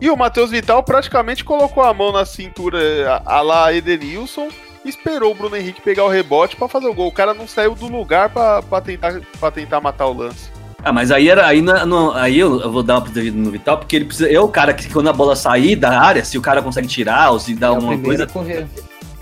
E 0.02 0.10
o 0.10 0.18
Matheus 0.18 0.50
Vital 0.52 0.84
praticamente 0.84 1.44
colocou 1.44 1.84
a 1.84 1.94
mão 1.94 2.12
na 2.12 2.26
cintura 2.26 2.80
a, 3.26 3.42
lá 3.42 3.74
Edenilson 3.74 4.50
esperou 4.84 5.32
o 5.32 5.36
Bruno 5.36 5.56
Henrique 5.56 5.82
pegar 5.82 6.04
o 6.04 6.10
rebote 6.10 6.56
pra 6.58 6.68
fazer 6.68 6.88
o 6.88 6.94
gol. 6.94 7.08
O 7.08 7.12
cara 7.12 7.34
não 7.34 7.48
saiu 7.48 7.74
do 7.76 7.88
lugar 7.88 8.30
pra 8.30 8.62
pra 8.62 8.82
tentar, 8.82 9.22
pra 9.40 9.50
tentar 9.52 9.80
matar 9.80 10.08
o 10.08 10.14
lance. 10.14 10.52
Ah, 10.84 10.92
mas 10.92 11.12
aí 11.12 11.30
era 11.30 11.48
aí, 11.48 11.62
na- 11.62 11.86
no- 11.86 12.12
aí 12.12 12.38
eu, 12.38 12.60
eu 12.60 12.70
vou 12.70 12.84
dar 12.84 12.96
uma 12.96 13.02
protegida 13.04 13.38
no 13.38 13.50
Vital, 13.50 13.78
porque 13.78 13.96
ele 13.96 14.04
precisa. 14.06 14.30
É 14.30 14.38
o 14.38 14.50
cara 14.50 14.74
que 14.74 14.90
quando 14.92 15.08
a 15.08 15.14
bola 15.14 15.34
sair 15.38 15.78
da 15.78 15.98
área, 16.02 16.26
se 16.26 16.38
o 16.38 16.42
cara 16.42 16.62
consegue 16.62 16.88
tirar 16.90 17.32
ou 17.32 17.40
se 17.40 17.56
dá 17.56 17.68
é 17.68 17.70
o 17.72 17.76
alguma 17.76 17.98
coisa, 17.98 18.26
a 18.26 18.28
correr. 18.28 18.68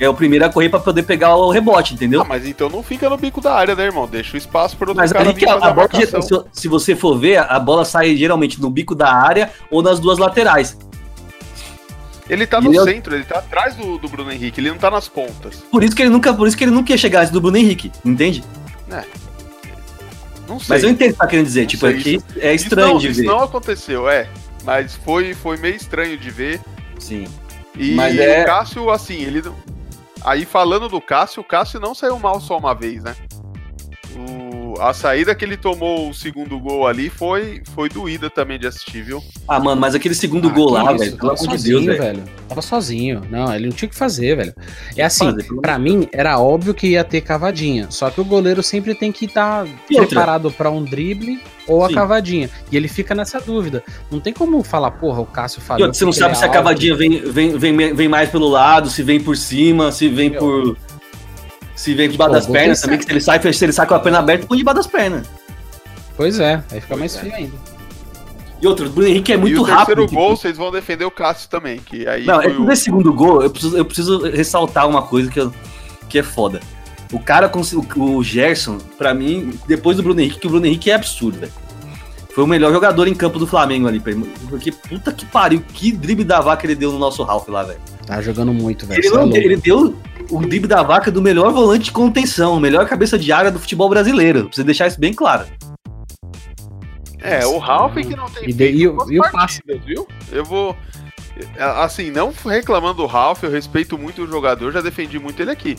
É 0.04 0.10
o 0.10 0.14
primeiro 0.16 0.44
a 0.46 0.50
correr 0.50 0.68
pra 0.68 0.80
poder 0.80 1.04
pegar 1.04 1.36
o 1.36 1.52
rebote, 1.52 1.94
entendeu? 1.94 2.22
Ah, 2.22 2.26
mas 2.28 2.46
então 2.46 2.68
não 2.70 2.82
fica 2.82 3.08
no 3.08 3.18
bico 3.18 3.40
da 3.40 3.54
área, 3.54 3.76
né, 3.76 3.86
irmão? 3.86 4.08
Deixa 4.08 4.34
o 4.34 4.38
espaço 4.38 4.76
pro 4.76 4.90
outro 4.90 5.00
Mas 5.02 5.14
cara 5.14 5.32
que 5.32 5.40
vir 5.42 5.48
a, 5.50 5.54
a 5.54 5.72
bola, 5.72 5.88
se, 5.94 6.44
se 6.52 6.68
você 6.68 6.96
for 6.96 7.18
ver, 7.20 7.38
a 7.38 7.60
bola 7.60 7.86
sai 7.86 8.16
geralmente 8.18 8.60
no 8.60 8.70
bico 8.70 8.96
da 8.96 9.14
área 9.14 9.52
ou 9.70 9.82
nas 9.84 10.00
duas 10.00 10.18
laterais. 10.18 10.76
Ele 12.28 12.48
tá 12.48 12.60
no 12.60 12.74
E 12.74 12.76
eu- 12.78 12.84
centro, 12.86 13.14
ele 13.14 13.26
tá 13.26 13.40
atrás 13.40 13.76
do, 13.76 13.98
do 14.00 14.08
Bruno 14.10 14.32
Henrique, 14.32 14.60
ele 14.60 14.70
não 14.72 14.78
tá 14.78 14.90
nas 14.90 15.08
pontas. 15.08 15.58
Por 15.72 15.84
isso 15.84 15.96
que 15.96 16.02
ele 16.02 16.10
nunca, 16.10 16.34
por 16.34 16.48
isso 16.48 16.58
que 16.58 16.64
ele 16.64 16.72
nunca 16.72 16.92
ia 16.92 16.98
chegar 16.98 17.20
antes 17.20 17.32
do 17.32 17.40
Bruno 17.40 17.58
Henrique, 17.58 17.92
entende? 18.04 18.44
Não 20.48 20.60
sei. 20.60 20.68
Mas 20.70 20.84
eu 20.84 20.90
entendo 20.90 21.12
o 21.12 21.14
que 21.14 21.20
tá 21.20 21.28
querendo 21.28 21.46
dizer, 21.46 21.62
Não 21.62 21.68
tipo, 21.68 21.86
sei, 21.88 21.96
é, 21.98 22.02
que 22.02 22.10
isso- 22.16 22.26
é 22.40 22.56
Isso 22.56 22.64
estranho 22.66 22.88
não- 22.94 22.98
de 22.98 23.08
isso 23.10 23.22
ver. 23.22 23.28
não 23.28 23.40
aconteceu, 23.44 24.10
é. 24.10 24.28
Mas 24.64 24.96
foi, 24.96 25.34
foi 25.34 25.58
meio 25.58 25.76
estranho 25.76 26.18
de 26.18 26.30
ver. 26.30 26.60
Sim. 27.00 27.26
E 27.78 27.94
Mas 27.96 28.18
é- 28.18 28.44
o 28.44 28.46
Cássio, 28.46 28.90
assim, 28.90 29.22
ele. 29.24 29.42
Aí 30.24 30.46
falando 30.46 30.88
do 30.88 31.02
Cássio, 31.02 31.42
o 31.42 31.46
Cássio 31.46 31.80
não 31.80 31.96
saiu 31.96 32.20
mal 32.20 32.40
só 32.40 32.58
uma 32.58 32.76
vez, 32.76 33.04
né? 33.04 33.16
O- 34.78 34.82
a 34.82 34.94
saída 34.94 35.34
que 35.36 35.44
ele 35.44 35.58
tomou 35.58 36.10
o 36.10 36.14
segundo 36.14 36.60
gol 36.60 36.88
ali 36.88 37.10
foi, 37.10 37.62
foi 37.76 37.90
doída 37.90 38.30
também 38.30 38.60
de 38.60 38.68
assistir, 38.68 39.04
viu? 39.04 39.22
Ah, 39.48 39.60
mano, 39.60 39.80
mas 39.80 39.96
aquele 39.96 40.16
segundo 40.16 40.50
Ah, 40.50 40.52
gol 40.52 40.70
lá, 40.72 40.82
isso, 40.94 40.98
velho, 41.00 41.18
pelo 41.18 41.18
tava 41.18 41.34
amor 41.44 41.56
de 41.58 41.62
sozinho, 41.64 41.80
Deus, 41.86 41.98
velho. 41.98 42.02
velho. 42.20 42.24
Tava 42.48 42.62
sozinho. 42.62 43.22
Não, 43.30 43.54
ele 43.54 43.68
não 43.68 43.74
tinha 43.76 43.88
o 43.88 43.90
que 43.90 43.96
fazer, 43.98 44.36
velho. 44.36 44.54
É 44.98 45.04
assim, 45.04 45.34
pra 45.62 45.78
mim, 45.80 46.08
era 46.12 46.40
óbvio 46.40 46.74
que 46.74 46.88
ia 46.88 47.04
ter 47.04 47.22
cavadinha. 47.22 47.88
Só 47.90 48.10
que 48.10 48.20
o 48.22 48.26
goleiro 48.26 48.62
sempre 48.64 48.94
tem 48.96 49.12
que 49.12 49.26
estar 49.26 49.66
outra? 49.66 50.06
preparado 50.08 50.52
pra 50.52 50.70
um 50.70 50.84
drible 50.84 51.40
ou 51.68 51.84
a 51.86 51.88
Sim. 51.88 51.94
cavadinha. 51.96 52.50
E 52.72 52.76
ele 52.78 52.88
fica 52.88 53.16
nessa 53.16 53.40
dúvida. 53.40 53.84
Não 54.12 54.20
tem 54.20 54.34
como 54.34 54.62
falar, 54.64 54.92
porra, 54.92 55.22
o 55.22 55.26
Cássio 55.26 55.62
falou. 55.62 55.94
você 55.94 56.04
não 56.06 56.12
sabe 56.12 56.38
se 56.38 56.44
é 56.44 56.48
a 56.48 56.52
cavadinha 56.52 56.96
vem, 56.96 57.20
vem, 57.32 57.58
vem, 57.58 57.94
vem 57.94 58.08
mais 58.10 58.30
pelo 58.30 58.48
lado, 58.50 58.90
se 58.90 59.02
vem 59.04 59.20
por 59.22 59.38
cima, 59.38 59.92
se 59.92 60.08
vem 60.10 60.32
por. 60.32 60.76
Se 61.82 61.94
vem 61.96 62.08
por 62.08 62.12
debaixo 62.12 62.34
das 62.34 62.46
pernas 62.48 62.82
também, 62.82 63.00
que 63.00 63.06
se 63.06 63.12
ele 63.12 63.22
sai, 63.22 63.54
se 63.54 63.66
ele 63.66 63.72
sai 63.74 63.88
com 63.88 63.96
a 63.96 64.00
perna 64.00 64.20
aberta, 64.20 64.46
põe 64.46 64.58
debaixo 64.58 64.78
das 64.78 64.88
pernas. 64.88 65.28
Pois 66.16 66.40
é, 66.40 66.64
aí 66.72 66.80
fica 66.80 66.88
Pois 66.96 67.00
mais 67.00 67.16
é. 67.16 67.20
feio 67.20 67.34
ainda. 67.36 67.54
E 68.62 68.68
outro, 68.68 68.86
o 68.86 68.90
Bruno 68.92 69.08
Henrique 69.10 69.32
é 69.32 69.36
e 69.36 69.38
muito 69.40 69.56
o 69.64 69.66
terceiro 69.66 69.80
rápido. 69.80 70.06
tipo- 70.06 70.16
gol, 70.16 70.38
vocês 70.38 70.56
vão 70.56 70.72
defender 70.72 71.06
o 71.06 71.10
Cássio 71.10 71.50
também, 71.50 71.80
que 71.80 72.08
aí 72.08 72.24
Não, 72.26 72.40
é 72.40 72.44
foi 72.44 72.54
que 72.54 72.62
o- 72.62 72.76
segundo 72.76 73.12
gol, 73.12 73.42
eu 73.42 73.50
preciso, 73.50 73.76
eu 73.78 73.84
preciso 73.86 74.20
ressaltar 74.30 74.88
uma 74.88 75.02
coisa 75.02 75.32
que, 75.32 75.40
eu- 75.40 75.52
que 76.08 76.20
é 76.20 76.24
foda. 76.24 76.60
O 77.12 77.20
cara, 77.20 77.52
o, 77.52 78.02
o 78.04 78.24
Gerson, 78.24 78.78
pra 78.98 79.14
mim, 79.16 79.58
depois 79.68 79.98
do 79.98 80.04
Bruno 80.04 80.22
Henrique, 80.22 80.40
que 80.40 80.46
o 80.48 80.50
Bruno 80.52 80.68
Henrique 80.68 80.92
é 80.92 80.94
absurdo, 80.94 81.40
velho. 81.40 81.52
Foi 82.36 82.44
o 82.44 82.48
melhor 82.48 82.72
jogador 82.72 83.08
em 83.08 83.16
campo 83.16 83.40
do 83.40 83.48
Flamengo 83.48 83.88
ali, 83.88 84.00
pra 84.00 84.12
ele. 84.12 84.32
porque 84.48 84.72
puta 84.72 85.12
que 85.12 85.26
pariu, 85.26 85.62
que 85.74 85.92
drible 85.92 86.24
da 86.24 86.40
vaca 86.40 86.66
ele 86.66 86.76
deu 86.76 86.92
no 86.92 87.00
nosso 87.00 87.24
Ralf 87.24 87.50
lá, 87.50 87.64
velho. 87.64 87.80
Tá 88.06 88.22
jogando 88.22 88.54
muito, 88.54 88.86
velho. 88.86 89.02
Ele, 89.04 89.38
é 89.38 89.44
ele 89.44 89.58
deu 89.58 89.96
o 90.32 90.40
drible 90.42 90.68
da 90.68 90.82
vaca 90.84 91.12
do 91.12 91.22
melhor 91.22 91.52
volante 91.52 91.86
de 91.86 91.92
contenção, 91.92 92.56
o 92.56 92.60
melhor 92.60 92.88
cabeça 92.88 93.18
de 93.20 93.32
área 93.32 93.52
do 93.52 93.60
futebol 93.60 93.90
brasileiro. 93.90 94.46
Precisa 94.46 94.66
deixar 94.66 94.88
isso 94.88 95.00
bem 95.00 95.14
claro. 95.14 95.46
É, 97.20 97.46
o 97.46 97.58
Ralph 97.60 97.96
que 97.96 98.16
não 98.16 98.26
tem 98.30 98.50
E 98.50 98.54
de- 98.54 98.64
e 98.66 99.16
e 99.16 99.32
partidas, 99.32 99.84
viu? 99.86 100.08
Eu 100.32 100.44
vou. 100.44 100.76
é, 101.56 101.64
Assim, 101.64 102.10
não 102.10 102.34
reclamando 102.46 102.96
do 102.96 103.06
Ralph, 103.06 103.44
eu 103.44 103.52
respeito 103.52 103.98
muito 103.98 104.24
o 104.24 104.28
jogador, 104.28 104.72
já 104.72 104.82
defendi 104.82 105.20
muito 105.20 105.40
ele 105.42 105.52
aqui. 105.52 105.78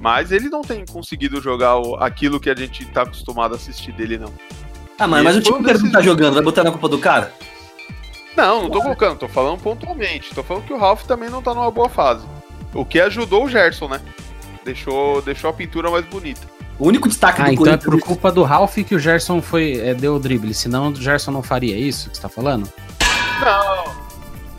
Mas 0.00 0.30
ele 0.30 0.48
não 0.48 0.60
tem 0.62 0.84
conseguido 0.84 1.40
jogar 1.40 1.74
aquilo 2.00 2.38
que 2.38 2.50
a 2.50 2.54
gente 2.54 2.84
tá 2.86 3.02
acostumado 3.02 3.54
a 3.54 3.56
assistir 3.56 3.92
dele, 3.92 4.18
não. 4.18 4.32
Ah, 4.98 5.06
mano, 5.08 5.22
E 5.22 5.24
mas 5.24 5.36
o 5.36 5.40
time 5.40 5.58
inteiro 5.58 5.78
que 5.80 5.84
não 5.86 5.92
tá 5.92 6.02
jogando, 6.02 6.34
vai 6.34 6.42
botar 6.42 6.62
na 6.62 6.70
culpa 6.70 6.88
do 6.88 6.98
cara? 6.98 7.32
Não, 8.36 8.62
não 8.64 8.70
tô 8.70 8.82
colocando, 8.82 9.18
tô 9.18 9.28
falando 9.28 9.58
pontualmente. 9.60 10.34
Tô 10.34 10.42
falando 10.42 10.64
que 10.64 10.72
o 10.72 10.78
Ralph 10.78 11.02
também 11.04 11.30
não 11.30 11.42
tá 11.42 11.54
numa 11.54 11.70
boa 11.70 11.88
fase. 11.88 12.24
O 12.76 12.84
que 12.84 13.00
ajudou 13.00 13.44
o 13.44 13.48
Gerson, 13.48 13.88
né? 13.88 14.00
Deixou, 14.64 15.22
deixou 15.22 15.50
a 15.50 15.52
pintura 15.52 15.90
mais 15.90 16.04
bonita. 16.04 16.46
O 16.78 16.86
único 16.88 17.08
destaque 17.08 17.40
Ah, 17.40 17.46
do 17.46 17.52
então 17.52 17.64
é 17.64 17.68
Corinthians. 17.70 17.84
por 18.00 18.00
culpa 18.06 18.30
do 18.30 18.42
Ralph 18.42 18.74
que 18.86 18.94
o 18.94 18.98
Gerson 18.98 19.40
foi, 19.40 19.78
é, 19.78 19.94
deu 19.94 20.16
o 20.16 20.18
drible. 20.18 20.52
Senão 20.52 20.88
o 20.90 20.94
Gerson 20.94 21.30
não 21.30 21.42
faria 21.42 21.76
isso 21.76 22.10
que 22.10 22.16
você 22.16 22.22
tá 22.22 22.28
falando? 22.28 22.70
Não. 23.40 24.06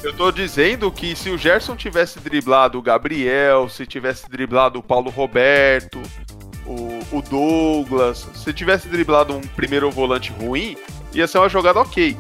Eu 0.03 0.13
tô 0.13 0.31
dizendo 0.31 0.91
que 0.91 1.15
se 1.15 1.29
o 1.29 1.37
Gerson 1.37 1.75
tivesse 1.75 2.19
driblado 2.19 2.77
o 2.77 2.81
Gabriel, 2.81 3.67
se 3.69 3.85
tivesse 3.85 4.29
driblado 4.29 4.79
o 4.79 4.83
Paulo 4.83 5.09
Roberto, 5.09 6.01
o, 6.65 6.99
o 7.11 7.21
Douglas, 7.21 8.27
se 8.35 8.53
tivesse 8.53 8.87
driblado 8.87 9.35
um 9.35 9.41
primeiro 9.41 9.89
volante 9.91 10.31
ruim, 10.31 10.77
ia 11.13 11.27
ser 11.27 11.39
uma 11.39 11.49
jogada 11.49 11.79
ok. 11.81 12.15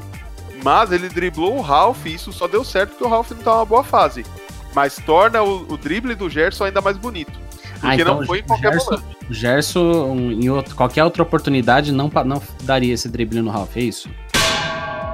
Mas 0.63 0.91
ele 0.91 1.07
driblou 1.07 1.55
o 1.57 1.61
Ralph 1.61 2.05
e 2.05 2.15
isso 2.15 2.33
só 2.33 2.47
deu 2.47 2.63
certo 2.63 2.89
porque 2.91 3.03
o 3.03 3.07
Ralph 3.09 3.31
não 3.31 3.37
tá 3.37 3.51
numa 3.53 3.65
boa 3.65 3.83
fase. 3.83 4.25
Mas 4.77 4.95
torna 4.97 5.41
o, 5.41 5.73
o 5.73 5.75
drible 5.75 6.13
do 6.13 6.29
Gerson 6.29 6.65
ainda 6.65 6.79
mais 6.81 6.97
bonito. 6.97 7.31
Porque 7.81 8.03
não 8.03 8.23
foi 8.23 8.41
em 8.41 8.43
qualquer 8.43 8.67
Ah, 8.67 8.75
então 8.75 8.79
Gerson, 8.79 8.89
volante. 8.91 9.17
Gerson, 9.31 10.05
um, 10.11 10.31
em 10.31 10.49
outro, 10.51 10.75
qualquer 10.75 11.03
outra 11.03 11.23
oportunidade, 11.23 11.91
não, 11.91 12.11
não 12.23 12.39
daria 12.61 12.93
esse 12.93 13.09
drible 13.09 13.41
no 13.41 13.49
Ralph, 13.49 13.75
é 13.75 13.79
isso? 13.79 14.07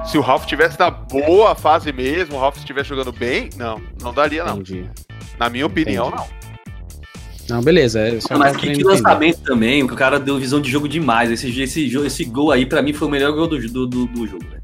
Se 0.04 0.18
o 0.18 0.20
Ralph 0.20 0.44
tivesse 0.44 0.78
na 0.78 0.90
boa 0.90 1.54
fase 1.54 1.94
mesmo, 1.94 2.36
o 2.36 2.38
Ralph 2.38 2.58
estivesse 2.58 2.90
jogando 2.90 3.10
bem, 3.10 3.48
não, 3.56 3.80
não 4.02 4.12
daria 4.12 4.44
não. 4.44 4.58
Entendi. 4.58 4.84
Na 5.38 5.48
minha 5.48 5.64
opinião, 5.64 6.08
Entendi. 6.08 6.28
não. 7.48 7.56
Não, 7.56 7.62
beleza. 7.62 8.00
É 8.00 8.20
só 8.20 8.36
Mas 8.36 8.58
que, 8.58 8.70
que 8.70 8.84
lançamento 8.84 9.40
também, 9.44 9.82
o 9.82 9.88
cara 9.88 10.20
deu 10.20 10.38
visão 10.38 10.60
de 10.60 10.70
jogo 10.70 10.86
demais. 10.86 11.30
Esse, 11.30 11.58
esse, 11.62 11.86
esse 11.96 12.24
gol 12.26 12.52
aí, 12.52 12.66
pra 12.66 12.82
mim, 12.82 12.92
foi 12.92 13.08
o 13.08 13.10
melhor 13.10 13.32
gol 13.32 13.46
do, 13.46 13.58
do, 13.58 13.86
do, 13.86 14.04
do 14.04 14.26
jogo, 14.26 14.44
velho. 14.44 14.60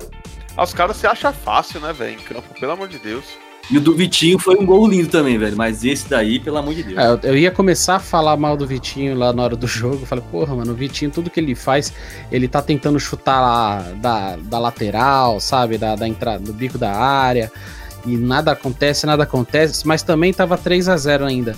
Ah, 0.55 0.63
os 0.63 0.75
caras 0.75 0.99
se 0.99 1.07
acham 1.07 1.33
fácil, 1.33 1.81
né, 1.81 1.91
velho, 1.91 2.17
em 2.17 2.23
campo, 2.23 2.53
pelo 2.61 2.73
amor 2.73 2.87
de 2.87 2.99
Deus. 2.99 3.25
E 3.71 3.79
o 3.79 3.81
do 3.81 3.95
Vitinho 3.95 4.37
foi 4.39 4.57
um 4.57 4.67
gol 4.67 4.89
lindo 4.89 5.09
também, 5.09 5.39
velho. 5.39 5.57
Mas 5.57 5.85
esse 5.85 6.09
daí, 6.09 6.41
pelo 6.41 6.57
amor 6.59 6.75
de 6.75 6.83
Deus. 6.83 6.99
É, 6.99 7.07
eu, 7.07 7.21
eu 7.23 7.37
ia 7.37 7.51
começar 7.53 7.97
a 7.97 8.01
falar 8.01 8.37
mal 8.37 8.57
do 8.57 8.67
Vitinho 8.67 9.17
lá 9.17 9.33
na 9.33 9.43
hora 9.45 9.55
do 9.55 9.67
jogo. 9.69 10.01
Eu 10.03 10.07
falei, 10.07 10.25
porra, 10.31 10.57
mano, 10.57 10.73
o 10.73 10.75
Vitinho, 10.75 11.11
tudo 11.11 11.31
que 11.31 11.39
ele 11.39 11.55
faz, 11.55 11.93
ele 12.33 12.49
tá 12.49 12.61
tentando 12.61 12.99
chutar 12.99 13.41
lá 13.41 13.79
da, 13.97 14.37
da 14.37 14.59
lateral, 14.59 15.39
sabe? 15.39 15.79
Da, 15.79 15.95
da 15.95 16.09
entrada, 16.09 16.41
do 16.43 16.53
bico 16.53 16.77
da 16.79 16.93
área. 16.93 17.51
E 18.05 18.17
nada 18.17 18.51
acontece, 18.53 19.07
nada 19.07 19.23
acontece. 19.23 19.87
Mas 19.87 20.03
também 20.03 20.33
tava 20.33 20.59
3 20.59 20.89
a 20.89 20.97
0 20.97 21.25
ainda. 21.27 21.55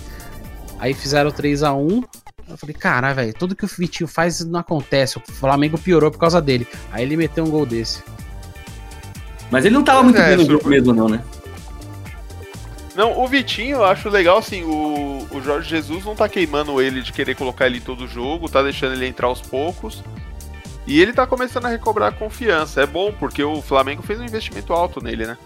Aí 0.79 0.93
fizeram 0.93 1.31
3 1.31 1.63
a 1.63 1.73
1 1.73 2.03
Eu 2.51 2.57
falei, 2.59 2.75
caralho, 2.75 3.15
velho, 3.17 3.33
tudo 3.33 3.57
que 3.57 3.65
o 3.65 3.69
Vitinho 3.69 4.07
faz 4.09 4.45
não 4.45 4.61
acontece. 4.61 5.17
O 5.17 5.23
Flamengo 5.33 5.79
piorou 5.79 6.11
por 6.11 6.19
causa 6.19 6.43
dele. 6.43 6.67
Aí 6.93 7.05
ele 7.05 7.17
meteu 7.17 7.45
um 7.45 7.49
gol 7.51 7.65
desse. 7.65 8.03
Mas 9.51 9.65
ele 9.65 9.75
não 9.75 9.83
tava 9.85 10.03
muito 10.03 10.19
é, 10.21 10.29
bem 10.29 10.37
no 10.39 10.45
surpre- 10.45 10.69
mesmo, 10.69 10.93
não, 10.93 11.09
né? 11.09 11.23
Não, 12.95 13.19
o 13.19 13.27
Vitinho, 13.27 13.77
eu 13.77 13.85
acho 13.85 14.09
legal, 14.11 14.39
assim, 14.39 14.63
o, 14.65 15.27
o 15.31 15.41
Jorge 15.41 15.69
Jesus 15.69 16.05
não 16.05 16.15
tá 16.15 16.29
queimando 16.29 16.81
ele 16.81 17.01
de 17.01 17.13
querer 17.13 17.35
colocar 17.35 17.67
ele 17.67 17.79
em 17.79 17.83
todo 17.83 18.07
jogo, 18.07 18.51
tá 18.51 18.63
deixando 18.63 18.93
ele 18.93 19.07
entrar 19.07 19.29
aos 19.29 19.41
poucos. 19.41 20.05
E 20.87 21.01
ele 21.01 21.13
tá 21.13 21.27
começando 21.27 21.67
a 21.67 21.69
recobrar 21.69 22.09
a 22.11 22.15
confiança. 22.15 22.83
É 22.83 22.87
bom, 22.87 23.13
porque 23.13 23.43
o 23.43 23.63
Flamengo 23.63 24.03
fez 24.03 24.21
um 24.21 24.25
investimento 24.25 24.73
alto 24.73 25.03
nele, 25.03 25.27
né? 25.27 25.39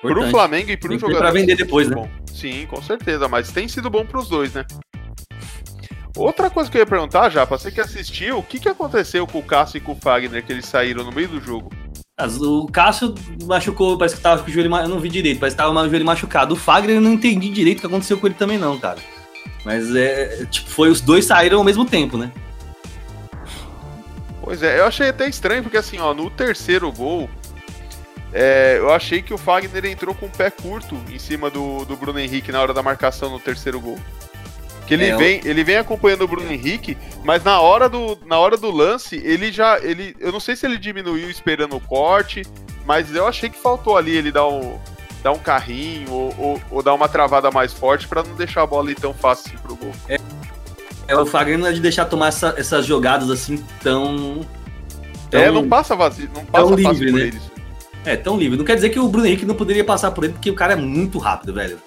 Pro 0.00 0.10
Importante. 0.12 0.30
Flamengo 0.30 0.70
e 0.70 0.76
pro 0.76 0.90
Tem 0.90 0.98
jogador. 0.98 1.18
pra 1.18 1.30
vender 1.32 1.56
depois, 1.56 1.88
né? 1.88 1.96
bom. 1.96 2.08
Sim, 2.32 2.66
com 2.66 2.80
certeza, 2.80 3.26
mas 3.26 3.50
tem 3.50 3.66
sido 3.66 3.90
bom 3.90 4.06
pros 4.06 4.28
dois, 4.28 4.54
né? 4.54 4.64
Outra 6.16 6.48
coisa 6.48 6.70
que 6.70 6.76
eu 6.76 6.80
ia 6.80 6.86
perguntar, 6.86 7.28
já, 7.30 7.46
pra 7.46 7.58
você 7.58 7.70
que 7.70 7.80
assistiu, 7.80 8.38
o 8.38 8.42
que, 8.42 8.58
que 8.58 8.68
aconteceu 8.68 9.26
com 9.26 9.38
o 9.38 9.42
Cássio 9.42 9.78
e 9.78 9.80
com 9.80 9.92
o 9.92 9.96
Fagner, 9.96 10.44
que 10.44 10.52
eles 10.52 10.66
saíram 10.66 11.04
no 11.04 11.12
meio 11.12 11.28
do 11.28 11.40
jogo? 11.40 11.70
O 12.40 12.66
Cássio 12.66 13.14
machucou, 13.44 13.96
parece 13.96 14.16
que 14.16 14.20
tava 14.20 14.42
com 14.42 14.50
o 14.50 14.52
joelho. 14.52 14.74
Eu 14.74 14.88
não 14.88 14.98
vi 14.98 15.08
direito, 15.08 15.38
parece 15.38 15.54
que 15.54 15.62
tava 15.62 15.72
com 15.72 15.80
o 15.80 15.88
joelho 15.88 16.04
machucado. 16.04 16.54
O 16.54 16.56
Fagner 16.56 16.96
eu 16.96 17.00
não 17.00 17.12
entendi 17.12 17.48
direito 17.48 17.78
o 17.78 17.80
que 17.82 17.86
aconteceu 17.86 18.18
com 18.18 18.26
ele 18.26 18.34
também, 18.34 18.58
não, 18.58 18.76
cara. 18.78 18.98
Mas 19.64 19.94
é. 19.94 20.44
Tipo, 20.46 20.68
foi 20.68 20.90
os 20.90 21.00
dois 21.00 21.26
saíram 21.26 21.58
ao 21.58 21.64
mesmo 21.64 21.84
tempo, 21.84 22.18
né? 22.18 22.32
Pois 24.42 24.62
é, 24.62 24.80
eu 24.80 24.86
achei 24.86 25.10
até 25.10 25.28
estranho, 25.28 25.62
porque 25.62 25.76
assim, 25.76 25.98
ó, 25.98 26.12
no 26.12 26.30
terceiro 26.30 26.90
gol, 26.90 27.28
é, 28.32 28.76
eu 28.78 28.92
achei 28.92 29.22
que 29.22 29.32
o 29.32 29.38
Fagner 29.38 29.84
entrou 29.86 30.14
com 30.14 30.26
o 30.26 30.30
pé 30.30 30.50
curto 30.50 30.98
em 31.10 31.18
cima 31.18 31.50
do, 31.50 31.84
do 31.84 31.96
Bruno 31.96 32.18
Henrique 32.18 32.50
na 32.50 32.60
hora 32.60 32.74
da 32.74 32.82
marcação 32.82 33.30
no 33.30 33.38
terceiro 33.38 33.80
gol. 33.80 33.98
Que 34.88 34.94
ele, 34.94 35.04
É, 35.10 35.16
vem, 35.16 35.40
ele 35.44 35.62
vem 35.62 35.76
acompanhando 35.76 36.22
o 36.22 36.28
Bruno 36.28 36.50
Henrique, 36.50 36.96
mas 37.22 37.44
na 37.44 37.60
hora 37.60 37.88
do, 37.90 38.18
na 38.26 38.38
hora 38.38 38.56
do 38.56 38.70
lance, 38.70 39.16
ele 39.22 39.52
já. 39.52 39.78
Ele, 39.78 40.16
eu 40.18 40.32
não 40.32 40.40
sei 40.40 40.56
se 40.56 40.64
ele 40.66 40.78
diminuiu 40.78 41.30
esperando 41.30 41.76
o 41.76 41.80
corte, 41.80 42.42
mas 42.86 43.14
eu 43.14 43.26
achei 43.26 43.50
que 43.50 43.58
faltou 43.58 43.98
ali 43.98 44.16
ele 44.16 44.32
dar 44.32 44.48
um, 44.48 44.78
dar 45.22 45.32
um 45.32 45.38
carrinho 45.38 46.10
ou, 46.10 46.34
ou, 46.38 46.62
ou 46.70 46.82
dar 46.82 46.94
uma 46.94 47.06
travada 47.06 47.50
mais 47.50 47.70
forte 47.72 48.08
pra 48.08 48.22
não 48.22 48.34
deixar 48.34 48.62
a 48.62 48.66
bola 48.66 48.90
ir 48.90 48.94
tão 48.94 49.12
fácil 49.12 49.44
assim 49.48 49.58
pro 49.62 49.76
gol. 49.76 49.92
É, 51.06 51.14
o 51.16 51.26
Fagner 51.26 51.58
não 51.58 51.66
é 51.66 51.72
de 51.72 51.80
deixar 51.80 52.06
tomar 52.06 52.28
essa- 52.28 52.54
essas 52.56 52.86
jogadas 52.86 53.30
assim 53.30 53.62
tão. 53.82 54.40
tão 55.30 55.40
é, 55.40 55.50
não 55.50 55.68
passa 55.68 55.94
vazio, 55.94 56.30
não 56.34 56.44
passa 56.46 56.74
livre, 56.74 57.12
né? 57.12 57.20
eles. 57.20 57.42
É, 58.06 58.16
tão 58.16 58.38
livre. 58.38 58.56
Não 58.56 58.64
quer 58.64 58.74
dizer 58.76 58.88
que 58.88 58.98
o 58.98 59.06
Bruno 59.08 59.26
Henrique 59.26 59.44
não 59.44 59.54
poderia 59.54 59.84
passar 59.84 60.10
por 60.12 60.24
ele, 60.24 60.32
porque 60.32 60.50
o 60.50 60.54
cara 60.54 60.72
é 60.72 60.76
muito 60.76 61.18
rápido, 61.18 61.52
velho. 61.52 61.78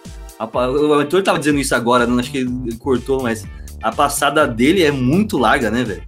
A 0.42 0.46
O 0.68 0.94
Arthur 0.96 1.22
tava 1.22 1.38
dizendo 1.38 1.60
isso 1.60 1.76
agora, 1.76 2.08
não 2.08 2.18
acho 2.18 2.32
que 2.32 2.40
ele 2.40 2.76
cortou, 2.80 3.22
mas 3.22 3.46
a 3.84 3.92
passada 3.92 4.48
dele 4.48 4.82
é 4.82 4.90
muito 4.90 5.38
larga, 5.38 5.70
né, 5.70 5.84
velho? 5.84 6.04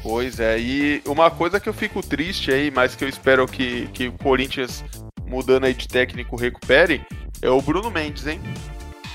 Pois 0.00 0.38
é, 0.38 0.60
e 0.60 1.02
uma 1.04 1.28
coisa 1.28 1.58
que 1.58 1.68
eu 1.68 1.72
fico 1.72 2.06
triste 2.06 2.52
aí, 2.52 2.70
mas 2.70 2.94
que 2.94 3.02
eu 3.02 3.08
espero 3.08 3.48
que, 3.48 3.88
que 3.92 4.06
o 4.06 4.12
Corinthians, 4.12 4.84
mudando 5.26 5.64
aí 5.64 5.74
de 5.74 5.88
técnico, 5.88 6.36
recupere, 6.36 7.04
é 7.42 7.50
o 7.50 7.60
Bruno 7.60 7.90
Mendes, 7.90 8.28
hein? 8.28 8.40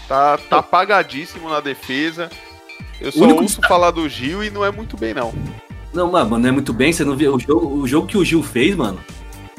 Tá, 0.05 0.37
tá 0.37 0.57
apagadíssimo 0.57 1.49
na 1.49 1.61
defesa. 1.61 2.29
Eu 2.99 3.13
só 3.13 3.23
único 3.23 3.43
ouço 3.43 3.61
falar 3.65 3.91
do 3.91 4.09
Gil 4.09 4.43
e 4.43 4.49
não 4.49 4.65
é 4.65 4.71
muito 4.71 4.97
bem, 4.97 5.13
não. 5.13 5.33
Não, 5.93 6.11
mano, 6.11 6.37
não 6.37 6.49
é 6.49 6.51
muito 6.51 6.73
bem. 6.73 6.91
Você 6.91 7.05
não 7.05 7.15
viu 7.15 7.33
o 7.33 7.39
jogo, 7.39 7.81
o 7.81 7.87
jogo 7.87 8.07
que 8.07 8.17
o 8.17 8.25
Gil 8.25 8.43
fez, 8.43 8.75
mano? 8.75 8.99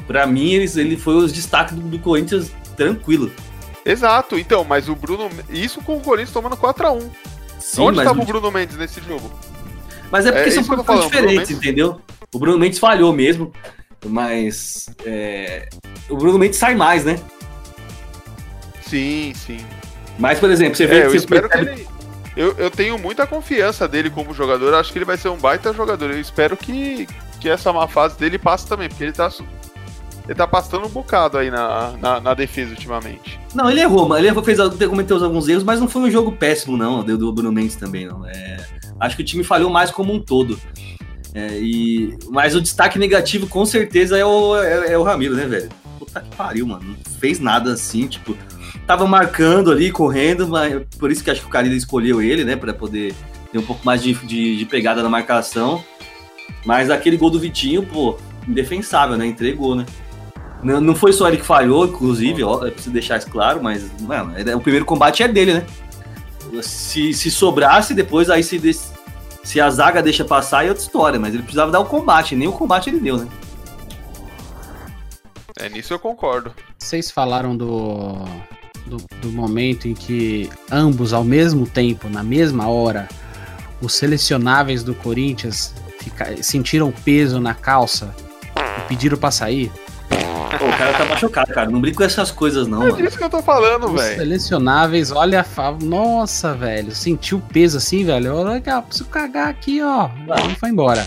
Pra 0.05 0.27
mim, 0.27 0.51
ele 0.51 0.95
foi 0.95 1.15
os 1.15 1.33
destaques 1.33 1.75
do, 1.75 1.81
do 1.81 1.99
Corinthians 1.99 2.51
tranquilo. 2.77 3.31
Exato, 3.85 4.37
então, 4.37 4.63
mas 4.63 4.87
o 4.87 4.95
Bruno. 4.95 5.29
Isso 5.49 5.81
com 5.81 5.97
o 5.97 6.01
Corinthians 6.01 6.31
tomando 6.33 6.55
4x1. 6.55 7.09
Sim, 7.59 7.81
Onde 7.81 7.99
estava 7.99 8.21
o- 8.21 8.25
Bruno 8.25 8.51
Mendes 8.51 8.77
nesse 8.77 9.01
jogo? 9.01 9.29
mas 10.11 10.25
é 10.25 10.31
porque 10.31 10.47
É 10.49 10.51
são 10.51 10.63
que 10.63 10.69
posições 10.69 10.85
Bruno 10.85 11.09
diferentes, 11.09 11.37
Mendes- 11.49 11.57
entendeu? 11.57 12.01
O 12.33 12.39
Bruno 12.39 12.57
Mendes 12.59 12.79
falhou 12.79 13.11
mesmo, 13.11 13.51
mas 14.05 14.85
é, 15.05 15.67
o 16.09 16.15
Bruno 16.15 16.37
Mendes 16.37 16.57
sai 16.59 16.75
mais, 16.75 17.03
né? 17.03 17.19
Sim, 18.81 19.33
sim. 19.35 19.59
Mas, 20.17 20.39
por 20.39 20.49
exemplo, 20.49 20.75
você 20.75 20.87
vê 20.87 20.97
É, 20.97 20.99
que 21.01 21.05
eu 21.07 21.11
você 21.11 21.17
espero 21.17 21.49
que 21.49 21.57
percebe, 21.57 21.81
ele. 21.81 21.87
eu, 22.35 22.53
eu 22.57 22.71
tenho 22.71 22.97
muita 22.97 23.27
confiança 23.27 23.87
dele 23.87 24.09
como 24.09 24.33
jogador. 24.33 24.73
Acho 24.73 24.91
que 24.91 24.97
ele 24.97 25.05
vai 25.05 25.17
ser 25.17 25.29
um 25.29 25.37
baita 25.37 25.73
jogador. 25.73 26.09
Eu 26.11 26.19
espero 26.19 26.55
que, 26.57 27.07
que 27.39 27.49
essa 27.49 27.71
má 27.73 27.87
fase 27.87 28.17
dele 28.17 28.37
passe 28.39 28.65
também, 28.67 28.87
porque 28.89 29.03
ele 29.03 29.11
tá, 29.13 29.29
ele 30.27 30.35
tá 30.35 30.45
passando 30.45 30.85
um 30.85 30.89
bocado 30.89 31.37
aí 31.37 31.49
na, 31.49 31.93
na, 32.01 32.19
na 32.19 32.33
defesa 32.33 32.71
ultimamente. 32.71 33.39
Não, 33.55 33.69
ele 33.69 33.79
errou, 33.79 34.07
mas 34.07 34.19
ele 34.19 34.27
errou, 34.27 34.43
fez, 34.43 34.59
cometeu 34.89 35.23
alguns 35.23 35.47
erros, 35.47 35.63
mas 35.63 35.79
não 35.79 35.87
foi 35.87 36.01
um 36.01 36.11
jogo 36.11 36.33
péssimo, 36.33 36.75
não, 36.75 37.01
do, 37.01 37.17
do 37.17 37.31
Bruno 37.31 37.51
Mendes 37.51 37.77
também, 37.77 38.05
não. 38.05 38.25
É, 38.25 38.65
acho 38.99 39.15
que 39.15 39.21
o 39.21 39.25
time 39.25 39.43
falhou 39.43 39.69
mais 39.69 39.89
como 39.89 40.13
um 40.13 40.19
todo. 40.19 40.59
É, 41.33 41.57
e, 41.59 42.17
mas 42.29 42.55
o 42.55 42.61
destaque 42.61 42.99
negativo, 42.99 43.47
com 43.47 43.65
certeza, 43.65 44.17
é 44.17 44.25
o, 44.25 44.57
é, 44.61 44.93
é 44.93 44.97
o 44.97 45.03
Ramiro, 45.03 45.33
né, 45.33 45.45
velho? 45.45 45.69
Puta 45.97 46.19
que 46.19 46.35
pariu, 46.35 46.67
mano. 46.67 46.83
Não 46.83 47.13
fez 47.19 47.39
nada 47.39 47.71
assim, 47.71 48.07
tipo, 48.07 48.35
tava 48.85 49.07
marcando 49.07 49.71
ali, 49.71 49.91
correndo, 49.91 50.47
mas 50.47 50.83
por 50.99 51.09
isso 51.09 51.23
que 51.23 51.31
acho 51.31 51.41
que 51.41 51.47
o 51.47 51.49
Carida 51.49 51.75
escolheu 51.75 52.21
ele, 52.21 52.43
né, 52.43 52.55
para 52.55 52.73
poder 52.73 53.13
ter 53.51 53.59
um 53.59 53.63
pouco 53.63 53.85
mais 53.85 54.03
de, 54.03 54.13
de, 54.13 54.57
de, 54.57 54.65
pegada 54.65 55.01
na 55.01 55.09
marcação. 55.09 55.81
Mas 56.65 56.89
aquele 56.89 57.15
gol 57.15 57.29
do 57.29 57.39
Vitinho, 57.39 57.83
pô, 57.83 58.17
indefensável, 58.47 59.15
né? 59.17 59.25
Entregou, 59.25 59.75
né? 59.75 59.85
Não, 60.63 60.81
não 60.81 60.95
foi 60.95 61.13
só 61.13 61.27
ele 61.27 61.37
que 61.37 61.45
falhou, 61.45 61.85
inclusive, 61.85 62.43
ó, 62.43 62.65
é 62.65 62.71
preciso 62.71 62.91
deixar 62.91 63.17
isso 63.17 63.29
claro, 63.29 63.61
mas, 63.61 63.89
mano, 64.01 64.33
é, 64.35 64.55
o 64.55 64.59
primeiro 64.59 64.85
combate 64.85 65.23
é 65.23 65.27
dele, 65.27 65.53
né? 65.53 65.65
Se, 66.61 67.13
se 67.13 67.29
sobrasse, 67.29 67.93
depois 67.93 68.29
aí 68.29 68.43
se, 68.43 68.59
se 69.43 69.61
a 69.61 69.69
zaga 69.69 70.01
deixa 70.01 70.25
passar 70.25 70.65
é 70.65 70.69
outra 70.69 70.83
história, 70.83 71.19
mas 71.19 71.33
ele 71.33 71.43
precisava 71.43 71.71
dar 71.71 71.79
o 71.79 71.85
combate, 71.85 72.35
nem 72.35 72.47
o 72.47 72.53
combate 72.53 72.89
ele 72.89 72.99
deu, 72.99 73.17
né? 73.17 73.27
É, 75.59 75.69
nisso 75.69 75.93
eu 75.93 75.99
concordo. 75.99 76.53
Vocês 76.77 77.09
falaram 77.09 77.55
do, 77.55 78.25
do, 78.85 78.97
do, 79.21 79.31
momento 79.31 79.87
em 79.87 79.93
que 79.93 80.49
ambos, 80.71 81.13
ao 81.13 81.23
mesmo 81.23 81.65
tempo, 81.65 82.09
na 82.09 82.23
mesma 82.23 82.67
hora, 82.67 83.07
os 83.81 83.93
selecionáveis 83.95 84.83
do 84.83 84.93
Corinthians 84.93 85.73
fica, 85.99 86.41
sentiram 86.43 86.91
peso 86.91 87.39
na 87.39 87.53
calça 87.53 88.13
e 88.55 88.81
pediram 88.87 89.17
pra 89.17 89.31
sair. 89.31 89.71
Pô, 90.09 90.65
o 90.65 90.77
cara 90.77 90.93
tá 90.93 91.05
machucado, 91.05 91.53
cara. 91.53 91.69
Não 91.69 91.79
brinco 91.79 91.97
com 91.97 92.03
essas 92.03 92.31
coisas, 92.31 92.67
não. 92.67 92.87
É 92.87 92.91
disso 92.93 93.17
que 93.17 93.23
eu 93.23 93.29
tô 93.29 93.41
falando, 93.41 93.89
velho. 93.89 94.17
Selecionáveis, 94.17 95.11
olha 95.11 95.45
a 95.55 95.71
Nossa, 95.83 96.53
velho. 96.53 96.95
Sentiu 96.95 97.39
peso 97.39 97.77
assim, 97.77 98.05
velho. 98.05 98.35
Olha, 98.35 98.81
preciso 98.81 99.09
cagar 99.09 99.49
aqui, 99.49 99.81
ó. 99.81 100.09
Aí 100.29 100.55
foi 100.55 100.69
embora. 100.69 101.05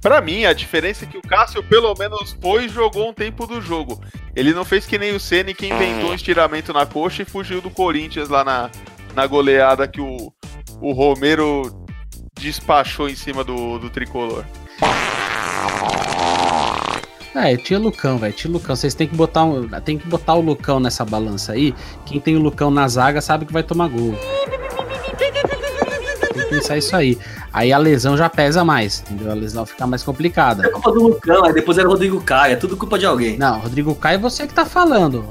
Pra 0.00 0.20
mim, 0.22 0.46
a 0.46 0.54
diferença 0.54 1.04
é 1.04 1.08
que 1.08 1.18
o 1.18 1.22
Cássio 1.22 1.62
pelo 1.62 1.94
menos 1.94 2.34
foi 2.40 2.64
e 2.64 2.68
jogou 2.68 3.10
um 3.10 3.12
tempo 3.12 3.46
do 3.46 3.60
jogo. 3.60 4.02
Ele 4.34 4.54
não 4.54 4.64
fez 4.64 4.86
que 4.86 4.98
nem 4.98 5.14
o 5.14 5.20
Ceni 5.20 5.52
que 5.52 5.66
inventou 5.66 6.10
um 6.10 6.14
estiramento 6.14 6.72
na 6.72 6.86
coxa 6.86 7.22
e 7.22 7.26
fugiu 7.26 7.60
do 7.60 7.70
Corinthians 7.70 8.30
lá 8.30 8.42
na, 8.42 8.70
na 9.14 9.26
goleada 9.26 9.86
que 9.86 10.00
o, 10.00 10.32
o 10.80 10.92
Romero 10.92 11.84
despachou 12.38 13.10
em 13.10 13.14
cima 13.14 13.44
do, 13.44 13.78
do 13.78 13.90
tricolor. 13.90 14.44
É, 17.34 17.56
tinha 17.56 17.78
Lucão, 17.78 18.18
velho. 18.18 18.32
Tinha 18.32 18.52
Lucão. 18.52 18.74
Vocês 18.74 18.94
têm 18.94 19.06
que 19.06 19.14
botar 19.14 19.44
um, 19.44 19.68
tem 19.80 19.98
que 19.98 20.06
botar 20.08 20.34
o 20.34 20.40
Lucão 20.40 20.80
nessa 20.80 21.04
balança 21.04 21.52
aí. 21.52 21.74
Quem 22.04 22.20
tem 22.20 22.36
o 22.36 22.40
Lucão 22.40 22.70
na 22.70 22.86
zaga 22.88 23.20
sabe 23.20 23.44
que 23.44 23.52
vai 23.52 23.62
tomar 23.62 23.88
gol. 23.88 24.14
Tem 25.18 25.32
que 26.32 26.44
pensar 26.50 26.76
isso 26.76 26.96
aí. 26.96 27.18
Aí 27.52 27.72
a 27.72 27.78
lesão 27.78 28.16
já 28.16 28.28
pesa 28.28 28.64
mais, 28.64 29.02
entendeu? 29.02 29.30
A 29.30 29.34
lesão 29.34 29.66
fica 29.66 29.86
mais 29.86 30.02
complicada. 30.02 30.66
É 30.66 30.70
culpa 30.70 30.92
do 30.92 31.02
Lucão, 31.02 31.44
aí 31.44 31.52
depois 31.52 31.78
era 31.78 31.88
o 31.88 31.90
Rodrigo 31.90 32.20
Caio, 32.20 32.52
é 32.52 32.56
tudo 32.56 32.76
culpa 32.76 32.98
de 32.98 33.06
alguém. 33.06 33.36
Não, 33.36 33.58
Rodrigo 33.58 33.94
Caio 33.94 34.16
é 34.16 34.18
você 34.18 34.46
que 34.46 34.54
tá 34.54 34.64
falando. 34.64 35.28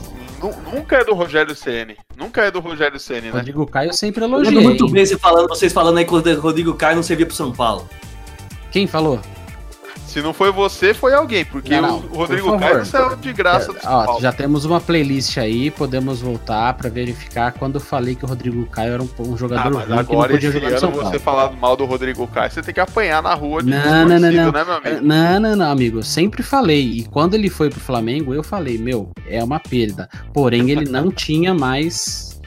Nunca 0.74 0.97
é 0.97 1.04
do 1.04 1.14
Rogério 1.14 1.54
Ceni. 1.54 1.97
Nunca 2.18 2.41
é 2.41 2.52
do 2.52 2.60
Rogério 2.60 3.00
Ceni, 3.00 3.28
né? 3.28 3.32
Rodrigo 3.32 3.66
Caio 3.66 3.93
sempre 3.93 4.24
elogia. 4.24 4.60
muito 4.62 4.89
bem 4.89 5.06
você 5.06 5.18
falando, 5.18 5.50
vocês 5.50 5.74
falando 5.74 5.97
aí 5.97 6.06
que 6.06 6.14
o 6.14 6.39
Rodrigo 6.39 6.74
Caio 6.74 6.95
não 6.95 7.04
servia 7.04 7.26
pro 7.26 7.36
São 7.36 7.52
Paulo. 7.52 7.89
Quem 8.72 8.88
falou? 8.88 9.20
Se 10.10 10.24
não 10.24 10.34
foi 10.34 10.51
você, 10.51 10.91
foi 10.91 11.14
alguém, 11.14 11.45
porque 11.45 11.80
não, 11.80 12.01
não, 12.01 12.10
o 12.10 12.16
Rodrigo 12.16 12.57
Caio 12.57 12.84
saiu 12.84 13.16
de 13.16 13.32
graça 13.32 13.72
do 13.72 13.78
é, 13.78 13.82
Paulo. 13.82 14.20
Já 14.20 14.32
temos 14.32 14.66
uma 14.66 14.82
playlist 14.82 15.38
aí, 15.38 15.70
podemos 15.70 16.20
voltar 16.20 16.74
para 16.74 16.89
verificar 16.89 17.51
quando 17.51 17.76
eu 17.76 17.80
falei 17.80 18.16
que 18.16 18.26
o 18.26 18.28
Rodrigo 18.28 18.66
Caio 18.66 18.93
era 18.93 19.03
um, 19.03 19.10
um 19.20 19.38
jogador 19.38 19.68
ah, 19.68 19.70
mas 19.70 19.88
ruim 19.88 19.99
agora, 19.99 20.03
que 20.03 20.14
não 20.16 20.22
podia 20.24 20.51
jogar 20.51 20.72
no 20.72 20.80
São 20.80 20.91
Paulo. 20.91 21.12
você 21.12 21.20
falar 21.20 21.51
mal 21.51 21.78
do 21.78 21.86
Rodrigo 21.86 22.26
Caio, 22.26 22.51
você 22.51 22.64
tem 22.64 22.74
que 22.74 22.80
apanhar 22.80 23.22
na 23.22 23.36
rua 23.36 23.62
de 23.62 23.70
não, 23.70 24.07
não, 24.07 24.20
não, 24.20 24.32
não. 24.32 24.51
né, 24.51 24.64
meu 24.64 24.74
amigo? 24.74 25.05
Não, 25.05 25.39
não, 25.39 25.55
não, 25.55 25.72
amigo. 25.72 25.99
Eu 25.99 26.03
sempre 26.03 26.41
falei. 26.41 26.82
E 26.82 27.03
quando 27.05 27.36
ele 27.36 27.47
foi 27.47 27.70
pro 27.70 27.80
Flamengo, 27.80 28.34
eu 28.34 28.41
falei, 28.41 28.80
meu, 28.80 29.12
é 29.28 29.43
uma 29.43 29.60
perda. 29.60 30.10
Porém, 30.34 30.72
ele 30.72 30.89
não 30.89 31.12
tinha 31.12 31.53
mais. 31.53 32.41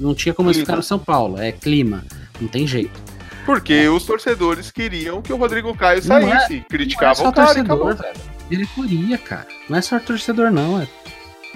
Não 0.00 0.16
tinha 0.16 0.34
como 0.34 0.50
ele 0.50 0.58
ficar 0.58 0.74
no 0.74 0.82
São 0.82 0.98
Paulo. 0.98 1.38
É 1.38 1.52
clima. 1.52 2.04
Não 2.40 2.48
tem 2.48 2.66
jeito. 2.66 3.07
Porque 3.48 3.88
os 3.88 4.04
torcedores 4.04 4.70
queriam 4.70 5.22
que 5.22 5.32
o 5.32 5.36
Rodrigo 5.38 5.74
Caio 5.74 6.02
saísse. 6.02 6.26
Não 6.26 6.34
é, 6.34 6.64
criticavam 6.68 7.22
não 7.22 7.30
é 7.30 7.32
o 7.32 7.34
cara 7.34 7.46
torcedor, 7.46 7.96
velho. 7.96 8.14
Diretoria, 8.50 9.16
cara. 9.16 9.46
Não 9.70 9.78
é 9.78 9.80
só 9.80 9.98
torcedor, 9.98 10.50
não. 10.50 10.82
É 10.82 10.88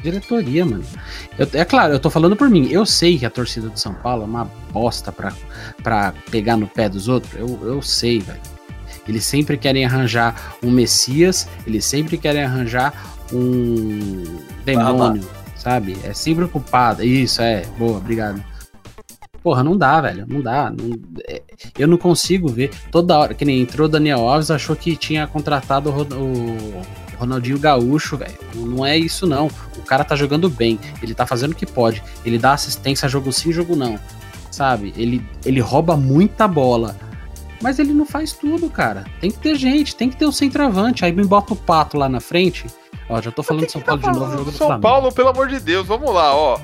diretoria, 0.02 0.64
mano. 0.64 0.82
Eu, 1.38 1.46
é 1.52 1.66
claro, 1.66 1.92
eu 1.92 2.00
tô 2.00 2.08
falando 2.08 2.34
por 2.34 2.48
mim. 2.48 2.66
Eu 2.70 2.86
sei 2.86 3.18
que 3.18 3.26
a 3.26 3.30
torcida 3.30 3.68
do 3.68 3.78
São 3.78 3.92
Paulo 3.92 4.22
é 4.22 4.24
uma 4.24 4.46
bosta 4.72 5.12
pra, 5.12 5.34
pra 5.82 6.14
pegar 6.30 6.56
no 6.56 6.66
pé 6.66 6.88
dos 6.88 7.08
outros. 7.08 7.34
Eu, 7.34 7.60
eu 7.62 7.82
sei, 7.82 8.20
velho. 8.20 8.40
Eles 9.06 9.26
sempre 9.26 9.58
querem 9.58 9.84
arranjar 9.84 10.56
um 10.62 10.70
Messias, 10.70 11.46
eles 11.66 11.84
sempre 11.84 12.16
querem 12.16 12.42
arranjar 12.42 12.94
um 13.30 14.38
demônio, 14.64 15.28
sabe? 15.58 15.98
É 16.04 16.14
sempre 16.14 16.44
ocupado. 16.44 17.04
Isso, 17.04 17.42
é. 17.42 17.66
Boa, 17.76 17.98
obrigado. 17.98 18.42
Porra, 19.42 19.64
não 19.64 19.76
dá, 19.76 20.00
velho. 20.00 20.24
Não 20.28 20.40
dá. 20.40 20.70
Não, 20.70 20.98
é, 21.28 21.42
eu 21.78 21.88
não 21.88 21.98
consigo 21.98 22.48
ver. 22.48 22.70
Toda 22.90 23.18
hora, 23.18 23.34
que 23.34 23.44
nem 23.44 23.60
entrou 23.60 23.86
o 23.86 23.90
Daniel 23.90 24.28
Alves, 24.28 24.50
achou 24.50 24.76
que 24.76 24.96
tinha 24.96 25.26
contratado 25.26 25.90
o, 25.90 26.02
o 26.02 26.82
Ronaldinho 27.18 27.58
Gaúcho, 27.58 28.16
velho. 28.16 28.38
Não 28.54 28.86
é 28.86 28.96
isso, 28.96 29.26
não. 29.26 29.48
O 29.76 29.82
cara 29.82 30.04
tá 30.04 30.14
jogando 30.14 30.48
bem. 30.48 30.78
Ele 31.02 31.14
tá 31.14 31.26
fazendo 31.26 31.52
o 31.52 31.56
que 31.56 31.66
pode. 31.66 32.02
Ele 32.24 32.38
dá 32.38 32.52
assistência, 32.52 33.08
jogo 33.08 33.32
sim, 33.32 33.52
jogo 33.52 33.74
não. 33.74 33.98
Sabe? 34.50 34.92
Ele, 34.96 35.24
ele 35.44 35.60
rouba 35.60 35.96
muita 35.96 36.46
bola. 36.46 36.96
Mas 37.60 37.78
ele 37.78 37.92
não 37.92 38.04
faz 38.04 38.32
tudo, 38.32 38.68
cara. 38.68 39.04
Tem 39.20 39.30
que 39.30 39.38
ter 39.38 39.56
gente, 39.56 39.94
tem 39.94 40.10
que 40.10 40.16
ter 40.16 40.26
o 40.26 40.32
centroavante. 40.32 41.04
Aí 41.04 41.12
me 41.12 41.24
bota 41.24 41.52
o 41.52 41.56
pato 41.56 41.96
lá 41.96 42.08
na 42.08 42.20
frente. 42.20 42.66
Ó, 43.12 43.20
já 43.20 43.30
tô 43.30 43.42
falando 43.42 43.66
de 43.66 43.72
São 43.72 43.82
Paulo 43.82 44.00
tá 44.00 44.10
de 44.10 44.18
novo. 44.18 44.38
Jogo 44.38 44.52
São 44.52 44.80
Paulo, 44.80 45.12
pelo 45.12 45.28
amor 45.28 45.46
de 45.46 45.60
Deus, 45.60 45.86
vamos 45.86 46.12
lá, 46.14 46.34
ó. 46.34 46.58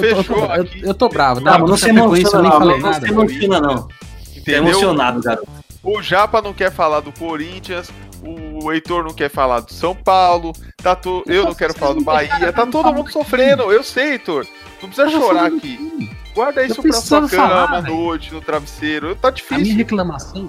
Fechou 0.00 0.38
eu, 0.38 0.64
eu, 0.64 0.68
eu, 0.84 0.94
tô 0.94 1.08
bravo. 1.08 1.40
Não, 1.40 1.58
não 1.58 1.76
se 1.76 1.88
emociona, 1.88 2.42
não. 2.42 2.58
Falei 2.58 2.78
não, 2.78 2.90
não 2.90 3.00
se 3.00 3.08
emociona, 3.08 3.60
não. 3.60 3.88
Entendeu? 4.36 4.62
emocionado, 4.62 5.20
garoto. 5.20 5.48
O 5.82 6.00
Japa 6.00 6.40
não 6.40 6.52
quer 6.52 6.70
falar 6.70 7.00
do 7.00 7.10
Corinthians, 7.10 7.90
o 8.22 8.70
Heitor 8.70 9.02
não 9.02 9.12
quer 9.12 9.28
falar 9.28 9.60
do 9.60 9.72
São 9.72 9.94
Paulo, 9.94 10.52
tá 10.76 10.94
to... 10.94 11.24
eu 11.26 11.44
não 11.44 11.54
quero 11.54 11.74
falar 11.74 11.94
do 11.94 12.02
Bahia, 12.02 12.52
tá 12.52 12.66
todo 12.66 12.92
mundo 12.92 13.10
sofrendo. 13.10 13.72
Eu 13.72 13.82
sei, 13.82 14.12
Heitor. 14.12 14.46
Não 14.80 14.88
precisa 14.88 15.10
chorar 15.10 15.46
aqui. 15.46 16.10
Guarda 16.32 16.64
isso 16.64 16.80
pra 16.80 16.92
sua 16.92 17.28
cama 17.28 17.78
à 17.78 17.82
noite, 17.82 18.32
no 18.32 18.40
travesseiro. 18.40 19.16
Tá 19.16 19.30
difícil. 19.30 19.56
A 19.56 19.60
minha 19.60 19.76
reclamação. 19.76 20.48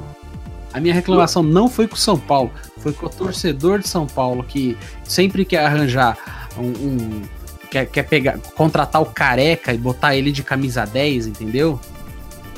A 0.74 0.80
minha 0.80 0.93
reclamação 0.93 1.41
não 1.41 1.67
foi 1.67 1.88
com 1.88 1.95
o 1.95 1.97
São 1.97 2.17
Paulo, 2.17 2.51
foi 2.78 2.93
com 2.93 3.05
o 3.05 3.09
torcedor 3.09 3.80
de 3.80 3.88
São 3.88 4.05
Paulo 4.05 4.43
que 4.43 4.78
sempre 5.03 5.43
quer 5.43 5.65
arranjar 5.65 6.17
um, 6.57 6.67
um 6.67 7.22
quer, 7.70 7.86
quer 7.86 8.03
pegar, 8.03 8.38
contratar 8.55 9.01
o 9.01 9.05
careca 9.05 9.74
e 9.74 9.78
botar 9.78 10.15
ele 10.15 10.32
de 10.32 10.43
camisa 10.43 10.86
10, 10.86 11.28
entendeu? 11.28 11.80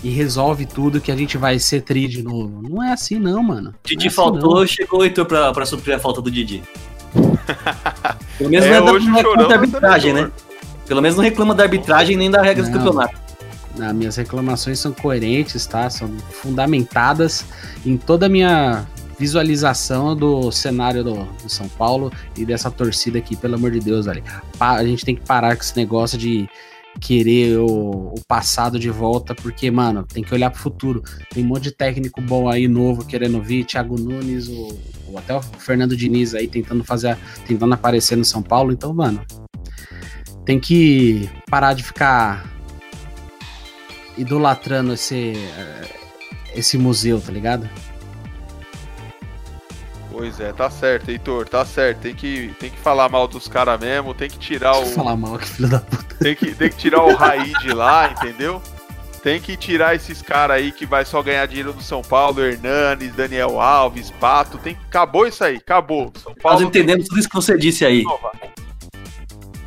E 0.04 0.10
resolve 0.10 0.66
tudo 0.66 1.00
que 1.00 1.12
a 1.12 1.16
gente 1.16 1.38
vai 1.38 1.60
ser 1.60 1.82
tri 1.82 2.08
de 2.08 2.24
novo. 2.24 2.62
Não 2.68 2.84
é 2.84 2.92
assim, 2.92 3.20
não, 3.20 3.44
mano. 3.44 3.74
Didi 3.84 4.06
é 4.06 4.08
assim, 4.08 4.16
faltou, 4.16 4.62
não. 4.62 4.68
chegou 4.68 5.02
o 5.02 5.04
Heitor 5.04 5.26
pra, 5.26 5.52
pra 5.52 5.66
suprir 5.66 5.96
a 5.96 6.00
falta 6.00 6.22
do 6.22 6.32
Didi. 6.32 6.64
Pelo 8.38 8.50
menos 8.50 8.66
é, 8.66 8.80
não, 8.80 8.98
é 8.98 9.00
reclama 9.00 9.48
da 9.48 9.56
arbitragem, 9.56 10.14
né? 10.14 10.32
Pelo 10.88 11.02
menos 11.02 11.18
não 11.18 11.24
reclama 11.24 11.54
da 11.54 11.64
arbitragem 11.64 12.18
nem 12.18 12.32
da 12.32 12.42
regra 12.42 12.64
não. 12.64 12.72
do 12.72 12.78
campeonato. 12.78 13.31
Não, 13.78 13.94
minhas 13.94 14.16
reclamações 14.16 14.80
são 14.80 14.92
coerentes, 14.92 15.66
tá? 15.66 15.90
São 15.90 16.10
fundamentadas 16.30 17.46
em 17.86 17.98
toda 17.98 18.26
a 18.26 18.30
minha 18.30 18.86
visualização 19.18 20.16
do 20.16 20.52
cenário 20.52 21.04
do, 21.04 21.14
do, 21.14 21.50
São 21.50 21.70
Paulo 21.70 22.12
e 22.36 22.44
dessa 22.44 22.72
torcida 22.72 23.20
aqui, 23.20 23.36
pelo 23.36 23.56
amor 23.56 23.72
de 23.72 23.80
Deus, 23.80 24.08
velho. 24.08 24.24
A 24.60 24.84
gente 24.84 25.06
tem 25.06 25.16
que 25.16 25.22
parar 25.22 25.56
com 25.56 25.62
esse 25.62 25.78
negócio 25.78 26.18
de 26.18 26.50
querer 27.00 27.58
o, 27.58 28.14
o, 28.16 28.16
passado 28.28 28.80
de 28.80 28.90
volta, 28.90 29.34
porque, 29.34 29.70
mano, 29.72 30.04
tem 30.04 30.24
que 30.24 30.34
olhar 30.34 30.50
pro 30.50 30.60
futuro. 30.60 31.04
Tem 31.34 31.44
um 31.44 31.48
monte 31.48 31.64
de 31.64 31.72
técnico 31.72 32.20
bom 32.20 32.50
aí, 32.50 32.68
novo, 32.68 33.06
querendo 33.06 33.42
vir, 33.42 33.64
Thiago 33.64 33.96
Nunes, 33.96 34.48
o, 34.48 34.80
o 35.08 35.18
até 35.18 35.36
o 35.36 35.42
Fernando 35.42 35.96
Diniz 35.96 36.34
aí 36.34 36.48
tentando 36.48 36.84
fazer, 36.84 37.18
tentando 37.46 37.74
aparecer 37.74 38.18
no 38.18 38.26
São 38.26 38.42
Paulo, 38.42 38.74
então, 38.74 38.94
mano, 38.94 39.22
tem 40.46 40.60
que 40.60 41.30
parar 41.50 41.74
de 41.74 41.84
ficar 41.84 42.46
idolatrando 44.18 44.94
esse, 44.94 45.34
esse 46.54 46.78
museu, 46.78 47.20
tá 47.20 47.32
ligado? 47.32 47.70
Pois 50.12 50.40
é, 50.40 50.52
tá 50.52 50.70
certo, 50.70 51.10
Heitor, 51.10 51.48
tá 51.48 51.66
certo. 51.66 52.00
Tem 52.02 52.14
que, 52.14 52.54
tem 52.60 52.70
que 52.70 52.78
falar 52.78 53.10
mal 53.10 53.28
dos 53.28 53.48
caras 53.48 53.80
mesmo, 53.80 54.14
tem 54.14 54.30
que 54.30 54.38
tirar 54.38 54.78
o. 54.78 54.86
Falar 54.86 55.16
mal, 55.16 55.38
que 55.40 55.48
filho 55.48 55.70
da 55.70 55.80
puta. 55.80 56.16
Tem 56.16 56.36
que, 56.36 56.54
tem 56.54 56.70
que 56.70 56.76
tirar 56.76 57.04
o 57.04 57.16
Raí 57.16 57.54
de 57.62 57.74
lá, 57.74 58.12
entendeu? 58.12 58.62
Tem 59.24 59.40
que 59.40 59.56
tirar 59.56 59.96
esses 59.96 60.22
caras 60.22 60.58
aí 60.58 60.72
que 60.72 60.86
vai 60.86 61.06
só 61.06 61.22
ganhar 61.22 61.46
dinheiro 61.46 61.72
do 61.74 61.82
São 61.82 62.02
Paulo, 62.02 62.44
Hernanes, 62.44 63.14
Daniel 63.14 63.60
Alves, 63.60 64.12
Pato. 64.12 64.58
Tem... 64.58 64.78
Acabou 64.88 65.28
isso 65.28 65.44
aí, 65.44 65.58
acabou. 65.58 66.12
São 66.22 66.34
Paulo 66.36 66.60
Nós 66.60 66.68
entendemos 66.68 67.08
tudo 67.08 67.20
isso 67.20 67.30
que 67.30 67.36
você 67.36 67.58
disse 67.58 67.86
aí. 67.86 68.04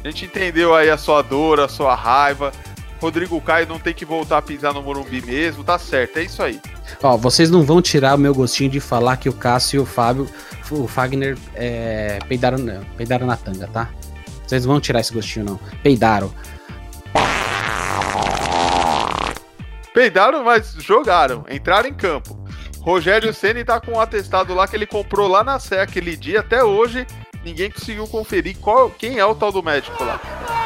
A 0.04 0.08
gente 0.08 0.26
entendeu 0.26 0.74
aí 0.74 0.90
a 0.90 0.98
sua 0.98 1.22
dor, 1.22 1.60
a 1.60 1.68
sua 1.68 1.94
raiva. 1.94 2.52
Rodrigo 3.04 3.38
Caio 3.38 3.66
não 3.66 3.78
tem 3.78 3.92
que 3.92 4.02
voltar 4.02 4.38
a 4.38 4.42
pisar 4.42 4.72
no 4.72 4.82
Morumbi 4.82 5.20
mesmo, 5.20 5.62
tá 5.62 5.78
certo, 5.78 6.16
é 6.18 6.22
isso 6.22 6.42
aí. 6.42 6.58
Ó, 7.02 7.18
vocês 7.18 7.50
não 7.50 7.62
vão 7.62 7.82
tirar 7.82 8.14
o 8.14 8.18
meu 8.18 8.34
gostinho 8.34 8.70
de 8.70 8.80
falar 8.80 9.18
que 9.18 9.28
o 9.28 9.32
Cássio 9.34 9.76
e 9.76 9.82
o 9.82 9.84
Fábio, 9.84 10.26
o 10.70 10.88
Fagner, 10.88 11.36
é, 11.54 12.18
peidaram, 12.26 12.58
peidaram 12.96 13.26
na 13.26 13.36
tanga, 13.36 13.66
tá? 13.66 13.90
Vocês 14.46 14.64
vão 14.64 14.80
tirar 14.80 15.00
esse 15.00 15.12
gostinho, 15.12 15.44
não. 15.44 15.60
Peidaram. 15.82 16.32
Peidaram, 19.92 20.42
mas 20.42 20.72
jogaram, 20.78 21.44
entraram 21.50 21.90
em 21.90 21.94
campo. 21.94 22.42
Rogério 22.80 23.34
Ceni 23.34 23.66
tá 23.66 23.78
com 23.80 23.92
um 23.92 24.00
atestado 24.00 24.54
lá 24.54 24.66
que 24.66 24.76
ele 24.76 24.86
comprou 24.86 25.28
lá 25.28 25.44
na 25.44 25.58
Sé 25.58 25.82
aquele 25.82 26.16
dia, 26.16 26.40
até 26.40 26.64
hoje 26.64 27.06
ninguém 27.44 27.70
conseguiu 27.70 28.08
conferir 28.08 28.56
qual, 28.56 28.88
quem 28.88 29.18
é 29.18 29.26
o 29.26 29.34
tal 29.34 29.52
do 29.52 29.62
médico 29.62 30.02
lá. 30.02 30.63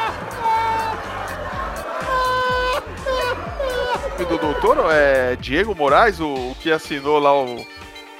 Do 4.25 4.37
doutor 4.37 4.77
é 4.91 5.35
Diego 5.37 5.73
Moraes, 5.75 6.19
o, 6.19 6.27
o 6.51 6.55
que 6.59 6.71
assinou 6.71 7.19
lá 7.19 7.33
o, 7.33 7.55
o 7.55 7.65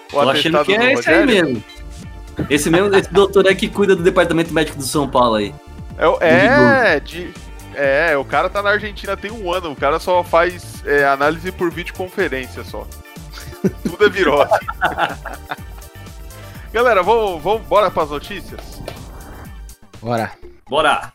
Tô 0.09 0.29
achando 0.29 0.63
que 0.65 0.73
é 0.73 0.93
esse 0.93 1.09
aí 1.09 1.25
mesmo. 1.25 1.63
Esse 2.49 2.69
mesmo, 2.69 2.95
esse 2.95 3.11
doutor 3.13 3.45
é 3.47 3.53
que 3.53 3.67
cuida 3.67 3.95
do 3.95 4.01
departamento 4.03 4.53
médico 4.53 4.77
do 4.77 4.83
São 4.83 5.07
Paulo 5.09 5.35
aí. 5.35 5.53
É, 5.97 6.07
o- 6.07 6.17
é, 6.21 6.99
de, 7.01 7.33
é, 7.75 8.15
o 8.17 8.23
cara 8.23 8.49
tá 8.49 8.61
na 8.61 8.69
Argentina 8.69 9.17
tem 9.17 9.29
um 9.31 9.51
ano, 9.51 9.71
o 9.71 9.75
cara 9.75 9.99
só 9.99 10.23
faz 10.23 10.81
é, 10.85 11.03
análise 11.05 11.51
por 11.51 11.69
videoconferência 11.69 12.63
só. 12.63 12.87
Tudo 13.83 14.05
é 14.05 14.09
virose. 14.09 14.49
Galera, 16.71 17.03
vamos, 17.03 17.43
vamos 17.43 17.61
bora 17.67 17.91
pras 17.91 18.09
notícias? 18.09 18.81
Bora. 20.01 20.31
Bora! 20.69 21.11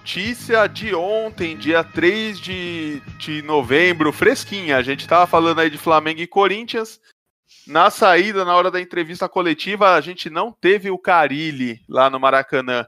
Notícia 0.00 0.66
de 0.66 0.94
ontem, 0.94 1.54
dia 1.56 1.84
3 1.84 2.40
de, 2.40 3.00
de 3.18 3.42
novembro, 3.42 4.10
fresquinha. 4.10 4.78
A 4.78 4.82
gente 4.82 5.06
tava 5.06 5.26
falando 5.26 5.60
aí 5.60 5.68
de 5.68 5.76
Flamengo 5.76 6.22
e 6.22 6.26
Corinthians. 6.26 6.98
Na 7.66 7.90
saída, 7.90 8.42
na 8.42 8.56
hora 8.56 8.70
da 8.70 8.80
entrevista 8.80 9.28
coletiva, 9.28 9.94
a 9.94 10.00
gente 10.00 10.30
não 10.30 10.50
teve 10.52 10.90
o 10.90 10.98
Carilli 10.98 11.84
lá 11.86 12.08
no 12.08 12.18
Maracanã. 12.18 12.86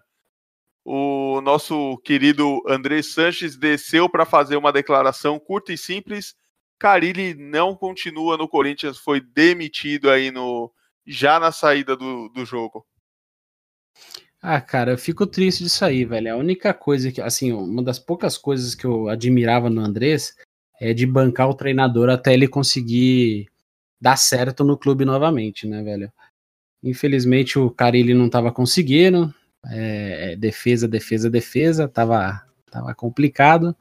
O 0.85 1.43
nosso 1.43 1.99
querido 1.99 2.63
André 2.67 3.03
Sanches 3.03 3.57
desceu 3.59 4.09
para 4.09 4.25
fazer 4.25 4.57
uma 4.57 4.73
declaração 4.73 5.39
curta 5.39 5.71
e 5.71 5.79
simples. 5.79 6.35
Carilli 6.79 7.35
não 7.35 7.77
continua 7.77 8.39
no 8.39 8.49
Corinthians, 8.49 8.99
foi 8.99 9.21
demitido 9.21 10.11
aí 10.11 10.31
no 10.31 10.73
já 11.07 11.39
na 11.39 11.53
saída 11.53 11.95
do, 11.95 12.31
do 12.31 12.45
jogo. 12.47 12.85
Ah, 14.45 14.61
cara, 14.61 14.91
eu 14.91 14.99
fico 14.99 15.25
triste 15.25 15.63
disso 15.63 15.85
aí, 15.85 16.05
velho. 16.05 16.33
A 16.35 16.37
única 16.37 16.75
coisa 16.75 17.13
que, 17.13 17.21
assim, 17.21 17.53
uma 17.53 17.81
das 17.81 18.01
poucas 18.01 18.37
coisas 18.37 18.75
que 18.75 18.85
eu 18.85 19.09
admirava 19.09 19.71
no 19.71 19.81
Andrés 19.81 20.35
é 20.81 20.93
de 20.93 21.07
bancar 21.07 21.49
o 21.49 21.55
treinador 21.55 22.11
até 22.11 22.35
ele 22.35 22.49
conseguir 22.49 23.47
dar 24.01 24.17
certo 24.17 24.65
no 24.65 24.77
clube 24.77 25.05
novamente, 25.05 25.65
né, 25.69 25.81
velho? 25.83 26.13
Infelizmente 26.83 27.59
o 27.59 27.71
Carilli 27.71 28.15
não 28.15 28.29
tava 28.29 28.51
conseguindo. 28.53 29.33
É, 29.71 30.33
é, 30.33 30.37
defesa, 30.37 30.89
defesa, 30.89 31.31
defesa, 31.31 31.89
tava, 31.89 32.43
tava 32.71 32.95
complicado. 32.97 33.77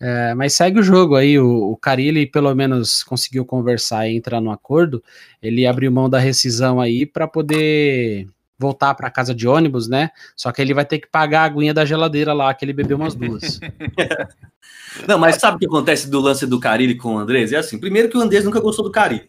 É, 0.00 0.34
mas 0.34 0.54
segue 0.54 0.80
o 0.80 0.82
jogo 0.82 1.16
aí. 1.16 1.38
O, 1.38 1.72
o 1.72 1.76
Carilli 1.76 2.26
pelo 2.26 2.54
menos 2.54 3.02
conseguiu 3.04 3.44
conversar 3.44 4.08
e 4.08 4.16
entrar 4.16 4.40
no 4.40 4.50
acordo. 4.50 5.04
Ele 5.42 5.66
abriu 5.66 5.92
mão 5.92 6.08
da 6.08 6.18
rescisão 6.18 6.80
aí 6.80 7.04
para 7.04 7.28
poder 7.28 8.28
voltar 8.58 8.94
para 8.94 9.10
casa 9.10 9.34
de 9.34 9.48
ônibus, 9.48 9.88
né? 9.88 10.10
Só 10.36 10.52
que 10.52 10.62
ele 10.62 10.74
vai 10.74 10.84
ter 10.84 10.98
que 10.98 11.08
pagar 11.08 11.42
a 11.42 11.44
aguinha 11.44 11.74
da 11.74 11.84
geladeira 11.84 12.32
lá, 12.32 12.54
que 12.54 12.64
ele 12.64 12.72
bebeu 12.72 12.96
umas 12.96 13.14
duas. 13.14 13.58
Não, 15.08 15.18
mas 15.18 15.36
sabe 15.36 15.56
o 15.56 15.58
que 15.58 15.66
acontece 15.66 16.08
do 16.08 16.20
lance 16.20 16.46
do 16.46 16.60
Carilli 16.60 16.96
com 16.96 17.16
o 17.16 17.18
Andrés? 17.18 17.52
É 17.52 17.56
assim, 17.56 17.78
primeiro 17.78 18.08
que 18.08 18.16
o 18.16 18.20
Andrés 18.20 18.44
nunca 18.44 18.60
gostou 18.60 18.84
do 18.84 18.92
Carilli. 18.92 19.28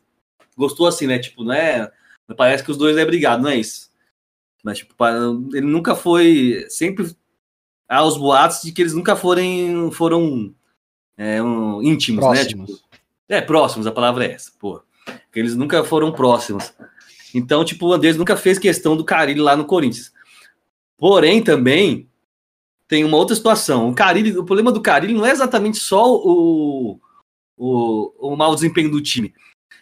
Gostou 0.56 0.88
assim, 0.88 1.08
né? 1.08 1.20
Tipo, 1.20 1.44
não 1.44 1.54
é. 1.54 1.92
Parece 2.38 2.64
que 2.64 2.72
os 2.72 2.78
dois 2.78 2.96
é 2.98 3.06
brigado, 3.06 3.44
não 3.44 3.50
é 3.50 3.58
isso. 3.58 3.90
Mas, 4.64 4.80
tipo, 4.80 4.96
ele 5.54 5.66
nunca 5.66 5.96
foi. 5.96 6.66
Sempre 6.70 7.12
há 7.90 8.04
os 8.04 8.18
boatos 8.18 8.62
de 8.62 8.72
que 8.72 8.82
eles 8.82 8.94
nunca 8.94 9.16
forem, 9.16 9.92
foram 9.92 10.54
é, 11.18 11.42
um, 11.42 11.82
íntimos, 11.82 12.24
né? 12.24 12.32
Próximos. 12.32 12.72
Tipo, 12.72 12.86
é, 13.30 13.42
próximos, 13.42 13.88
a 13.88 13.92
palavra 13.92 14.26
é 14.26 14.32
essa, 14.32 14.52
pô. 14.60 14.82
Que 15.32 15.40
eles 15.40 15.56
nunca 15.56 15.84
foram 15.84 16.12
próximos. 16.12 16.74
Então, 17.36 17.66
tipo, 17.66 17.88
o 17.88 17.94
Andrés 17.94 18.16
nunca 18.16 18.38
fez 18.38 18.58
questão 18.58 18.96
do 18.96 19.04
Carilli 19.04 19.42
lá 19.42 19.58
no 19.58 19.66
Corinthians. 19.66 20.14
Porém, 20.98 21.44
também 21.44 22.08
tem 22.88 23.04
uma 23.04 23.18
outra 23.18 23.36
situação. 23.36 23.90
O 23.90 23.94
Carilli, 23.94 24.38
o 24.38 24.46
problema 24.46 24.72
do 24.72 24.80
Carilli 24.80 25.14
não 25.14 25.26
é 25.26 25.32
exatamente 25.32 25.78
só 25.78 26.16
o, 26.16 26.98
o, 27.58 28.32
o 28.32 28.36
mau 28.38 28.56
desempenho 28.56 28.90
do 28.90 29.02
time. 29.02 29.34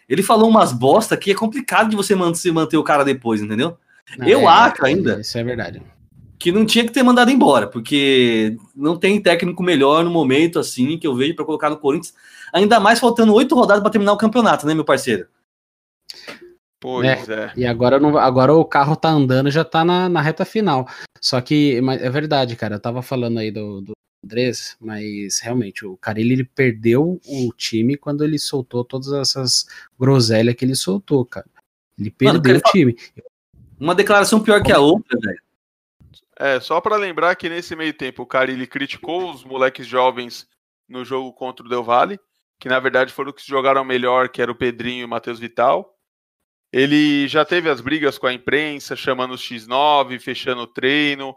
Ele 0.08 0.20
falou 0.20 0.48
umas 0.48 0.72
bosta 0.72 1.16
que 1.16 1.30
é 1.30 1.34
complicado 1.34 1.90
de 1.90 1.96
você 1.96 2.16
manter, 2.16 2.50
manter 2.50 2.76
o 2.76 2.82
cara 2.82 3.04
depois, 3.04 3.40
entendeu? 3.40 3.78
Não, 4.18 4.26
Eu 4.26 4.40
é, 4.40 4.46
acho 4.46 4.84
ainda. 4.84 5.20
Isso 5.20 5.38
é 5.38 5.44
verdade. 5.44 5.80
Que 6.36 6.50
não 6.50 6.66
tinha 6.66 6.84
que 6.84 6.92
ter 6.92 7.04
mandado 7.04 7.30
embora, 7.30 7.68
porque 7.68 8.56
não 8.74 8.96
tem 8.96 9.22
técnico 9.22 9.62
melhor 9.62 10.02
no 10.02 10.10
momento 10.10 10.58
assim 10.58 10.98
que 10.98 11.06
eu 11.06 11.14
vejo 11.14 11.36
para 11.36 11.44
colocar 11.44 11.70
no 11.70 11.78
Corinthians. 11.78 12.14
Ainda 12.52 12.80
mais 12.80 12.98
faltando 12.98 13.32
oito 13.32 13.54
rodadas 13.54 13.80
para 13.80 13.92
terminar 13.92 14.12
o 14.12 14.18
campeonato, 14.18 14.66
né, 14.66 14.74
meu 14.74 14.84
parceiro? 14.84 15.28
Pois 16.84 17.26
é. 17.30 17.50
E 17.56 17.64
agora, 17.64 17.98
não, 17.98 18.18
agora 18.18 18.52
o 18.52 18.62
carro 18.62 18.94
tá 18.94 19.08
andando 19.08 19.48
e 19.48 19.50
já 19.50 19.64
tá 19.64 19.82
na, 19.86 20.06
na 20.06 20.20
reta 20.20 20.44
final. 20.44 20.86
Só 21.18 21.40
que 21.40 21.80
é 21.98 22.10
verdade, 22.10 22.54
cara. 22.56 22.74
Eu 22.74 22.80
tava 22.80 23.00
falando 23.00 23.38
aí 23.38 23.50
do, 23.50 23.80
do 23.80 23.92
Andrés, 24.22 24.76
mas 24.78 25.40
realmente 25.40 25.86
o 25.86 25.96
Carilli 25.96 26.34
ele 26.34 26.44
perdeu 26.44 27.18
o 27.26 27.50
time 27.56 27.96
quando 27.96 28.22
ele 28.22 28.38
soltou 28.38 28.84
todas 28.84 29.14
essas 29.14 29.66
groselhas 29.98 30.54
que 30.56 30.66
ele 30.66 30.74
soltou, 30.74 31.24
cara. 31.24 31.46
Ele 31.98 32.14
Mano, 32.20 32.42
perdeu 32.42 32.60
cara, 32.60 32.68
o 32.68 32.70
time. 32.70 32.98
Uma 33.80 33.94
declaração 33.94 34.42
pior 34.42 34.62
que 34.62 34.70
a 34.70 34.78
outra, 34.78 35.18
velho. 35.18 35.40
É, 36.38 36.60
só 36.60 36.82
pra 36.82 36.96
lembrar 36.96 37.34
que 37.36 37.48
nesse 37.48 37.74
meio 37.74 37.94
tempo 37.94 38.24
o 38.24 38.26
Carilli 38.26 38.66
criticou 38.66 39.32
os 39.32 39.42
moleques 39.42 39.86
jovens 39.86 40.46
no 40.86 41.02
jogo 41.02 41.32
contra 41.32 41.64
o 41.64 41.68
Del 41.70 41.82
Valle, 41.82 42.20
que 42.60 42.68
na 42.68 42.78
verdade 42.78 43.10
foram 43.10 43.30
os 43.30 43.42
que 43.42 43.48
jogaram 43.48 43.86
melhor, 43.86 44.28
que 44.28 44.42
era 44.42 44.52
o 44.52 44.54
Pedrinho 44.54 45.00
e 45.00 45.04
o 45.06 45.08
Matheus 45.08 45.40
Vital. 45.40 45.93
Ele 46.76 47.28
já 47.28 47.44
teve 47.44 47.70
as 47.70 47.80
brigas 47.80 48.18
com 48.18 48.26
a 48.26 48.32
imprensa, 48.32 48.96
chamando 48.96 49.34
os 49.34 49.40
X9, 49.40 50.18
fechando 50.18 50.62
o 50.62 50.66
treino, 50.66 51.32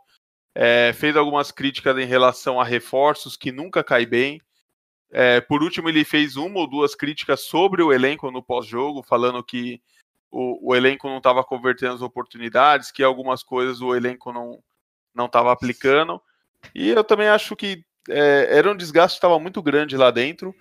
é, 0.55 0.91
fez 0.93 1.15
algumas 1.15 1.51
críticas 1.51 1.95
em 1.99 2.05
relação 2.05 2.59
a 2.59 2.63
reforços 2.63 3.37
que 3.37 3.51
nunca 3.51 3.83
cai 3.83 4.03
bem. 4.03 4.41
É, 5.11 5.39
por 5.39 5.61
último, 5.61 5.89
ele 5.89 6.03
fez 6.03 6.37
uma 6.37 6.57
ou 6.57 6.67
duas 6.67 6.95
críticas 6.95 7.41
sobre 7.41 7.83
o 7.83 7.93
elenco 7.93 8.31
no 8.31 8.41
pós-jogo, 8.41 9.03
falando 9.03 9.43
que 9.43 9.79
o, 10.31 10.71
o 10.71 10.75
elenco 10.75 11.07
não 11.07 11.17
estava 11.17 11.43
convertendo 11.43 11.93
as 11.93 12.01
oportunidades, 12.01 12.91
que 12.91 13.03
algumas 13.03 13.43
coisas 13.43 13.79
o 13.79 13.95
elenco 13.95 14.33
não 14.33 14.59
não 15.13 15.27
estava 15.27 15.51
aplicando. 15.51 16.19
E 16.73 16.89
eu 16.89 17.03
também 17.03 17.27
acho 17.27 17.55
que 17.55 17.83
é, 18.09 18.57
era 18.57 18.71
um 18.71 18.75
desgaste 18.75 19.17
que 19.17 19.19
estava 19.19 19.39
muito 19.39 19.61
grande 19.61 19.95
lá 19.95 20.09
dentro. 20.09 20.55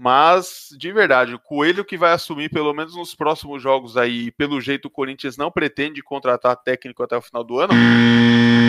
Mas, 0.00 0.68
de 0.78 0.92
verdade, 0.92 1.34
o 1.34 1.40
Coelho 1.40 1.84
que 1.84 1.98
vai 1.98 2.12
assumir, 2.12 2.48
pelo 2.48 2.72
menos 2.72 2.94
nos 2.94 3.16
próximos 3.16 3.60
jogos 3.60 3.96
aí, 3.96 4.30
pelo 4.30 4.60
jeito 4.60 4.86
o 4.86 4.90
Corinthians 4.90 5.36
não 5.36 5.50
pretende 5.50 6.00
contratar 6.04 6.54
técnico 6.54 7.02
até 7.02 7.16
o 7.16 7.20
final 7.20 7.42
do 7.42 7.58
ano. 7.58 7.74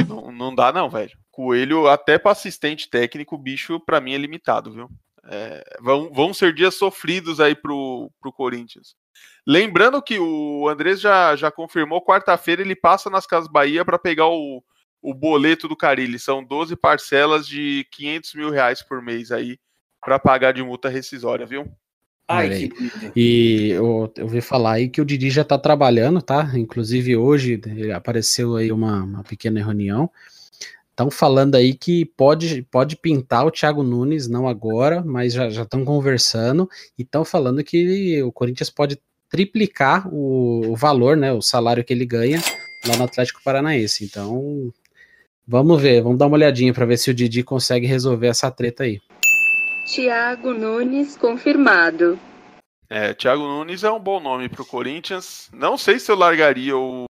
Não, 0.08 0.32
não 0.32 0.56
dá, 0.56 0.74
não, 0.74 0.90
velho. 0.90 1.16
Coelho, 1.30 1.88
até 1.88 2.18
para 2.18 2.32
assistente 2.32 2.90
técnico, 2.90 3.38
bicho, 3.38 3.80
para 3.80 4.02
mim, 4.02 4.14
é 4.14 4.18
limitado, 4.18 4.72
viu? 4.72 4.90
É, 5.26 5.78
vão, 5.80 6.12
vão 6.12 6.34
ser 6.34 6.52
dias 6.52 6.74
sofridos 6.74 7.40
aí 7.40 7.54
pro, 7.54 8.12
pro 8.20 8.34
Corinthians. 8.34 8.96
Lembrando 9.46 10.02
que 10.02 10.18
o 10.18 10.68
Andrés 10.68 11.00
já, 11.00 11.36
já 11.36 11.52
confirmou, 11.52 12.04
quarta-feira 12.04 12.64
ele 12.64 12.76
passa 12.76 13.08
nas 13.08 13.28
Casas 13.28 13.52
Bahia 13.52 13.86
para 13.86 14.00
pegar 14.00 14.26
o, 14.26 14.64
o 15.00 15.14
boleto 15.14 15.68
do 15.68 15.78
Carilli. 15.78 16.18
São 16.18 16.44
12 16.44 16.76
parcelas 16.76 17.48
de 17.48 17.86
500 17.92 18.34
mil 18.34 18.50
reais 18.50 18.82
por 18.82 19.00
mês 19.00 19.32
aí 19.32 19.60
para 20.02 20.20
pagar 20.20 20.54
de 20.54 20.64
multa 20.64 20.90
rescisória, 20.90 21.46
viu? 21.46 21.66
Ai, 22.28 22.46
Olha 22.46 22.56
aí. 22.56 22.70
que... 22.70 23.12
E 23.16 23.70
eu, 23.72 24.12
eu 24.16 24.24
ouvi 24.26 24.40
falar 24.40 24.74
aí 24.74 24.88
que 24.88 25.02
o 25.02 25.06
Didi 25.06 25.32
já 25.32 25.44
tá 25.44 25.58
trabalhando, 25.58 26.22
tá? 26.22 26.52
Inclusive 26.54 27.18
hoje 27.18 27.60
ele 27.66 27.92
apareceu 27.92 28.56
aí 28.56 28.72
uma, 28.72 29.04
uma 29.04 29.24
pequena 29.24 29.64
reunião. 29.64 30.10
Estão 30.92 31.10
falando 31.10 31.56
aí 31.56 31.74
que 31.74 32.06
pode, 32.06 32.62
pode 32.64 32.98
pintar 32.98 33.46
o 33.46 33.52
Thiago 33.52 33.82
Nunes, 33.82 34.28
não 34.28 34.48
agora, 34.48 35.02
mas 35.02 35.34
já 35.34 35.48
estão 35.48 35.86
conversando 35.86 36.70
e 36.98 37.04
estão 37.04 37.24
falando 37.24 37.64
que 37.64 38.22
o 38.22 38.32
Corinthians 38.32 38.70
pode 38.70 39.00
triplicar 39.30 40.14
o, 40.14 40.72
o 40.72 40.76
valor, 40.76 41.16
né, 41.16 41.32
o 41.32 41.42
salário 41.42 41.84
que 41.84 41.94
ele 41.94 42.06
ganha 42.06 42.42
lá 42.86 42.98
no 42.98 43.06
Atlético 43.06 43.42
Paranaense. 43.44 44.04
Então, 44.04 44.74
vamos 45.48 45.82
ver, 45.82 46.02
vamos 46.02 46.18
dar 46.18 46.28
uma 46.28 46.36
olhadinha 46.36 46.74
para 46.74 46.86
ver 46.86 46.98
se 46.98 47.10
o 47.10 47.14
Didi 47.14 47.44
consegue 47.44 47.88
resolver 47.88 48.28
essa 48.28 48.52
treta 48.52 48.84
aí. 48.84 49.00
Thiago 49.94 50.54
Nunes 50.54 51.18
confirmado. 51.18 52.20
É, 52.88 53.12
Thiago 53.14 53.42
Nunes 53.42 53.84
é 53.84 53.90
um 53.92 54.00
bom 54.00 54.20
nome 54.20 54.48
pro 54.48 54.64
Corinthians. 54.64 55.50
Não 55.52 55.78
sei 55.80 55.98
se 56.00 56.12
eu 56.12 56.16
largaria 56.16 56.78
o, 56.78 57.06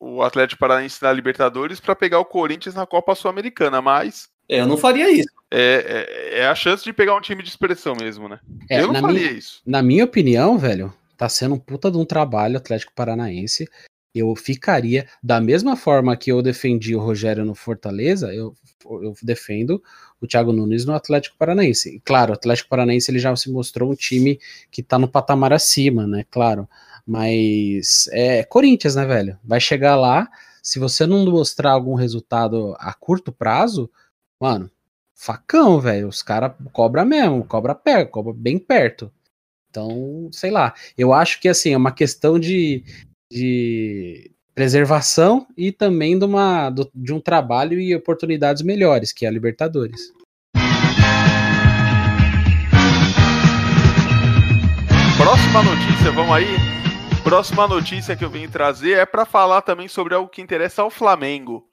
o 0.00 0.22
Atlético 0.22 0.58
Paranaense 0.58 1.00
na 1.00 1.12
Libertadores 1.12 1.78
para 1.78 1.94
pegar 1.94 2.18
o 2.18 2.24
Corinthians 2.24 2.74
na 2.74 2.84
Copa 2.84 3.14
Sul-Americana, 3.14 3.80
mas 3.80 4.28
É, 4.48 4.60
eu 4.60 4.66
não 4.66 4.76
faria 4.76 5.08
isso. 5.08 5.28
é, 5.52 6.34
é, 6.34 6.38
é 6.40 6.46
a 6.48 6.54
chance 6.56 6.82
de 6.82 6.92
pegar 6.92 7.14
um 7.16 7.20
time 7.20 7.44
de 7.44 7.48
expressão 7.48 7.94
mesmo, 7.94 8.28
né? 8.28 8.40
É, 8.68 8.80
eu 8.80 8.86
não 8.88 8.94
na 8.94 9.00
faria 9.02 9.20
minha- 9.20 9.32
isso. 9.32 9.62
Na 9.64 9.80
minha 9.80 10.04
opinião, 10.04 10.58
velho, 10.58 10.92
tá 11.16 11.28
sendo 11.28 11.54
um 11.54 11.60
puta 11.60 11.92
de 11.92 11.96
um 11.96 12.04
trabalho 12.04 12.56
Atlético 12.56 12.92
Paranaense. 12.92 13.68
Eu 14.16 14.34
ficaria, 14.34 15.06
da 15.22 15.40
mesma 15.40 15.76
forma 15.76 16.16
que 16.16 16.32
eu 16.32 16.40
defendi 16.40 16.94
o 16.94 17.00
Rogério 17.00 17.44
no 17.44 17.54
Fortaleza, 17.54 18.32
eu, 18.32 18.54
eu 18.84 19.14
defendo 19.22 19.82
o 20.20 20.26
Thiago 20.26 20.52
Nunes 20.52 20.84
no 20.84 20.94
Atlético 20.94 21.36
Paranaense. 21.36 22.00
Claro, 22.04 22.30
o 22.30 22.34
Atlético 22.34 22.68
Paranaense 22.68 23.10
ele 23.10 23.18
já 23.18 23.34
se 23.36 23.50
mostrou 23.50 23.90
um 23.90 23.94
time 23.94 24.40
que 24.70 24.82
tá 24.82 24.98
no 24.98 25.08
patamar 25.08 25.52
acima, 25.52 26.06
né? 26.06 26.24
Claro. 26.30 26.68
Mas 27.06 28.08
é 28.10 28.42
Corinthians, 28.42 28.96
né, 28.96 29.04
velho? 29.04 29.38
Vai 29.44 29.60
chegar 29.60 29.96
lá, 29.96 30.28
se 30.62 30.78
você 30.78 31.06
não 31.06 31.24
mostrar 31.26 31.72
algum 31.72 31.94
resultado 31.94 32.74
a 32.78 32.92
curto 32.92 33.30
prazo, 33.30 33.88
mano, 34.40 34.70
facão, 35.14 35.80
velho. 35.80 36.08
Os 36.08 36.22
caras 36.22 36.52
cobra 36.72 37.04
mesmo, 37.04 37.44
cobra 37.44 37.74
perto, 37.74 38.10
cobra 38.10 38.32
bem 38.32 38.58
perto. 38.58 39.12
Então, 39.70 40.28
sei 40.32 40.50
lá. 40.50 40.74
Eu 40.96 41.12
acho 41.12 41.40
que 41.40 41.48
assim, 41.48 41.72
é 41.72 41.76
uma 41.76 41.92
questão 41.92 42.38
de, 42.38 42.82
de 43.30 44.30
preservação 44.54 45.46
e 45.56 45.70
também 45.70 46.18
de, 46.18 46.24
uma, 46.24 46.70
de 46.94 47.12
um 47.12 47.20
trabalho 47.20 47.78
e 47.78 47.94
oportunidades 47.94 48.62
melhores, 48.62 49.12
que 49.12 49.26
é 49.26 49.28
a 49.28 49.32
Libertadores. 49.32 50.12
Próxima 55.16 55.62
notícia, 55.62 56.12
vamos 56.12 56.34
aí. 56.34 56.76
Próxima 57.24 57.66
notícia 57.66 58.14
que 58.14 58.24
eu 58.24 58.30
vim 58.30 58.48
trazer 58.48 58.98
é 58.98 59.06
para 59.06 59.24
falar 59.24 59.62
também 59.62 59.88
sobre 59.88 60.14
algo 60.14 60.28
que 60.28 60.40
interessa 60.40 60.82
ao 60.82 60.90
Flamengo. 60.90 61.68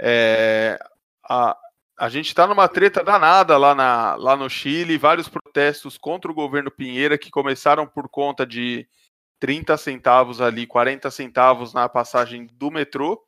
É, 0.00 0.78
a, 1.28 1.56
a 1.98 2.08
gente 2.08 2.28
está 2.28 2.46
numa 2.46 2.68
treta 2.68 3.02
danada 3.02 3.56
lá, 3.56 3.74
na, 3.74 4.14
lá 4.14 4.36
no 4.36 4.48
Chile, 4.48 4.98
vários 4.98 5.28
protestos 5.28 5.98
contra 5.98 6.30
o 6.30 6.34
governo 6.34 6.70
Pinheira 6.70 7.18
que 7.18 7.30
começaram 7.30 7.86
por 7.86 8.08
conta 8.08 8.46
de 8.46 8.86
30 9.38 9.76
centavos 9.76 10.40
ali, 10.40 10.66
40 10.66 11.10
centavos 11.10 11.74
na 11.74 11.88
passagem 11.88 12.46
do 12.54 12.70
metrô, 12.70 13.22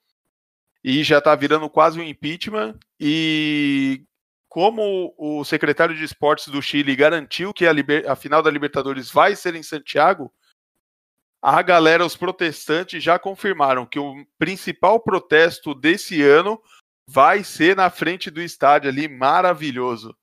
e 0.82 1.02
já 1.02 1.18
está 1.18 1.34
virando 1.34 1.68
quase 1.68 2.00
um 2.00 2.02
impeachment. 2.02 2.78
E 2.98 4.04
como 4.48 5.14
o 5.18 5.44
secretário 5.44 5.94
de 5.94 6.04
esportes 6.04 6.48
do 6.48 6.62
Chile 6.62 6.96
garantiu 6.96 7.52
que 7.52 7.66
a, 7.66 7.72
a 8.10 8.16
final 8.16 8.42
da 8.42 8.50
Libertadores 8.50 9.10
vai 9.10 9.36
ser 9.36 9.54
em 9.54 9.62
Santiago, 9.62 10.32
a 11.40 11.62
galera, 11.62 12.04
os 12.04 12.16
protestantes, 12.16 13.02
já 13.02 13.18
confirmaram 13.18 13.86
que 13.86 13.98
o 13.98 14.26
principal 14.38 14.98
protesto 14.98 15.74
desse 15.74 16.22
ano 16.22 16.60
vai 17.06 17.44
ser 17.44 17.76
na 17.76 17.88
frente 17.90 18.30
do 18.30 18.42
estádio 18.42 18.90
ali, 18.90 19.06
maravilhoso. 19.08 20.16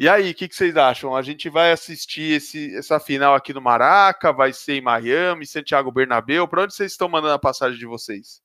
E 0.00 0.08
aí, 0.08 0.30
o 0.30 0.34
que, 0.34 0.46
que 0.46 0.54
vocês 0.54 0.76
acham? 0.76 1.16
A 1.16 1.22
gente 1.22 1.48
vai 1.50 1.72
assistir 1.72 2.36
esse- 2.36 2.72
essa 2.76 3.00
final 3.00 3.34
aqui 3.34 3.52
no 3.52 3.60
Maraca? 3.60 4.32
Vai 4.32 4.52
ser 4.52 4.74
em 4.74 4.80
Miami, 4.80 5.44
Santiago 5.44 5.90
Bernabéu? 5.90 6.46
Para 6.46 6.62
onde 6.62 6.72
vocês 6.74 6.92
estão 6.92 7.08
mandando 7.08 7.34
a 7.34 7.38
passagem 7.38 7.76
de 7.76 7.84
vocês? 7.84 8.40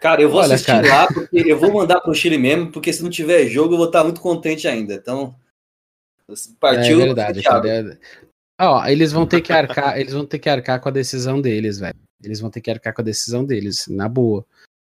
Cara, 0.00 0.20
eu 0.20 0.28
vou 0.28 0.40
Olha, 0.40 0.56
assistir 0.56 0.72
cara. 0.72 0.88
lá, 0.88 1.06
porque 1.06 1.38
eu 1.46 1.56
vou 1.56 1.72
mandar 1.72 2.00
pro 2.00 2.12
Chile 2.12 2.36
mesmo, 2.36 2.72
porque 2.72 2.92
se 2.92 3.00
não 3.00 3.10
tiver 3.10 3.46
jogo, 3.46 3.74
eu 3.74 3.78
vou 3.78 3.86
estar 3.86 4.02
muito 4.02 4.20
contente 4.20 4.66
ainda. 4.66 4.94
Então, 4.94 5.36
partiu. 6.58 7.00
é 7.00 7.04
verdade, 7.04 7.40
cara. 7.40 7.68
é- 7.68 7.98
Ó, 8.60 8.84
eles 8.86 9.12
vão 9.12 9.26
ter 9.28 9.40
que 9.40 9.52
arcar, 9.52 9.98
eles 10.00 10.12
vão 10.14 10.26
ter 10.26 10.40
que 10.40 10.48
arcar 10.48 10.80
com 10.80 10.88
a 10.88 10.92
decisão 10.92 11.40
deles, 11.40 11.78
velho. 11.78 11.98
Eles 12.24 12.40
vão 12.40 12.50
ter 12.50 12.60
que 12.60 12.72
arcar 12.72 12.92
com 12.92 13.02
a 13.02 13.04
decisão 13.04 13.44
deles, 13.44 13.86
na 13.88 14.08
boa. 14.08 14.44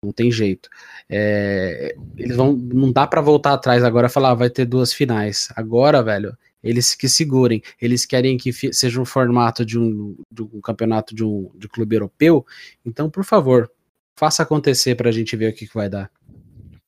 Não 0.05 0.13
tem 0.13 0.31
jeito. 0.31 0.69
É, 1.09 1.95
eles 2.17 2.37
vão, 2.37 2.53
não 2.53 2.93
dá 2.93 3.07
pra 3.07 3.21
voltar 3.21 3.55
atrás 3.55 3.83
agora 3.83 4.07
e 4.07 4.11
falar, 4.11 4.31
ah, 4.31 4.35
vai 4.35 4.51
ter 4.51 4.65
duas 4.65 4.93
finais. 4.93 5.49
Agora, 5.57 6.03
velho, 6.03 6.37
eles 6.63 6.95
que 6.95 7.09
segurem. 7.09 7.63
Eles 7.81 8.07
querem 8.07 8.39
que 8.39 8.53
seja 8.53 9.01
um 9.01 9.05
formato 9.05 9.65
de 9.65 9.79
um, 9.79 10.17
de 10.31 10.43
um 10.43 10.61
campeonato 10.61 11.15
de 11.15 11.25
um 11.25 11.51
de 11.55 11.69
clube 11.69 11.97
europeu. 11.97 12.47
Então, 12.85 13.11
por 13.11 13.25
favor, 13.25 13.71
faça 14.17 14.43
acontecer 14.43 14.95
pra 14.95 15.13
gente 15.13 15.37
ver 15.37 15.53
o 15.53 15.55
que, 15.55 15.67
que 15.67 15.75
vai 15.75 15.89
dar. 15.89 16.11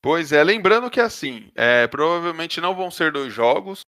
Pois 0.01 0.31
é, 0.31 0.43
lembrando 0.43 0.89
que 0.89 0.99
assim, 0.99 1.51
é, 1.55 1.87
provavelmente 1.87 2.61
não 2.61 2.75
vão 2.75 2.89
ser 2.89 3.11
dois 3.11 3.33
jogos. 3.33 3.81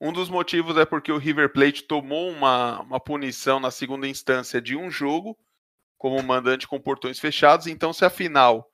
Um 0.00 0.12
dos 0.12 0.28
motivos 0.28 0.76
é 0.76 0.84
porque 0.84 1.10
o 1.10 1.18
River 1.18 1.52
Plate 1.52 1.84
tomou 1.84 2.30
uma, 2.30 2.82
uma 2.82 3.00
punição 3.00 3.58
na 3.58 3.70
segunda 3.70 4.06
instância 4.06 4.60
de 4.60 4.76
um 4.76 4.90
jogo, 4.90 5.36
como 5.96 6.22
mandante 6.22 6.68
com 6.68 6.78
portões 6.80 7.18
fechados. 7.18 7.66
Então, 7.66 7.92
se 7.92 8.04
a 8.04 8.10
final 8.10 8.70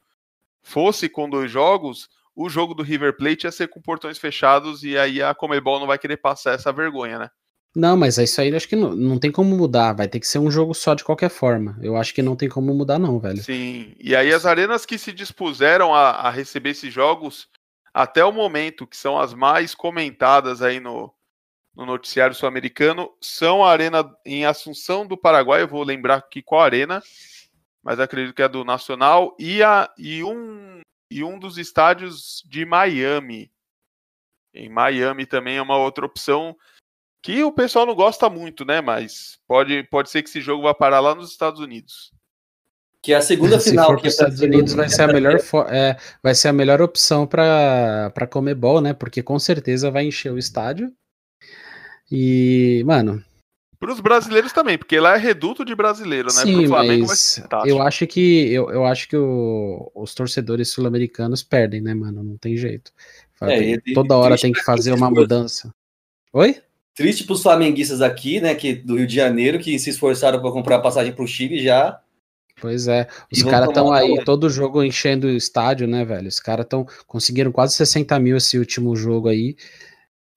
fosse 0.62 1.08
com 1.08 1.28
dois 1.28 1.50
jogos, 1.50 2.08
o 2.34 2.48
jogo 2.48 2.74
do 2.74 2.82
River 2.82 3.16
Plate 3.16 3.46
ia 3.46 3.52
ser 3.52 3.68
com 3.68 3.80
portões 3.80 4.18
fechados 4.18 4.82
e 4.82 4.96
aí 4.96 5.22
a 5.22 5.34
Comebol 5.34 5.78
não 5.78 5.86
vai 5.86 5.98
querer 5.98 6.16
passar 6.16 6.54
essa 6.54 6.72
vergonha, 6.72 7.18
né? 7.18 7.30
Não, 7.74 7.96
mas 7.96 8.18
isso 8.18 8.40
aí 8.40 8.50
eu 8.50 8.56
acho 8.56 8.68
que 8.68 8.76
não, 8.76 8.94
não 8.94 9.18
tem 9.18 9.32
como 9.32 9.56
mudar. 9.56 9.94
Vai 9.94 10.06
ter 10.06 10.20
que 10.20 10.26
ser 10.26 10.38
um 10.38 10.50
jogo 10.50 10.74
só 10.74 10.94
de 10.94 11.02
qualquer 11.02 11.30
forma. 11.30 11.78
Eu 11.80 11.96
acho 11.96 12.12
que 12.12 12.20
não 12.20 12.36
tem 12.36 12.48
como 12.48 12.74
mudar, 12.74 12.98
não, 12.98 13.18
velho. 13.18 13.42
Sim, 13.42 13.94
e 13.98 14.14
aí 14.14 14.32
as 14.32 14.44
arenas 14.44 14.84
que 14.84 14.98
se 14.98 15.10
dispuseram 15.10 15.94
a, 15.94 16.10
a 16.10 16.30
receber 16.30 16.70
esses 16.70 16.92
jogos 16.92 17.48
até 17.92 18.24
o 18.24 18.32
momento, 18.32 18.86
que 18.86 18.96
são 18.96 19.18
as 19.18 19.32
mais 19.32 19.74
comentadas 19.74 20.60
aí 20.60 20.80
no, 20.80 21.12
no 21.74 21.86
noticiário 21.86 22.34
sul-americano, 22.34 23.10
são 23.20 23.64
a 23.64 23.70
arena 23.70 24.04
em 24.24 24.44
Assunção 24.44 25.06
do 25.06 25.16
Paraguai, 25.16 25.62
eu 25.62 25.68
vou 25.68 25.82
lembrar 25.82 26.16
aqui 26.16 26.42
qual 26.42 26.62
arena, 26.62 27.02
mas 27.82 27.98
acredito 27.98 28.34
que 28.34 28.42
é 28.42 28.48
do 28.48 28.64
Nacional, 28.64 29.36
e, 29.38 29.62
a, 29.62 29.92
e, 29.98 30.22
um, 30.22 30.80
e 31.10 31.24
um 31.24 31.38
dos 31.38 31.58
estádios 31.58 32.42
de 32.46 32.64
Miami. 32.64 33.50
Em 34.54 34.68
Miami 34.68 35.26
também 35.26 35.56
é 35.56 35.62
uma 35.62 35.76
outra 35.76 36.06
opção 36.06 36.56
que 37.22 37.42
o 37.42 37.52
pessoal 37.52 37.86
não 37.86 37.94
gosta 37.94 38.28
muito, 38.28 38.64
né? 38.64 38.80
Mas 38.80 39.38
pode, 39.46 39.82
pode 39.84 40.10
ser 40.10 40.22
que 40.22 40.28
esse 40.28 40.40
jogo 40.40 40.64
vá 40.64 40.74
parar 40.74 41.00
lá 41.00 41.14
nos 41.14 41.30
Estados 41.30 41.60
Unidos. 41.60 42.12
Que 43.00 43.12
é 43.12 43.16
a 43.16 43.22
segunda 43.22 43.58
Se 43.60 43.70
final. 43.70 43.96
que 43.96 44.06
é 44.06 44.10
Estados 44.10 44.40
Unidos 44.40 44.74
vai 44.74 44.88
ser 44.88 45.02
a 45.02 45.06
melhor, 45.08 45.36
é, 45.70 45.96
vai 46.22 46.34
ser 46.34 46.48
a 46.48 46.52
melhor 46.52 46.82
opção 46.82 47.26
para 47.26 48.10
para 48.14 48.26
Comebol, 48.26 48.80
né? 48.80 48.92
Porque 48.92 49.22
com 49.22 49.38
certeza 49.38 49.90
vai 49.90 50.04
encher 50.04 50.32
o 50.32 50.38
estádio. 50.38 50.92
E, 52.10 52.82
mano, 52.84 53.24
Para 53.82 53.92
os 53.92 53.98
brasileiros 53.98 54.52
também, 54.52 54.78
porque 54.78 55.00
lá 55.00 55.16
é 55.16 55.18
reduto 55.18 55.64
de 55.64 55.74
brasileiro, 55.74 56.28
né? 56.28 56.42
sim, 56.42 56.68
Flamengo 56.68 57.04
mas 57.08 57.42
eu 57.66 57.82
acho 57.82 58.06
que 58.06 58.48
eu, 58.52 58.70
eu 58.70 58.86
acho 58.86 59.08
que 59.08 59.16
o- 59.16 59.90
os 59.92 60.14
torcedores 60.14 60.70
sul-americanos 60.70 61.42
perdem, 61.42 61.80
né, 61.80 61.92
mano? 61.92 62.22
Não 62.22 62.36
tem 62.36 62.56
jeito. 62.56 62.92
É, 63.40 63.76
Tem- 63.78 63.92
toda 63.92 64.16
hora 64.16 64.38
tem 64.38 64.52
que 64.52 64.62
fazer 64.62 64.92
uma 64.92 65.10
mudança. 65.10 65.74
Oi? 66.32 66.62
Triste 66.94 67.24
pros 67.24 67.42
flamenguistas 67.42 68.00
aqui, 68.00 68.40
né, 68.40 68.54
que 68.54 68.72
do 68.72 68.98
Rio 68.98 69.06
de 69.08 69.16
Janeiro, 69.16 69.58
que 69.58 69.76
se 69.80 69.90
esforçaram 69.90 70.40
para 70.40 70.52
comprar 70.52 70.78
passagem 70.78 71.12
pro 71.12 71.26
Chile 71.26 71.60
já. 71.60 72.00
Pois 72.60 72.86
é, 72.86 73.08
os 73.32 73.42
caras 73.42 73.66
estão 73.68 73.92
aí 73.92 74.10
bola. 74.10 74.24
todo 74.24 74.48
jogo 74.48 74.84
enchendo 74.84 75.26
o 75.26 75.30
estádio, 75.30 75.88
né, 75.88 76.04
velho? 76.04 76.28
Os 76.28 76.38
caras 76.38 76.66
estão 76.66 76.86
conseguiram 77.08 77.50
quase 77.50 77.74
60 77.74 78.16
mil 78.20 78.36
esse 78.36 78.56
último 78.56 78.94
jogo 78.94 79.28
aí. 79.28 79.56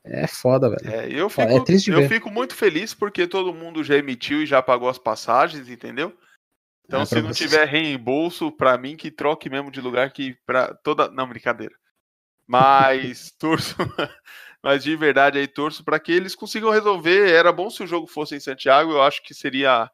É 0.05 0.27
foda, 0.27 0.69
velho. 0.69 0.87
É, 0.87 1.07
eu 1.11 1.25
É 1.25 1.29
fico, 1.29 1.63
triste 1.63 1.85
de 1.85 1.91
eu 1.91 2.01
ver. 2.01 2.09
fico 2.09 2.29
muito 2.29 2.53
feliz 2.55 2.93
porque 2.93 3.25
todo 3.27 3.53
mundo 3.53 3.83
já 3.83 3.95
emitiu 3.95 4.43
e 4.43 4.45
já 4.45 4.61
pagou 4.61 4.87
as 4.87 4.99
passagens, 4.99 5.67
entendeu? 5.67 6.15
Então, 6.85 7.01
Ah, 7.01 7.05
se 7.05 7.15
pra 7.15 7.23
não 7.23 7.33
vocês. 7.33 7.49
tiver 7.49 7.65
reembolso, 7.67 8.51
pra 8.51 8.77
mim 8.77 8.95
que 8.95 9.09
troque 9.09 9.49
mesmo 9.49 9.71
de 9.71 9.81
lugar 9.81 10.11
que 10.11 10.37
para 10.45 10.73
toda, 10.75 11.09
não 11.09 11.27
brincadeira. 11.27 11.73
Mas 12.47 13.31
torço, 13.39 13.75
mas 14.63 14.83
de 14.83 14.95
verdade 14.95 15.39
aí 15.39 15.47
torço 15.47 15.83
para 15.83 15.99
que 15.99 16.11
eles 16.11 16.35
consigam 16.35 16.69
resolver. 16.69 17.31
Era 17.31 17.51
bom 17.51 17.69
se 17.71 17.83
o 17.83 17.87
jogo 17.87 18.05
fosse 18.05 18.35
em 18.35 18.39
Santiago, 18.39 18.91
eu 18.91 19.01
acho 19.01 19.23
que 19.23 19.33
seria 19.33 19.89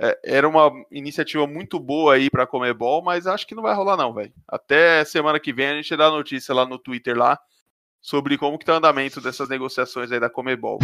é, 0.00 0.18
era 0.24 0.48
uma 0.48 0.72
iniciativa 0.90 1.46
muito 1.46 1.78
boa 1.78 2.14
aí 2.14 2.28
para 2.28 2.46
Comebol, 2.46 3.02
mas 3.02 3.26
acho 3.28 3.46
que 3.46 3.54
não 3.54 3.62
vai 3.62 3.74
rolar 3.74 3.96
não, 3.96 4.12
velho. 4.12 4.32
Até 4.48 5.04
semana 5.04 5.38
que 5.38 5.52
vem 5.52 5.68
a 5.68 5.74
gente 5.74 5.96
dá 5.96 6.10
notícia 6.10 6.52
lá 6.52 6.66
no 6.66 6.78
Twitter 6.78 7.16
lá 7.16 7.38
sobre 8.00 8.38
como 8.38 8.58
que 8.58 8.64
tá 8.64 8.74
o 8.74 8.76
andamento 8.76 9.20
dessas 9.20 9.48
negociações 9.48 10.10
aí 10.10 10.20
da 10.20 10.30
Comebol. 10.30 10.78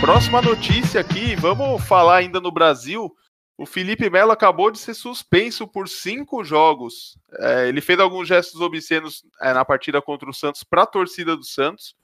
Próxima 0.00 0.40
notícia 0.42 1.00
aqui, 1.00 1.36
vamos 1.36 1.84
falar 1.84 2.16
ainda 2.16 2.40
no 2.40 2.50
Brasil. 2.50 3.14
O 3.56 3.66
Felipe 3.66 4.08
Melo 4.08 4.32
acabou 4.32 4.70
de 4.70 4.78
ser 4.78 4.94
suspenso 4.94 5.68
por 5.68 5.86
cinco 5.86 6.42
jogos. 6.42 7.18
É, 7.38 7.68
ele 7.68 7.82
fez 7.82 8.00
alguns 8.00 8.26
gestos 8.26 8.60
obscenos 8.60 9.22
é, 9.40 9.52
na 9.52 9.64
partida 9.64 10.00
contra 10.00 10.28
o 10.30 10.32
Santos 10.32 10.64
para 10.64 10.82
a 10.82 10.86
torcida 10.86 11.36
do 11.36 11.44
Santos. 11.44 11.94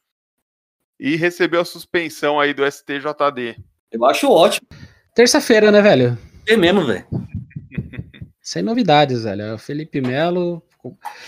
e 1.01 1.17
recebeu 1.17 1.61
a 1.61 1.65
suspensão 1.65 2.39
aí 2.39 2.55
do 2.55 2.65
STJD. 2.71 3.57
Eu 3.91 4.05
acho 4.05 4.31
ótimo. 4.31 4.69
Terça-feira, 5.15 5.71
né, 5.71 5.81
velho? 5.81 6.19
É 6.47 6.57
mesmo, 6.57 6.85
velho. 6.85 7.07
Sem 8.47 8.63
novidades, 8.63 9.25
velho. 9.25 9.55
O 9.55 9.59
Felipe 9.59 10.01
Melo, 10.01 10.63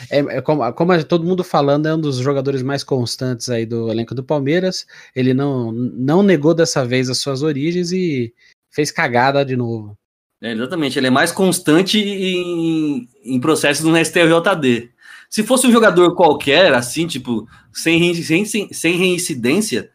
é, 0.09 0.19
é 0.21 0.41
como, 0.41 0.73
como 0.73 1.05
todo 1.05 1.27
mundo 1.27 1.43
falando, 1.43 1.87
é 1.87 1.93
um 1.93 2.01
dos 2.01 2.19
jogadores 2.19 2.62
mais 2.62 2.85
constantes 2.85 3.49
aí 3.49 3.66
do 3.66 3.91
elenco 3.91 4.14
do 4.14 4.23
Palmeiras. 4.23 4.87
Ele 5.16 5.35
não, 5.35 5.73
não 5.73 6.23
negou 6.23 6.55
dessa 6.55 6.87
vez 6.87 7.11
as 7.11 7.19
suas 7.19 7.43
origens 7.43 7.91
e 7.91 8.33
fez 8.71 8.93
cagada 8.93 9.45
de 9.45 9.57
novo. 9.57 9.99
É, 10.41 10.53
exatamente, 10.53 10.97
ele 10.97 11.09
é 11.09 11.11
mais 11.11 11.33
constante 11.33 11.99
em, 11.99 13.09
em 13.25 13.41
processos 13.41 13.85
no 13.85 13.97
STJD. 13.97 14.89
Se 15.29 15.43
fosse 15.43 15.66
um 15.66 15.73
jogador 15.73 16.14
qualquer, 16.14 16.73
assim, 16.73 17.09
tipo, 17.09 17.49
sem, 17.73 18.14
sem, 18.14 18.45
sem, 18.45 18.73
sem 18.73 18.97
reincidência, 18.97 19.91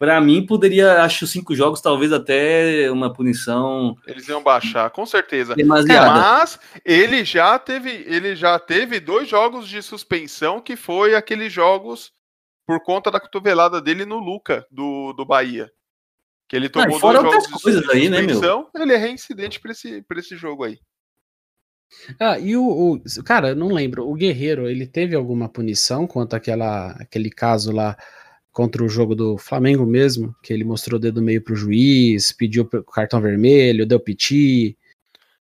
para 0.00 0.18
mim 0.18 0.46
poderia, 0.46 1.02
acho, 1.02 1.26
cinco 1.26 1.54
jogos, 1.54 1.82
talvez 1.82 2.10
até 2.10 2.90
uma 2.90 3.12
punição. 3.12 3.94
Eles 4.06 4.26
iam 4.28 4.42
baixar, 4.42 4.88
com 4.88 5.04
certeza. 5.04 5.54
Demasiada. 5.54 6.10
Mas 6.10 6.58
ele 6.86 7.22
já 7.22 7.58
teve, 7.58 7.90
ele 8.06 8.34
já 8.34 8.58
teve 8.58 8.98
dois 8.98 9.28
jogos 9.28 9.68
de 9.68 9.82
suspensão 9.82 10.58
que 10.58 10.74
foi 10.74 11.14
aqueles 11.14 11.52
jogos 11.52 12.12
por 12.66 12.82
conta 12.82 13.10
da 13.10 13.20
cotovelada 13.20 13.78
dele 13.78 14.06
no 14.06 14.18
Luca 14.18 14.66
do, 14.70 15.12
do 15.12 15.26
Bahia. 15.26 15.70
Que 16.48 16.56
ele 16.56 16.70
tomou 16.70 16.96
Ah, 16.96 16.98
fora 17.00 17.18
dois 17.18 17.34
outras 17.34 17.44
jogos 17.50 17.62
coisas 17.62 17.82
de 17.82 17.92
aí, 17.92 18.08
né, 18.08 18.22
meu? 18.22 18.30
suspensão, 18.30 18.70
ele 18.76 18.94
é 18.94 18.96
reincidente 18.96 19.60
pra 19.60 19.72
esse, 19.72 20.00
pra 20.04 20.18
esse 20.18 20.34
jogo 20.34 20.64
aí. 20.64 20.78
Ah, 22.18 22.38
e 22.38 22.56
o, 22.56 22.64
o- 22.94 23.22
Cara, 23.22 23.50
eu 23.50 23.56
não 23.56 23.68
lembro. 23.68 24.08
O 24.08 24.14
Guerreiro, 24.14 24.66
ele 24.66 24.86
teve 24.86 25.14
alguma 25.14 25.46
punição 25.46 26.06
quanto 26.06 26.34
àquela, 26.34 26.92
aquele 26.92 27.28
caso 27.28 27.70
lá 27.70 27.94
contra 28.60 28.84
o 28.84 28.88
jogo 28.90 29.14
do 29.14 29.38
Flamengo 29.38 29.86
mesmo? 29.86 30.36
Que 30.42 30.52
ele 30.52 30.64
mostrou 30.64 30.98
o 30.98 31.00
dedo 31.00 31.22
meio 31.22 31.40
pro 31.40 31.56
juiz, 31.56 32.30
pediu 32.30 32.68
o 32.70 32.82
cartão 32.84 33.18
vermelho, 33.18 33.86
deu 33.86 33.98
piti. 33.98 34.76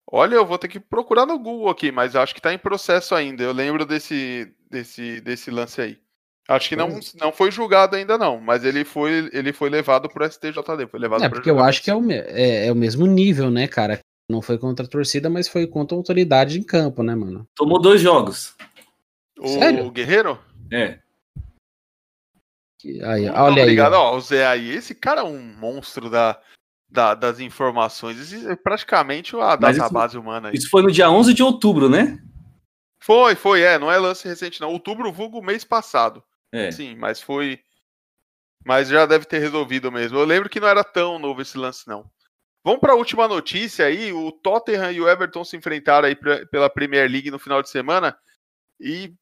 Olha, 0.06 0.36
eu 0.36 0.46
vou 0.46 0.60
ter 0.60 0.68
que 0.68 0.80
procurar 0.80 1.26
no 1.26 1.40
Google 1.40 1.70
aqui, 1.70 1.92
mas 1.92 2.16
acho 2.16 2.36
que 2.36 2.42
tá 2.42 2.54
em 2.54 2.60
processo 2.60 3.16
ainda. 3.16 3.42
Eu 3.42 3.52
lembro 3.52 3.84
desse, 3.84 4.48
desse, 4.70 5.20
desse 5.22 5.50
lance 5.50 5.82
aí. 5.82 5.98
Acho 6.48 6.70
que 6.70 6.76
não, 6.76 7.00
não 7.20 7.32
foi 7.32 7.50
julgado 7.50 7.96
ainda 7.96 8.16
não, 8.16 8.40
mas 8.40 8.64
ele 8.64 8.86
foi, 8.86 9.28
ele 9.34 9.52
foi 9.54 9.72
levado 9.72 10.08
pro 10.08 10.26
STJD, 10.30 10.88
foi 10.90 11.00
levado 11.00 11.24
É, 11.24 11.30
porque 11.30 11.50
eu 11.50 11.60
acho 11.60 11.82
que 11.82 11.90
é 11.90 11.96
o, 11.96 12.12
é, 12.12 12.68
é 12.68 12.72
o 12.72 12.76
mesmo 12.76 13.08
nível, 13.08 13.50
né, 13.50 13.68
cara? 13.68 14.00
Não 14.30 14.42
foi 14.42 14.60
contra 14.60 14.86
a 14.86 14.90
torcida, 14.90 15.32
mas 15.32 15.48
foi 15.48 15.66
contra 15.66 15.96
a 15.96 16.00
autoridade 16.00 16.60
em 16.60 16.64
campo, 16.64 17.02
né, 17.02 17.16
mano? 17.16 17.48
Tomou 17.56 17.80
dois 17.82 18.02
jogos. 18.02 18.56
O 19.40 19.48
Sério? 19.48 19.90
Guerreiro? 19.90 20.40
É. 20.72 21.00
Aí, 22.86 23.24
Muito 23.24 23.38
olha 23.40 23.56
aí. 23.58 23.62
obrigado, 23.64 23.94
ó. 23.94 24.14
ó, 24.14 24.16
o 24.16 24.22
Zé 24.22 24.46
aí. 24.48 24.70
Esse 24.70 24.96
cara 24.96 25.22
é 25.22 25.24
um 25.24 25.40
monstro 25.58 26.10
da, 26.10 26.40
da- 26.90 27.14
das 27.16 27.40
informações. 27.40 28.18
Esse 28.20 28.48
é 28.50 28.56
praticamente 28.56 29.36
a 29.36 29.54
isso- 29.54 29.58
database 29.60 30.18
humana 30.18 30.50
aí. 30.50 30.56
Isso 30.56 30.70
foi 30.70 30.82
no 30.82 30.92
dia 30.92 31.10
11 31.10 31.34
de 31.34 31.44
outubro, 31.44 31.90
né? 31.90 32.22
Foi, 33.02 33.36
foi, 33.36 33.62
é. 33.62 33.78
Não 33.78 33.92
é 33.92 33.98
lance 33.98 34.28
recente, 34.28 34.62
não. 34.62 34.70
Outubro, 34.72 35.12
vulgo 35.12 35.42
mês 35.42 35.64
passado. 35.64 36.24
É. 36.52 36.72
Sim, 36.72 36.96
mas 36.96 37.22
foi. 37.22 37.60
Mas 38.66 38.90
já 38.90 39.06
deve 39.06 39.26
ter 39.26 39.40
resolvido 39.40 39.92
mesmo. 39.92 40.18
Eu 40.18 40.26
lembro 40.26 40.50
que 40.50 40.60
não 40.60 40.68
era 40.68 40.84
tão 40.84 41.18
novo 41.20 41.42
esse 41.42 41.58
lance, 41.58 41.88
não. 41.88 42.10
Vamos 42.64 42.82
para 42.82 42.92
a 42.92 42.96
última 42.96 43.28
notícia 43.28 43.86
aí. 43.86 44.12
O 44.12 44.32
Tottenham 44.32 44.92
e 44.92 45.00
o 45.02 45.08
Everton 45.08 45.44
se 45.46 45.56
enfrentaram 45.56 46.08
aí 46.08 46.16
pra- 46.16 46.46
pela 46.48 46.70
Premier 46.70 47.10
League 47.10 47.32
no 47.32 47.40
final 47.40 47.62
de 47.62 47.70
semana. 47.70 48.18
E. 48.80 49.14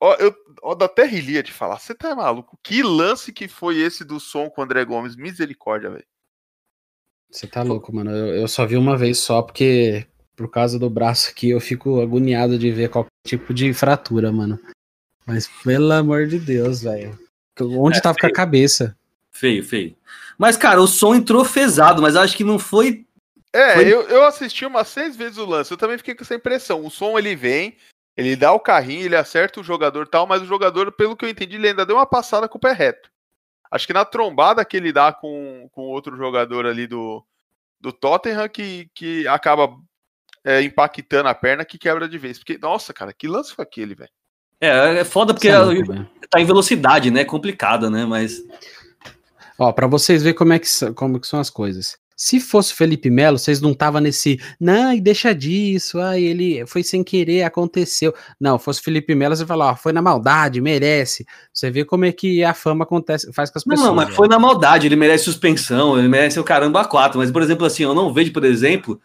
Ó, 0.00 0.14
eu 0.14 0.34
ó, 0.62 0.74
dá 0.74 0.84
até 0.86 1.04
rilia 1.04 1.42
de 1.42 1.52
falar. 1.52 1.78
Você 1.78 1.94
tá 1.94 2.14
maluco? 2.14 2.58
Que 2.62 2.82
lance 2.82 3.32
que 3.32 3.48
foi 3.48 3.78
esse 3.78 4.04
do 4.04 4.20
som 4.20 4.48
com 4.48 4.60
o 4.60 4.64
André 4.64 4.84
Gomes? 4.84 5.16
Misericórdia, 5.16 5.90
velho. 5.90 6.06
Você 7.30 7.46
tá 7.46 7.62
louco, 7.62 7.94
mano. 7.94 8.10
Eu, 8.10 8.34
eu 8.34 8.48
só 8.48 8.64
vi 8.64 8.76
uma 8.76 8.96
vez 8.96 9.18
só, 9.18 9.42
porque 9.42 10.06
por 10.36 10.48
causa 10.48 10.78
do 10.78 10.88
braço 10.88 11.30
aqui 11.30 11.50
eu 11.50 11.60
fico 11.60 12.00
agoniado 12.00 12.58
de 12.58 12.70
ver 12.70 12.88
qualquer 12.90 13.10
tipo 13.26 13.52
de 13.52 13.74
fratura, 13.74 14.32
mano. 14.32 14.58
Mas 15.26 15.48
pelo 15.62 15.92
amor 15.92 16.26
de 16.26 16.38
Deus, 16.38 16.82
velho. 16.82 17.18
Onde 17.60 17.98
É, 17.98 18.00
tava 18.00 18.16
com 18.18 18.26
a 18.26 18.32
cabeça? 18.32 18.96
Feio, 19.30 19.62
feio. 19.64 19.96
Mas, 20.38 20.56
cara, 20.56 20.80
o 20.80 20.86
som 20.86 21.14
entrou 21.14 21.44
pesado, 21.44 22.00
mas 22.00 22.16
acho 22.16 22.36
que 22.36 22.44
não 22.44 22.58
foi. 22.58 23.04
É, 23.52 23.74
Foi- 23.74 23.92
eu, 23.92 24.02
eu 24.02 24.24
assisti 24.24 24.64
umas 24.64 24.88
seis 24.88 25.16
vezes 25.16 25.38
o 25.38 25.44
lance. 25.44 25.70
Eu 25.72 25.76
também 25.76 25.98
fiquei 25.98 26.14
com 26.14 26.22
essa 26.22 26.34
impressão. 26.34 26.84
O 26.86 26.90
som 26.90 27.18
ele 27.18 27.34
vem, 27.34 27.76
ele 28.18 28.34
dá 28.34 28.52
o 28.52 28.58
carrinho, 28.58 29.04
ele 29.04 29.14
acerta 29.14 29.60
o 29.60 29.62
jogador 29.62 30.04
e 30.04 30.10
tal, 30.10 30.26
mas 30.26 30.42
o 30.42 30.44
jogador, 30.44 30.90
pelo 30.90 31.16
que 31.16 31.24
eu 31.24 31.28
entendi, 31.28 31.54
ele 31.54 31.68
ainda 31.68 31.86
deu 31.86 31.94
uma 31.94 32.04
passada 32.04 32.48
com 32.48 32.58
o 32.58 32.60
pé 32.60 32.72
reto. 32.72 33.08
Acho 33.70 33.86
que 33.86 33.92
na 33.92 34.04
trombada 34.04 34.64
que 34.64 34.76
ele 34.76 34.92
dá 34.92 35.12
com, 35.12 35.68
com 35.70 35.82
outro 35.82 36.16
jogador 36.16 36.66
ali 36.66 36.88
do, 36.88 37.24
do 37.80 37.92
Tottenham 37.92 38.48
que, 38.48 38.90
que 38.92 39.28
acaba 39.28 39.72
é, 40.42 40.60
impactando 40.62 41.28
a 41.28 41.34
perna 41.34 41.64
que 41.64 41.78
quebra 41.78 42.08
de 42.08 42.18
vez. 42.18 42.38
Porque, 42.38 42.58
nossa, 42.58 42.92
cara, 42.92 43.12
que 43.12 43.28
lance 43.28 43.54
foi 43.54 43.62
aquele, 43.62 43.94
velho? 43.94 44.10
É, 44.60 44.98
é 44.98 45.04
foda 45.04 45.32
porque 45.32 45.48
é 45.48 45.56
louco, 45.56 45.86
velho. 45.86 46.10
tá 46.28 46.40
em 46.40 46.44
velocidade, 46.44 47.12
né? 47.12 47.20
É 47.20 47.24
complicado, 47.24 47.88
né? 47.88 48.04
Mas. 48.04 48.42
Ó, 49.56 49.70
pra 49.70 49.86
vocês 49.86 50.24
verem 50.24 50.36
como 50.36 50.52
é 50.52 50.58
que, 50.58 50.66
como 50.96 51.20
que 51.20 51.28
são 51.28 51.38
as 51.38 51.50
coisas. 51.50 51.96
Se 52.20 52.40
fosse 52.40 52.74
Felipe 52.74 53.08
Melo, 53.10 53.38
vocês 53.38 53.60
não 53.60 53.72
tava 53.72 54.00
nesse, 54.00 54.40
não, 54.58 54.92
e 54.92 55.00
deixa 55.00 55.32
disso, 55.32 56.00
ai, 56.00 56.20
ele 56.24 56.66
foi 56.66 56.82
sem 56.82 57.04
querer, 57.04 57.44
aconteceu. 57.44 58.12
Não, 58.40 58.58
fosse 58.58 58.82
Felipe 58.82 59.14
Melo, 59.14 59.36
você 59.36 59.46
fala, 59.46 59.70
ó, 59.70 59.76
foi 59.76 59.92
na 59.92 60.02
maldade, 60.02 60.60
merece. 60.60 61.24
Você 61.54 61.70
vê 61.70 61.84
como 61.84 62.04
é 62.04 62.10
que 62.10 62.42
a 62.42 62.52
fama 62.52 62.82
acontece, 62.82 63.32
faz 63.32 63.50
com 63.50 63.58
as 63.60 63.64
Não, 63.64 63.70
pessoas. 63.70 63.88
não, 63.88 63.94
mas 63.94 64.06
velho. 64.06 64.16
foi 64.16 64.26
na 64.26 64.36
maldade, 64.36 64.88
ele 64.88 64.96
merece 64.96 65.24
suspensão, 65.26 65.96
ele 65.96 66.08
merece 66.08 66.40
o 66.40 66.44
caramba 66.44 66.80
a 66.80 66.84
quatro. 66.84 67.20
Mas, 67.20 67.30
por 67.30 67.40
exemplo, 67.40 67.64
assim, 67.64 67.84
eu 67.84 67.94
não 67.94 68.12
vejo, 68.12 68.32
por 68.32 68.44
exemplo, 68.44 69.00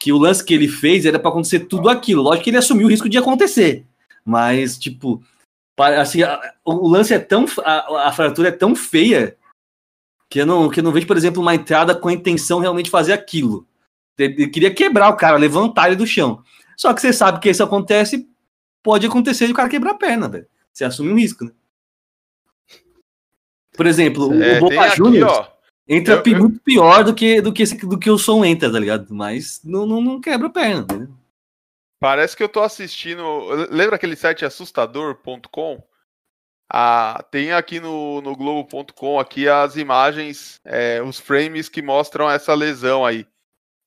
que 0.00 0.10
o 0.10 0.16
lance 0.16 0.42
que 0.42 0.54
ele 0.54 0.68
fez 0.68 1.04
era 1.04 1.18
pra 1.18 1.28
acontecer 1.28 1.60
tudo 1.60 1.90
aquilo. 1.90 2.22
Lógico 2.22 2.44
que 2.44 2.50
ele 2.50 2.56
assumiu 2.56 2.86
o 2.86 2.90
risco 2.90 3.10
de 3.10 3.18
acontecer. 3.18 3.84
Mas, 4.24 4.78
tipo, 4.78 5.22
assim, 5.78 6.20
o 6.64 6.88
lance 6.88 7.12
é 7.12 7.18
tão. 7.18 7.44
A, 7.62 8.08
a 8.08 8.12
fratura 8.12 8.48
é 8.48 8.52
tão 8.52 8.74
feia 8.74 9.36
que 10.30 10.40
eu, 10.40 10.46
não, 10.46 10.68
que 10.68 10.80
eu 10.80 10.84
não 10.84 10.92
vejo, 10.92 11.06
por 11.06 11.16
exemplo, 11.16 11.40
uma 11.40 11.54
entrada 11.54 11.94
com 11.94 12.08
a 12.08 12.12
intenção 12.12 12.58
realmente 12.58 12.86
de 12.86 12.90
fazer 12.90 13.12
aquilo. 13.12 13.66
Ele, 14.18 14.48
queria 14.48 14.72
quebrar 14.74 15.08
o 15.08 15.16
cara, 15.16 15.36
levantar 15.36 15.86
ele 15.86 15.96
do 15.96 16.06
chão. 16.06 16.42
Só 16.76 16.92
que 16.92 17.00
você 17.00 17.12
sabe 17.12 17.40
que 17.40 17.48
isso 17.48 17.62
acontece, 17.62 18.28
pode 18.82 19.06
acontecer 19.06 19.46
de 19.46 19.52
o 19.52 19.56
cara 19.56 19.68
quebrar 19.68 19.92
a 19.92 19.98
perna, 19.98 20.28
velho. 20.28 20.46
Você 20.72 20.84
assume 20.84 21.10
um 21.12 21.16
risco, 21.18 21.44
né? 21.44 21.52
Por 23.76 23.86
exemplo, 23.86 24.32
É, 24.42 24.56
o 24.58 24.60
Boca 24.60 24.88
Juniors 24.96 25.48
entra 25.86 26.14
eu- 26.14 26.32
eu- 26.32 26.38
muito 26.38 26.60
pior 26.60 27.04
do 27.04 27.14
que, 27.14 27.40
do, 27.40 27.52
que, 27.52 27.62
esse- 27.62 27.76
do 27.86 27.98
que 27.98 28.10
o 28.10 28.18
som 28.18 28.44
entra, 28.44 28.70
tá 28.70 28.78
ligado? 28.78 29.06
Mas 29.14 29.60
não, 29.64 29.86
não, 29.86 30.00
não 30.00 30.20
quebra 30.20 30.48
a 30.48 30.50
perna, 30.50 30.80
entendeu? 30.82 31.08
Parece 32.00 32.36
que 32.36 32.42
eu 32.42 32.48
tô 32.48 32.60
assistindo. 32.60 33.22
Lembra 33.70 33.96
aquele 33.96 34.14
site 34.14 34.44
assustador.com? 34.44 35.82
Ah, 36.70 37.24
tem 37.30 37.52
aqui 37.52 37.80
no, 37.80 38.20
no 38.20 38.36
Globo.com 38.36 39.18
aqui 39.18 39.48
as 39.48 39.76
imagens, 39.76 40.60
é, 40.64 41.02
os 41.02 41.18
frames 41.18 41.68
que 41.68 41.80
mostram 41.80 42.30
essa 42.30 42.52
lesão 42.54 43.06
aí. 43.06 43.26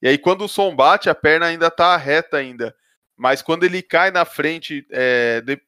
E 0.02 0.08
aí, 0.08 0.18
quando 0.18 0.46
o 0.46 0.50
som 0.50 0.76
bate, 0.76 1.10
a 1.10 1.14
perna 1.16 1.46
ainda 1.46 1.70
tá 1.70 1.96
reta 1.96 2.38
ainda. 2.38 2.74
Mas 3.16 3.42
quando 3.44 3.64
ele 3.66 3.84
cai 3.84 4.10
na 4.10 4.26
frente, 4.26 4.84
é, 4.90 5.42
de- 5.42 5.62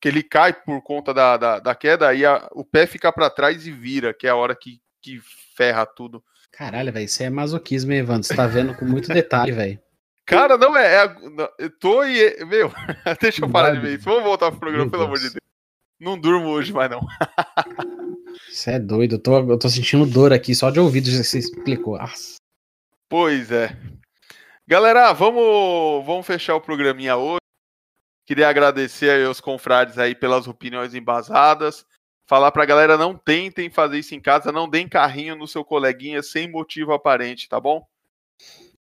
que 0.00 0.08
ele 0.08 0.22
cai 0.22 0.52
por 0.52 0.82
conta 0.82 1.14
da, 1.14 1.36
da, 1.38 1.58
da 1.58 1.74
queda, 1.74 2.06
aí 2.08 2.24
a- 2.26 2.46
o 2.52 2.62
pé 2.64 2.86
fica 2.86 3.10
para 3.10 3.30
trás 3.30 3.66
e 3.66 3.72
vira, 3.72 4.12
que 4.12 4.26
é 4.26 4.30
a 4.30 4.36
hora 4.36 4.54
que, 4.54 4.78
que 5.02 5.20
ferra 5.56 5.86
tudo. 5.86 6.22
Caralho, 6.52 6.92
velho, 6.92 7.04
isso 7.06 7.22
é 7.22 7.30
masoquismo, 7.30 7.92
hein, 7.92 8.00
Evandro? 8.00 8.24
Você 8.24 8.36
tá 8.36 8.46
vendo 8.46 8.74
com 8.74 8.84
muito 8.84 9.08
detalhe, 9.08 9.52
velho. 9.52 9.80
Cara, 10.26 10.58
não 10.58 10.76
é. 10.76 11.06
é 11.06 11.16
eu 11.58 11.70
tô 11.78 12.04
e. 12.04 12.44
Meu, 12.44 12.70
deixa 13.22 13.42
eu 13.42 13.48
parar 13.50 13.70
de 13.70 13.80
ver 13.80 13.94
isso. 13.94 14.04
Vamos 14.04 14.22
voltar 14.22 14.50
pro 14.50 14.60
programa, 14.60 14.84
Meu 14.84 14.90
pelo 14.90 15.04
amor 15.04 15.18
Deus. 15.18 15.32
de 15.32 15.34
Deus. 15.40 15.47
Não 16.00 16.18
durmo 16.18 16.48
hoje 16.48 16.72
mais, 16.72 16.90
não. 16.90 17.00
Você 18.48 18.72
é 18.72 18.78
doido, 18.78 19.16
eu 19.16 19.18
tô, 19.18 19.38
eu 19.38 19.58
tô 19.58 19.68
sentindo 19.68 20.06
dor 20.06 20.32
aqui, 20.32 20.54
só 20.54 20.70
de 20.70 20.78
ouvido 20.78 21.10
já 21.10 21.22
você 21.22 21.38
explicou. 21.38 21.98
Nossa. 21.98 22.36
Pois 23.08 23.50
é. 23.50 23.76
Galera, 24.66 25.12
vamos, 25.12 26.04
vamos 26.04 26.26
fechar 26.26 26.54
o 26.54 26.60
programinha 26.60 27.16
hoje. 27.16 27.38
Queria 28.26 28.48
agradecer 28.48 29.10
aí 29.10 29.24
aos 29.24 29.40
confrades 29.40 29.98
aí 29.98 30.14
pelas 30.14 30.46
opiniões 30.46 30.94
embasadas. 30.94 31.84
Falar 32.26 32.52
pra 32.52 32.66
galera, 32.66 32.98
não 32.98 33.14
tentem 33.16 33.70
fazer 33.70 33.98
isso 33.98 34.14
em 34.14 34.20
casa, 34.20 34.52
não 34.52 34.68
deem 34.68 34.86
carrinho 34.86 35.34
no 35.34 35.48
seu 35.48 35.64
coleguinha 35.64 36.22
sem 36.22 36.50
motivo 36.50 36.92
aparente, 36.92 37.48
tá 37.48 37.58
bom? 37.58 37.82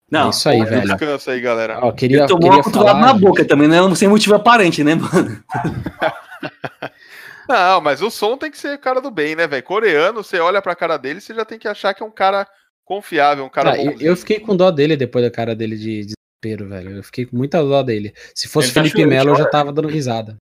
Não, 0.09 0.27
é 0.27 0.29
isso 0.31 0.49
aí, 0.49 0.63
velho. 0.63 0.87
Descanso 0.87 1.29
aí, 1.29 1.39
galera. 1.39 1.79
Ó, 1.83 1.91
queria, 1.91 2.21
ele 2.21 2.27
tomou 2.27 2.49
queria 2.49 2.57
uma 2.57 2.71
falar, 2.71 2.99
na 2.99 3.13
boca 3.13 3.45
também, 3.45 3.67
né? 3.67 3.77
Sem 3.95 4.07
motivo 4.07 4.33
aparente, 4.33 4.83
né, 4.83 4.95
mano? 4.95 5.43
Não, 7.47 7.81
mas 7.81 8.01
o 8.01 8.09
som 8.09 8.37
tem 8.37 8.49
que 8.49 8.57
ser 8.57 8.77
cara 8.79 8.99
do 8.99 9.11
bem, 9.11 9.35
né, 9.35 9.47
velho? 9.47 9.63
Coreano, 9.63 10.23
você 10.23 10.39
olha 10.39 10.61
pra 10.61 10.75
cara 10.75 10.97
dele, 10.97 11.21
você 11.21 11.33
já 11.33 11.45
tem 11.45 11.59
que 11.59 11.67
achar 11.67 11.93
que 11.93 12.01
é 12.01 12.05
um 12.05 12.11
cara 12.11 12.47
confiável, 12.83 13.45
um 13.45 13.49
cara 13.49 13.73
Ah, 13.73 13.83
eu, 13.83 13.95
eu 13.99 14.15
fiquei 14.17 14.39
com 14.39 14.55
dó 14.55 14.71
dele 14.71 14.95
depois 14.97 15.23
da 15.23 15.31
cara 15.31 15.55
dele 15.55 15.77
de 15.77 16.05
desespero, 16.05 16.69
velho. 16.69 16.97
Eu 16.97 17.03
fiquei 17.03 17.25
com 17.25 17.35
muita 17.35 17.61
dó 17.63 17.81
dele. 17.83 18.13
Se 18.33 18.47
fosse 18.47 18.67
Ele 18.67 18.73
tá 18.73 18.81
Felipe 18.81 18.97
chorando, 18.97 19.09
Melo, 19.11 19.29
eu 19.31 19.35
já 19.35 19.45
tava 19.49 19.71
dando 19.73 19.87
risada. 19.87 20.37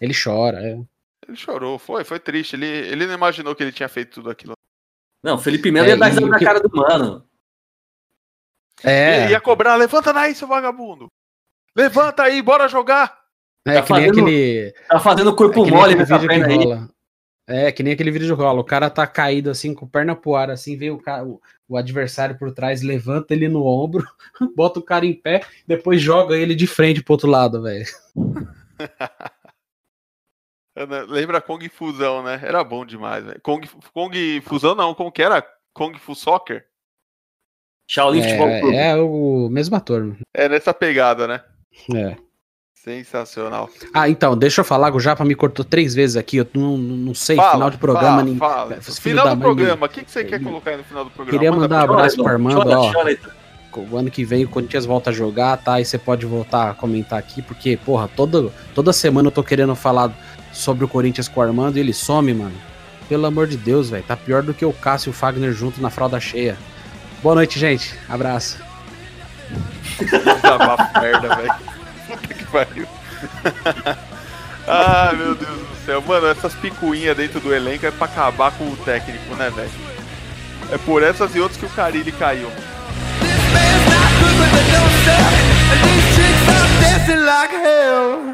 Ele 0.00 0.14
chora, 0.14 0.60
é. 0.62 0.78
Ele 1.26 1.36
chorou, 1.36 1.78
foi, 1.78 2.04
foi 2.04 2.18
triste. 2.18 2.56
Ele, 2.56 2.66
ele 2.66 3.06
não 3.06 3.14
imaginou 3.14 3.54
que 3.54 3.62
ele 3.62 3.72
tinha 3.72 3.88
feito 3.88 4.14
tudo 4.14 4.30
aquilo. 4.30 4.54
Não, 5.22 5.38
Felipe 5.38 5.70
Melo 5.70 5.86
É, 5.86 5.90
ia 5.90 5.96
dar 5.96 6.06
risada 6.06 6.26
na 6.26 6.38
que- 6.38 6.44
cara 6.44 6.60
do 6.60 6.70
mano. 6.74 7.26
É, 8.82 9.22
Ele 9.24 9.32
ia 9.32 9.40
cobrar, 9.40 9.76
levanta 9.76 10.12
daí, 10.12 10.34
seu 10.34 10.46
vagabundo. 10.46 11.06
Levanta 11.74 12.24
aí, 12.24 12.42
bora 12.42 12.68
jogar. 12.68 13.23
É 13.66 13.74
tá 13.74 13.82
que 13.82 13.92
nem 13.92 14.02
fazendo- 14.06 14.20
aquele. 14.22 14.74
Tá 14.88 15.00
fazendo 15.00 15.30
É 15.30 15.34
corpo 15.36 15.62
nem 15.62 15.72
mole 15.72 15.94
nessa 15.94 16.18
vídeo 16.18 16.28
que 16.30 16.38
perna 16.38 16.52
aí. 16.52 16.64
rola. 16.64 16.88
É, 17.46 17.70
que 17.70 17.82
nem 17.82 17.92
aquele 17.92 18.10
vídeo 18.10 18.26
de 18.26 18.32
rola. 18.32 18.60
O 18.60 18.64
cara 18.64 18.88
tá 18.88 19.06
caído 19.06 19.50
assim, 19.50 19.74
com 19.74 19.86
perna 19.86 20.16
pro 20.16 20.34
ar, 20.34 20.50
assim, 20.50 20.76
vem 20.78 20.90
o, 20.90 20.98
ca- 20.98 21.22
o, 21.22 21.40
o 21.68 21.76
adversário 21.76 22.38
por 22.38 22.52
trás, 22.52 22.80
levanta 22.82 23.34
ele 23.34 23.48
no 23.48 23.64
ombro, 23.66 24.02
bota 24.56 24.78
o 24.80 24.82
cara 24.82 25.04
em 25.04 25.12
pé, 25.12 25.42
depois 25.66 26.00
joga 26.00 26.36
ele 26.36 26.54
de 26.54 26.66
frente 26.66 27.02
pro 27.02 27.12
outro 27.14 27.28
lado, 27.28 27.62
velho. 27.62 27.84
Lembra 31.08 31.40
Kung 31.40 31.60
Fusão, 31.68 32.22
né? 32.22 32.40
Era 32.42 32.64
bom 32.64 32.84
demais, 32.84 33.24
velho. 33.24 33.40
Kung, 33.42 33.60
Kung 33.92 34.40
Fusão 34.42 34.74
não, 34.74 34.92
como 34.94 35.12
que 35.12 35.22
era? 35.22 35.46
Kung 35.72 35.94
Fu 35.98 36.14
Soccer? 36.14 36.66
Shaolin 37.88 38.22
Futebol 38.22 38.60
Clube. 38.60 38.76
É, 38.76 38.90
é 38.90 38.96
o 38.96 39.48
mesmo 39.50 39.76
ator. 39.76 40.16
É 40.34 40.48
nessa 40.48 40.72
pegada, 40.74 41.28
né? 41.28 41.44
É. 41.94 42.16
Sensacional. 42.84 43.70
Ah, 43.94 44.10
então, 44.10 44.36
deixa 44.36 44.60
eu 44.60 44.64
falar 44.64 44.94
o 44.94 45.00
Japa 45.00 45.24
me 45.24 45.34
cortou 45.34 45.64
três 45.64 45.94
vezes 45.94 46.16
aqui. 46.16 46.36
Eu 46.36 46.46
não, 46.52 46.76
não 46.76 47.14
sei, 47.14 47.34
Fala, 47.36 47.52
final 47.52 47.70
de 47.70 47.78
programa. 47.78 48.08
fala, 48.10 48.22
ninguém- 48.22 48.38
fala. 48.38 48.76
Final 48.82 49.24
do 49.24 49.30
mãe, 49.30 49.40
programa, 49.40 49.86
o 49.86 49.88
que, 49.88 50.04
que 50.04 50.10
você 50.10 50.22
quer 50.22 50.42
colocar 50.42 50.72
aí 50.72 50.76
no 50.76 50.84
final 50.84 51.04
do 51.04 51.10
programa? 51.10 51.30
Queria 51.38 51.50
Manda 51.50 51.62
mandar 51.62 51.90
um 51.90 51.94
abraço 51.94 52.16
pro 52.16 52.26
Armando, 52.28 52.56
Chora, 52.62 52.78
ó. 52.78 52.92
chora. 52.92 53.18
O 53.90 53.96
ano 53.96 54.10
que 54.10 54.22
vem 54.24 54.44
o 54.44 54.48
Corinthians 54.48 54.84
volta 54.84 55.08
a 55.08 55.12
jogar, 55.14 55.56
tá? 55.56 55.80
E 55.80 55.84
você 55.84 55.96
pode 55.98 56.26
voltar 56.26 56.70
a 56.70 56.74
comentar 56.74 57.18
aqui, 57.18 57.40
porque, 57.40 57.76
porra, 57.78 58.06
toda, 58.14 58.52
toda 58.74 58.92
semana 58.92 59.28
eu 59.28 59.32
tô 59.32 59.42
querendo 59.42 59.74
falar 59.74 60.12
sobre 60.52 60.84
o 60.84 60.88
Corinthians 60.88 61.26
com 61.26 61.40
o 61.40 61.42
Armando 61.42 61.78
e 61.78 61.80
ele 61.80 61.92
some, 61.94 62.32
mano. 62.34 62.54
Pelo 63.08 63.24
amor 63.26 63.46
de 63.48 63.56
Deus, 63.56 63.88
velho. 63.90 64.04
Tá 64.06 64.14
pior 64.16 64.42
do 64.42 64.52
que 64.54 64.64
o 64.64 64.72
Cássio 64.74 65.08
e 65.08 65.10
o 65.10 65.12
Fagner 65.14 65.52
junto 65.52 65.80
na 65.80 65.88
fralda 65.90 66.20
cheia. 66.20 66.56
Boa 67.22 67.34
noite, 67.34 67.58
gente. 67.58 67.94
Abraço. 68.08 68.58
Desabafo 69.98 71.00
merda, 71.00 71.34
velho. 71.34 71.54
Pariu. 72.54 72.86
ah, 74.68 75.12
meu 75.12 75.34
Deus 75.34 75.58
do 75.58 75.76
céu. 75.84 76.00
Mano, 76.02 76.28
essas 76.28 76.54
picuinhas 76.54 77.16
dentro 77.16 77.40
do 77.40 77.52
elenco 77.52 77.84
é 77.84 77.90
pra 77.90 78.06
acabar 78.06 78.52
com 78.52 78.62
o 78.68 78.76
técnico, 78.76 79.34
né, 79.34 79.50
velho? 79.50 79.72
É 80.70 80.78
por 80.78 81.02
essas 81.02 81.34
e 81.34 81.40
outras 81.40 81.58
que 81.58 81.66
o 81.66 81.70
Carilli 81.70 82.12
caiu. 82.12 82.48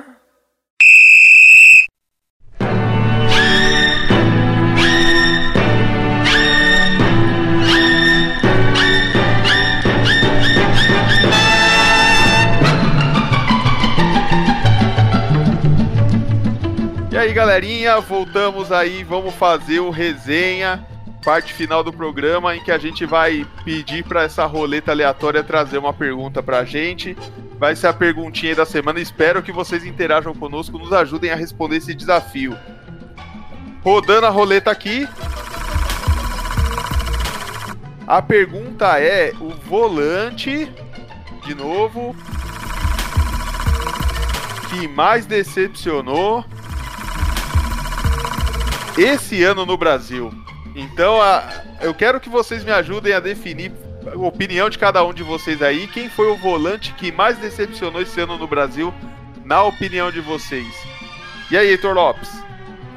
E 0.06 0.09
aí, 17.30 17.34
galerinha, 17.34 18.00
voltamos 18.00 18.72
aí, 18.72 19.04
vamos 19.04 19.32
fazer 19.34 19.78
o 19.78 19.88
resenha, 19.88 20.84
parte 21.24 21.52
final 21.52 21.84
do 21.84 21.92
programa 21.92 22.56
em 22.56 22.60
que 22.60 22.72
a 22.72 22.78
gente 22.78 23.06
vai 23.06 23.46
pedir 23.64 24.02
para 24.02 24.24
essa 24.24 24.44
roleta 24.46 24.90
aleatória 24.90 25.44
trazer 25.44 25.78
uma 25.78 25.92
pergunta 25.92 26.42
pra 26.42 26.64
gente. 26.64 27.16
Vai 27.56 27.76
ser 27.76 27.86
a 27.86 27.92
perguntinha 27.92 28.56
da 28.56 28.66
semana. 28.66 28.98
Espero 28.98 29.44
que 29.44 29.52
vocês 29.52 29.84
interajam 29.84 30.34
conosco, 30.34 30.76
nos 30.76 30.92
ajudem 30.92 31.30
a 31.30 31.36
responder 31.36 31.76
esse 31.76 31.94
desafio. 31.94 32.58
Rodando 33.84 34.26
a 34.26 34.30
roleta 34.30 34.72
aqui. 34.72 35.08
A 38.08 38.20
pergunta 38.20 38.98
é: 38.98 39.32
o 39.40 39.50
volante, 39.50 40.68
de 41.44 41.54
novo, 41.54 42.16
que 44.68 44.88
mais 44.88 45.26
decepcionou 45.26 46.44
esse 48.96 49.42
ano 49.42 49.64
no 49.66 49.76
Brasil. 49.76 50.32
Então, 50.74 51.20
a- 51.20 51.42
eu 51.80 51.92
quero 51.94 52.20
que 52.20 52.28
vocês 52.28 52.64
me 52.64 52.70
ajudem 52.70 53.12
a 53.12 53.20
definir 53.20 53.72
a 54.06 54.16
opinião 54.18 54.68
de 54.70 54.78
cada 54.78 55.04
um 55.04 55.12
de 55.12 55.22
vocês 55.22 55.60
aí. 55.62 55.86
Quem 55.88 56.08
foi 56.08 56.28
o 56.28 56.36
volante 56.36 56.92
que 56.94 57.10
mais 57.12 57.38
decepcionou 57.38 58.00
esse 58.02 58.20
ano 58.20 58.38
no 58.38 58.46
Brasil, 58.46 58.92
na 59.44 59.62
opinião 59.62 60.10
de 60.10 60.20
vocês? 60.20 60.66
E 61.50 61.56
aí, 61.56 61.68
Heitor 61.68 61.94
Lopes? 61.94 62.30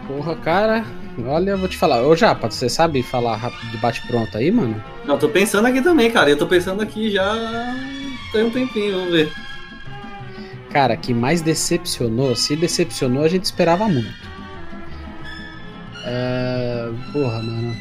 Porra, 0.08 0.36
cara. 0.36 0.86
Olha, 1.28 1.52
eu 1.52 1.58
vou 1.58 1.68
te 1.68 1.78
falar. 1.78 2.02
Ô, 2.04 2.16
Japa, 2.16 2.50
você 2.50 2.68
sabe 2.68 3.04
falar 3.04 3.36
rápido 3.36 3.70
de 3.72 3.78
bate-pronto 3.78 4.36
aí, 4.38 4.52
mano? 4.52 4.84
Não, 5.06 5.18
tô 5.18 5.30
pensando 5.30 5.68
aqui 5.68 5.82
também, 5.82 6.10
cara. 6.12 6.30
Eu 6.30 6.38
tô 6.38 6.48
pensando 6.48 6.82
aqui 6.82 7.12
já 7.12 7.36
tem 8.32 8.44
um 8.44 8.50
tempinho, 8.50 8.96
vamos 8.98 9.12
ver. 9.12 9.32
Cara, 10.72 10.98
que 10.98 11.14
mais 11.14 11.42
decepcionou, 11.42 12.36
se 12.36 12.56
decepcionou, 12.56 13.24
a 13.24 13.28
gente 13.28 13.44
esperava 13.46 13.88
muito. 13.88 14.33
Porra, 17.14 17.42
mano. 17.42 17.76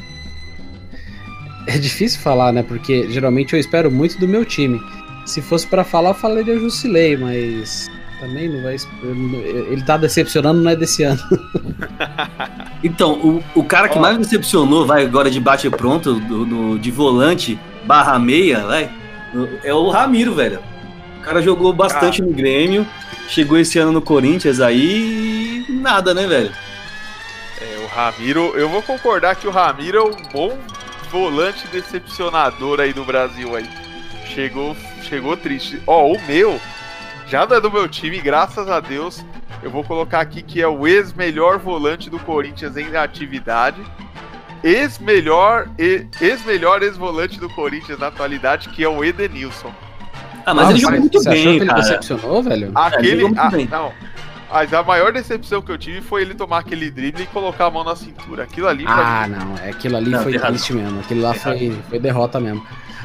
É 1.67 1.79
difícil 1.79 2.21
falar, 2.21 2.53
né? 2.53 2.63
Porque 2.63 3.11
geralmente 3.11 3.55
eu 3.55 3.59
espero 3.61 3.91
muito 3.91 4.19
do 4.19 4.29
meu 4.29 4.45
time. 4.45 4.81
Se 5.25 5.41
fosse 5.41 5.67
pra 5.67 5.83
falar, 5.85 6.11
eu 6.11 6.15
falaria 6.15 6.59
Jusilei, 6.59 7.17
mas 7.17 7.89
também 8.21 8.49
não 8.49 8.63
vai. 8.63 8.77
Ele 9.71 9.83
tá 9.83 9.97
decepcionando, 9.97 10.61
não 10.61 10.71
é 10.71 10.77
desse 10.77 11.03
ano. 11.03 11.21
Então, 12.85 13.13
o, 13.55 13.61
o 13.61 13.63
cara 13.65 13.89
que 13.89 13.97
Ó. 13.97 14.01
mais 14.01 14.17
me 14.17 14.25
decepcionou, 14.25 14.85
vai, 14.85 15.05
agora 15.05 15.31
de 15.31 15.39
bate 15.39 15.71
pronto, 15.71 16.15
do, 16.15 16.45
do- 16.45 16.79
de 16.81 16.91
volante, 16.91 17.57
barra 17.87 18.19
meia, 18.19 18.67
vai, 18.67 18.91
é 19.63 19.73
o 19.73 19.89
Ramiro, 19.89 20.35
velho. 20.35 20.59
O 21.19 21.21
cara 21.23 21.41
jogou 21.41 21.73
bastante 21.73 22.21
no 22.21 22.33
Grêmio, 22.33 22.85
chegou 23.29 23.57
esse 23.57 23.79
ano 23.79 23.93
no 23.93 24.03
Corinthians 24.03 24.59
aí 24.61 25.65
e 25.69 25.73
nada, 25.75 26.13
né, 26.13 26.27
velho? 26.27 26.51
É, 27.93 27.99
o 27.99 28.05
Ramiro, 28.05 28.57
eu 28.57 28.69
vou 28.69 28.83
concordar 28.83 29.37
que 29.37 29.47
o 29.47 29.51
Ramiro 29.51 29.99
é 29.99 30.03
um 30.03 30.23
bom 30.33 30.59
volante 31.11 31.67
decepcionador 31.69 32.81
aí 32.81 32.93
do 32.93 33.05
Brasil 33.05 33.55
aí. 33.55 33.69
Chegou, 34.25 34.77
chegou 35.03 35.37
triste. 35.37 35.83
Ó, 35.87 36.13
o 36.13 36.21
meu 36.27 36.59
já 37.27 37.47
não 37.47 37.57
é 37.57 37.61
do 37.61 37.71
meu 37.71 37.89
time, 37.89 38.21
graças 38.21 38.69
a 38.69 38.81
Deus. 38.81 39.25
Eu 39.63 39.71
vou 39.71 39.85
colocar 39.85 40.21
aqui 40.21 40.43
que 40.43 40.61
é 40.61 40.67
o 40.67 40.87
ex-melhor 40.87 41.59
volante 41.59 42.11
do 42.11 42.19
Corinthians 42.19 42.77
em 42.77 42.97
atividade. 42.97 43.81
Ex-melhor, 44.65 45.69
e- 45.79 46.07
ex-melhor 46.21 46.83
ex-volante 46.83 47.39
do 47.39 47.49
Corinthians 47.51 47.99
na 47.99 48.09
atualidade, 48.09 48.69
que 48.71 48.83
é 48.83 48.89
o 48.89 49.05
Edenilson. 49.05 49.73
Ah, 50.45 50.55
mas 50.55 50.71
ele 50.71 50.79
jogou 50.81 51.01
muito 51.01 51.23
você 51.23 51.29
achou 51.29 51.45
bem, 51.45 51.55
que 51.57 51.63
ele 51.63 51.71
cara. 51.71 51.81
decepcionou, 51.81 52.43
velho? 52.43 52.73
Aquele. 52.75 53.21
jogou 53.21 53.29
muito 53.29 53.41
ah, 53.41 53.51
bem. 53.51 53.69
não. 53.69 53.93
Mas 54.53 54.73
a 54.75 54.83
maior 54.83 55.13
decepção 55.13 55.63
que 55.63 55.73
eu 55.73 55.79
tive 55.79 56.01
foi 56.03 56.23
ele 56.23 56.35
tomar 56.35 56.59
aquele 56.59 56.91
drible 56.91 57.23
e 57.23 57.27
colocar 57.27 57.67
a 57.67 57.71
mão 57.71 57.83
na 57.85 57.97
cintura. 57.97 58.43
Aquilo 58.45 58.69
ali 58.69 58.85
pra 58.85 59.23
Ah, 59.23 59.27
não, 59.29 59.57
é 59.57 59.71
aquilo 59.71 59.97
ali 59.97 60.11
Não, 60.11 60.23
foi 60.23 60.33
razão. 60.35 60.51
triste 60.51 60.73
mesmo. 60.75 61.01
Aquilo 61.01 61.23
lá 61.23 61.33
foi, 61.35 61.77
foi 61.89 61.99
derrota 61.99 62.39
mesmo. 62.39 62.63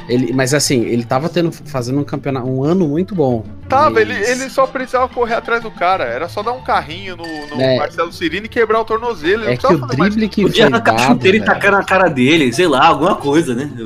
Ele, 0.10 0.32
mas 0.32 0.54
assim, 0.54 0.82
ele 0.86 1.04
tava 1.04 1.28
tendo, 1.28 1.52
fazendo 1.52 2.00
um 2.00 2.04
campeonato, 2.04 2.48
um 2.48 2.64
ano 2.64 2.88
muito 2.88 3.14
bom. 3.14 3.43
Tava, 3.68 3.89
mas- 3.89 4.02
ele, 4.10 4.14
ele 4.14 4.50
só 4.50 4.66
precisava 4.66 5.08
correr 5.10 5.34
atrás 5.36 5.62
do 5.64 5.70
cara. 5.72 6.06
Era 6.06 6.30
só 6.30 6.41
dar 6.41 6.54
um 6.54 6.62
carrinho 6.62 7.18
no, 7.18 7.26
no 7.48 7.62
É. 7.62 7.78
Marcelo 7.78 8.12
Cirino 8.14 8.45
e 8.45 8.50
quebrar 8.50 8.80
o 8.80 8.86
tornozelo. 8.86 9.43
Ele 9.43 9.52
É 9.54 9.56
não 9.56 9.58
que 9.58 9.66
o 9.66 9.68
precisava 9.70 9.88
fazer 9.88 10.00
mais 10.00 10.14
drible 10.16 10.30
que 10.30 10.41
Podia 10.43 10.70
foi 10.70 10.80
dado, 10.82 11.00
chuteira 11.02 11.38
e 11.38 11.41
tacar 11.43 11.72
na 11.74 11.84
cara 11.84 12.08
dele, 12.10 12.54
sei 12.54 12.68
lá, 12.68 12.88
alguma 12.88 13.16
coisa, 13.16 13.54
né? 13.54 13.70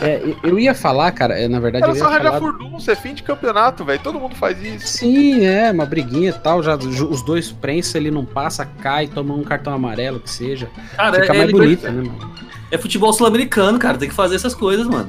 É, 0.00 0.22
eu- 0.42 0.58
ia 0.58 0.74
falar, 0.74 1.10
cara, 1.12 1.38
é, 1.38 1.46
na 1.48 1.60
verdade 1.60 1.84
Era 1.84 1.92
eu 1.92 1.96
só 1.98 2.10
falar... 2.10 2.38
furdunço, 2.38 2.90
é 2.90 2.94
fim 2.96 3.14
de 3.14 3.22
campeonato, 3.22 3.84
velho. 3.84 4.00
Todo 4.02 4.18
mundo 4.20 4.34
faz 4.34 4.60
isso. 4.62 4.86
Sim, 4.98 5.44
é, 5.44 5.70
uma 5.70 5.86
briguinha 5.86 6.30
e 6.30 6.32
tal, 6.32 6.62
já 6.62 6.74
os 6.76 7.22
dois 7.22 7.50
prensa, 7.52 7.96
ele 7.98 8.10
não 8.10 8.24
passa, 8.24 8.64
cai, 8.66 9.06
toma 9.06 9.34
um 9.34 9.42
cartão 9.42 9.72
amarelo, 9.72 10.20
que 10.20 10.30
seja. 10.30 10.68
Cara, 10.96 11.20
Fica 11.20 11.34
é, 11.34 11.38
mais 11.38 11.48
é, 11.48 11.52
bonita, 11.52 11.90
né, 11.90 12.02
mano? 12.02 12.34
é 12.70 12.78
futebol 12.78 13.12
sul-americano, 13.12 13.78
cara, 13.78 13.96
tem 13.96 14.08
que 14.08 14.14
fazer 14.14 14.34
essas 14.36 14.54
coisas, 14.54 14.86
mano. 14.86 15.08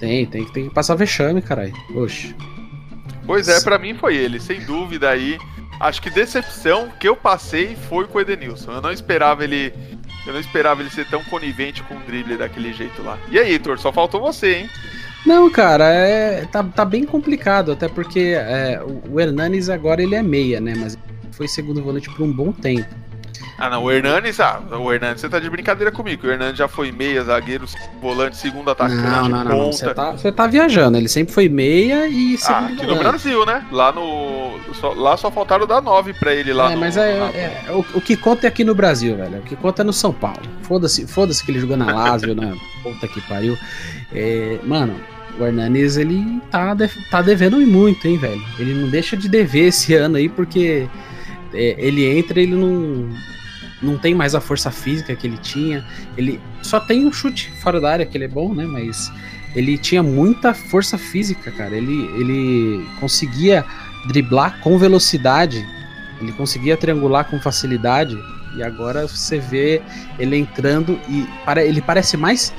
Tem, 0.00 0.24
tem, 0.26 0.44
que- 0.44 0.52
tem 0.52 0.68
que 0.68 0.74
passar 0.74 0.94
vexame, 0.94 1.42
caralho. 1.42 1.72
Oxe. 1.94 2.34
Pois 3.26 3.48
é, 3.48 3.60
pra 3.60 3.78
mim 3.78 3.94
foi 3.94 4.16
ele, 4.16 4.40
sem 4.40 4.60
dúvida 4.64 5.10
aí. 5.10 5.38
Acho 5.80 6.00
que 6.02 6.10
decepção 6.10 6.88
que 6.98 7.06
eu 7.08 7.14
passei 7.14 7.76
foi 7.88 8.06
com 8.06 8.18
o 8.18 8.20
Edenilson. 8.20 8.72
Eu 8.72 8.80
não 8.82 8.90
esperava 8.90 9.44
ele. 9.44 9.72
Eu 10.28 10.34
não 10.34 10.40
esperava 10.40 10.82
ele 10.82 10.90
ser 10.90 11.06
tão 11.06 11.24
conivente 11.24 11.82
com 11.84 11.96
o 11.96 12.00
drible 12.00 12.36
daquele 12.36 12.70
jeito 12.74 13.02
lá. 13.02 13.18
E 13.30 13.38
aí, 13.38 13.52
Heitor, 13.52 13.78
só 13.78 13.90
faltou 13.90 14.20
você, 14.20 14.56
hein? 14.56 14.70
Não, 15.24 15.50
cara, 15.50 15.86
é, 15.86 16.44
tá, 16.44 16.62
tá 16.62 16.84
bem 16.84 17.04
complicado, 17.04 17.72
até 17.72 17.88
porque 17.88 18.34
é, 18.36 18.78
o, 19.10 19.18
Hernanes 19.18 19.70
agora 19.70 20.02
ele 20.02 20.14
é 20.14 20.22
meia, 20.22 20.60
né? 20.60 20.74
Mas 20.76 20.98
foi 21.32 21.48
segundo 21.48 21.82
volante 21.82 22.10
por 22.10 22.22
um 22.22 22.30
bom 22.30 22.52
tempo. 22.52 22.94
Ah, 23.58 23.68
não, 23.68 23.82
o 23.82 23.90
Hernanes, 23.90 24.38
ah, 24.38 24.60
o 24.70 24.92
Hernanes, 24.92 25.20
você 25.20 25.28
tá 25.28 25.40
de 25.40 25.50
brincadeira 25.50 25.90
comigo. 25.90 26.26
O 26.26 26.30
Hernanes 26.30 26.56
já 26.56 26.68
foi 26.68 26.92
meia, 26.92 27.24
zagueiro, 27.24 27.64
volante, 28.00 28.36
segundo 28.36 28.70
atacante, 28.70 29.02
Não, 29.02 29.28
não, 29.28 29.44
não. 29.44 29.72
Você 29.72 29.92
tá, 29.92 30.14
tá 30.14 30.46
viajando. 30.46 30.96
Ele 30.96 31.08
sempre 31.08 31.34
foi 31.34 31.48
meia 31.48 32.06
e 32.06 32.34
Ah, 32.36 32.38
segundo 32.38 32.64
aqui 32.66 32.82
no 32.82 32.94
volante. 32.94 33.02
Brasil, 33.08 33.44
né? 33.46 33.66
Lá 33.72 33.90
no. 33.90 34.60
só- 34.74 34.92
lá 34.92 35.16
só 35.16 35.28
faltaram 35.30 35.66
dar 35.66 35.80
9 35.80 36.12
pra 36.12 36.32
ele 36.32 36.52
lá 36.52 36.70
É, 36.70 36.74
no. 36.74 36.80
mas 36.80 36.96
é, 36.96 37.18
no- 37.18 37.24
é- 37.26 37.64
o, 37.70 37.84
o 37.98 38.00
que 38.00 38.16
conta 38.16 38.46
é 38.46 38.48
aqui 38.48 38.62
no 38.62 38.76
Brasil, 38.76 39.16
velho. 39.16 39.38
O 39.38 39.42
que 39.42 39.56
conta 39.56 39.82
é 39.82 39.84
no 39.84 39.92
São 39.92 40.12
Paulo. 40.12 40.42
Foda-se 40.62 41.04
foda 41.08 41.34
que 41.34 41.50
ele 41.50 41.58
jogou 41.58 41.76
na 41.76 41.92
Lazio, 41.92 42.36
na 42.36 42.54
puta 42.84 43.08
que 43.08 43.20
pariu. 43.22 43.58
É, 44.14 44.58
mano, 44.64 44.94
o 45.36 45.44
Hernanes, 45.44 45.96
ele 45.96 46.40
tá, 46.48 46.74
de- 46.74 46.88
tá 47.10 47.20
devendo 47.22 47.56
muito, 47.58 48.06
hein, 48.06 48.16
velho. 48.18 48.42
Ele 48.56 48.72
não 48.72 48.88
deixa 48.88 49.16
de 49.16 49.28
dever 49.28 49.66
esse 49.66 49.94
ano 49.94 50.16
aí, 50.16 50.28
porque 50.28 50.86
é, 51.52 51.74
ele 51.78 52.06
entra 52.06 52.38
ele 52.40 52.54
não, 52.54 53.08
não 53.82 53.96
tem 53.96 54.14
mais 54.14 54.34
a 54.34 54.40
força 54.40 54.70
física 54.70 55.14
que 55.14 55.26
ele 55.26 55.38
tinha. 55.38 55.84
Ele 56.16 56.40
só 56.62 56.80
tem 56.80 57.06
um 57.06 57.12
chute 57.12 57.50
fora 57.62 57.80
da 57.80 57.90
área, 57.90 58.06
que 58.06 58.16
ele 58.16 58.24
é 58.24 58.28
bom, 58.28 58.54
né? 58.54 58.64
Mas 58.64 59.10
ele 59.54 59.78
tinha 59.78 60.02
muita 60.02 60.52
força 60.52 60.98
física, 60.98 61.50
cara. 61.50 61.76
Ele, 61.76 62.06
ele 62.20 62.86
conseguia 63.00 63.64
driblar 64.06 64.60
com 64.60 64.78
velocidade, 64.78 65.66
ele 66.20 66.32
conseguia 66.32 66.76
triangular 66.76 67.24
com 67.24 67.40
facilidade. 67.40 68.18
E 68.56 68.62
agora 68.62 69.06
você 69.06 69.38
vê 69.38 69.82
ele 70.18 70.36
entrando 70.36 70.98
e 71.08 71.26
para, 71.44 71.62
ele 71.62 71.80
parece 71.80 72.16
mais 72.16 72.52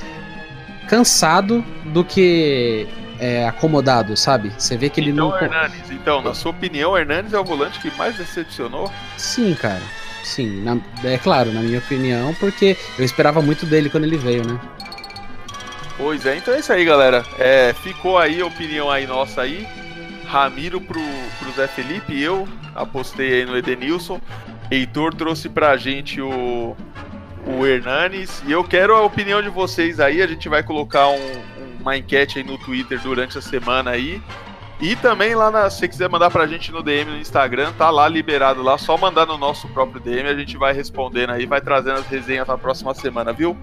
cansado 0.87 1.63
do 1.85 2.03
que 2.03 2.87
é, 3.19 3.45
acomodado, 3.45 4.15
sabe? 4.15 4.51
Você 4.57 4.77
vê 4.77 4.89
que 4.89 5.01
ele 5.01 5.11
Então, 5.11 5.29
não. 5.29 5.37
Hernanes, 5.37 5.91
então, 5.91 6.21
na 6.21 6.33
sua 6.33 6.51
opinião, 6.51 6.91
o 6.91 6.97
Hernanes 6.97 7.33
é 7.33 7.39
o 7.39 7.43
volante 7.43 7.79
que 7.79 7.91
mais 7.97 8.15
decepcionou? 8.15 8.91
Sim, 9.17 9.53
cara. 9.55 9.81
Sim, 10.23 10.61
na- 10.63 10.77
é 11.03 11.17
claro, 11.17 11.51
na 11.51 11.61
minha 11.61 11.79
opinião, 11.79 12.33
porque 12.35 12.77
eu 12.97 13.05
esperava 13.05 13.41
muito 13.41 13.65
dele 13.65 13.89
quando 13.89 14.03
ele 14.03 14.17
veio, 14.17 14.45
né? 14.45 14.59
Pois 15.97 16.25
é, 16.25 16.37
então 16.37 16.53
é 16.53 16.59
isso 16.59 16.71
aí, 16.71 16.85
galera. 16.85 17.25
É, 17.37 17.73
ficou 17.73 18.17
aí 18.17 18.41
a 18.41 18.45
opinião 18.45 18.89
aí 18.89 19.05
nossa 19.05 19.41
aí. 19.41 19.67
Ramiro 20.25 20.79
pro, 20.79 21.01
pro 21.39 21.51
Zé 21.55 21.67
Felipe, 21.67 22.21
eu 22.21 22.47
apostei 22.75 23.33
aí 23.41 23.45
no 23.45 23.57
Edenilson. 23.57 24.21
Heitor 24.71 25.13
trouxe 25.13 25.49
pra 25.49 25.75
gente 25.75 26.21
o, 26.21 26.75
o 27.45 27.65
Hernanes. 27.65 28.41
E 28.45 28.51
eu 28.51 28.63
quero 28.63 28.95
a 28.95 29.01
opinião 29.01 29.41
de 29.41 29.49
vocês 29.49 29.99
aí. 29.99 30.21
A 30.21 30.27
gente 30.27 30.47
vai 30.47 30.61
colocar 30.63 31.07
um- 31.09 31.41
uma 31.81 31.97
enquete 31.97 32.37
aí 32.37 32.43
no 32.45 32.57
Twitter 32.59 32.99
durante 33.01 33.37
a 33.37 33.41
semana 33.41 33.91
aí. 33.91 34.21
E 34.81 34.95
também 34.95 35.35
lá, 35.35 35.51
na, 35.51 35.69
se 35.69 35.79
você 35.79 35.89
quiser 35.89 36.09
mandar 36.09 36.31
pra 36.31 36.47
gente 36.47 36.71
no 36.71 36.81
DM 36.81 37.11
no 37.11 37.17
Instagram, 37.17 37.73
tá 37.73 37.89
lá 37.89 38.07
liberado 38.07 38.63
lá. 38.63 38.77
Só 38.77 38.97
mandar 38.97 39.25
no 39.25 39.37
nosso 39.37 39.67
próprio 39.67 39.99
DM, 39.99 40.29
a 40.29 40.33
gente 40.33 40.55
vai 40.57 40.71
respondendo 40.71 41.31
aí, 41.31 41.45
vai 41.45 41.59
trazendo 41.59 41.99
as 41.99 42.07
resenhas 42.07 42.45
pra 42.45 42.57
próxima 42.57 42.93
semana, 42.93 43.33
viu? 43.33 43.57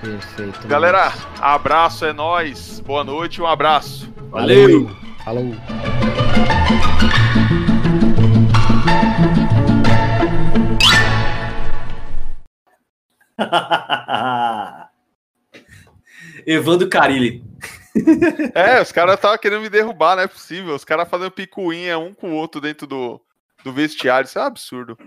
Perfeito. 0.00 0.66
Galera, 0.66 1.12
abraço, 1.38 2.06
é 2.06 2.14
nóis. 2.14 2.80
Boa 2.80 3.04
noite, 3.04 3.42
um 3.42 3.46
abraço. 3.46 4.10
Valeu. 4.30 4.90
Falou. 5.22 5.54
Evandro 16.46 16.88
Carilli. 16.88 17.44
É, 18.54 18.80
os 18.80 18.90
caras 18.90 19.16
estavam 19.16 19.38
querendo 19.38 19.62
me 19.62 19.68
derrubar, 19.68 20.16
não 20.16 20.22
é 20.22 20.26
possível. 20.26 20.74
Os 20.74 20.84
caras 20.84 21.08
fazendo 21.08 21.30
picuinha 21.30 21.98
um 21.98 22.14
com 22.14 22.32
o 22.32 22.34
outro 22.34 22.60
dentro 22.60 22.86
do, 22.86 23.20
do 23.62 23.72
vestiário. 23.72 24.26
Isso 24.26 24.38
é 24.38 24.42
um 24.42 24.46
absurdo. 24.46 24.98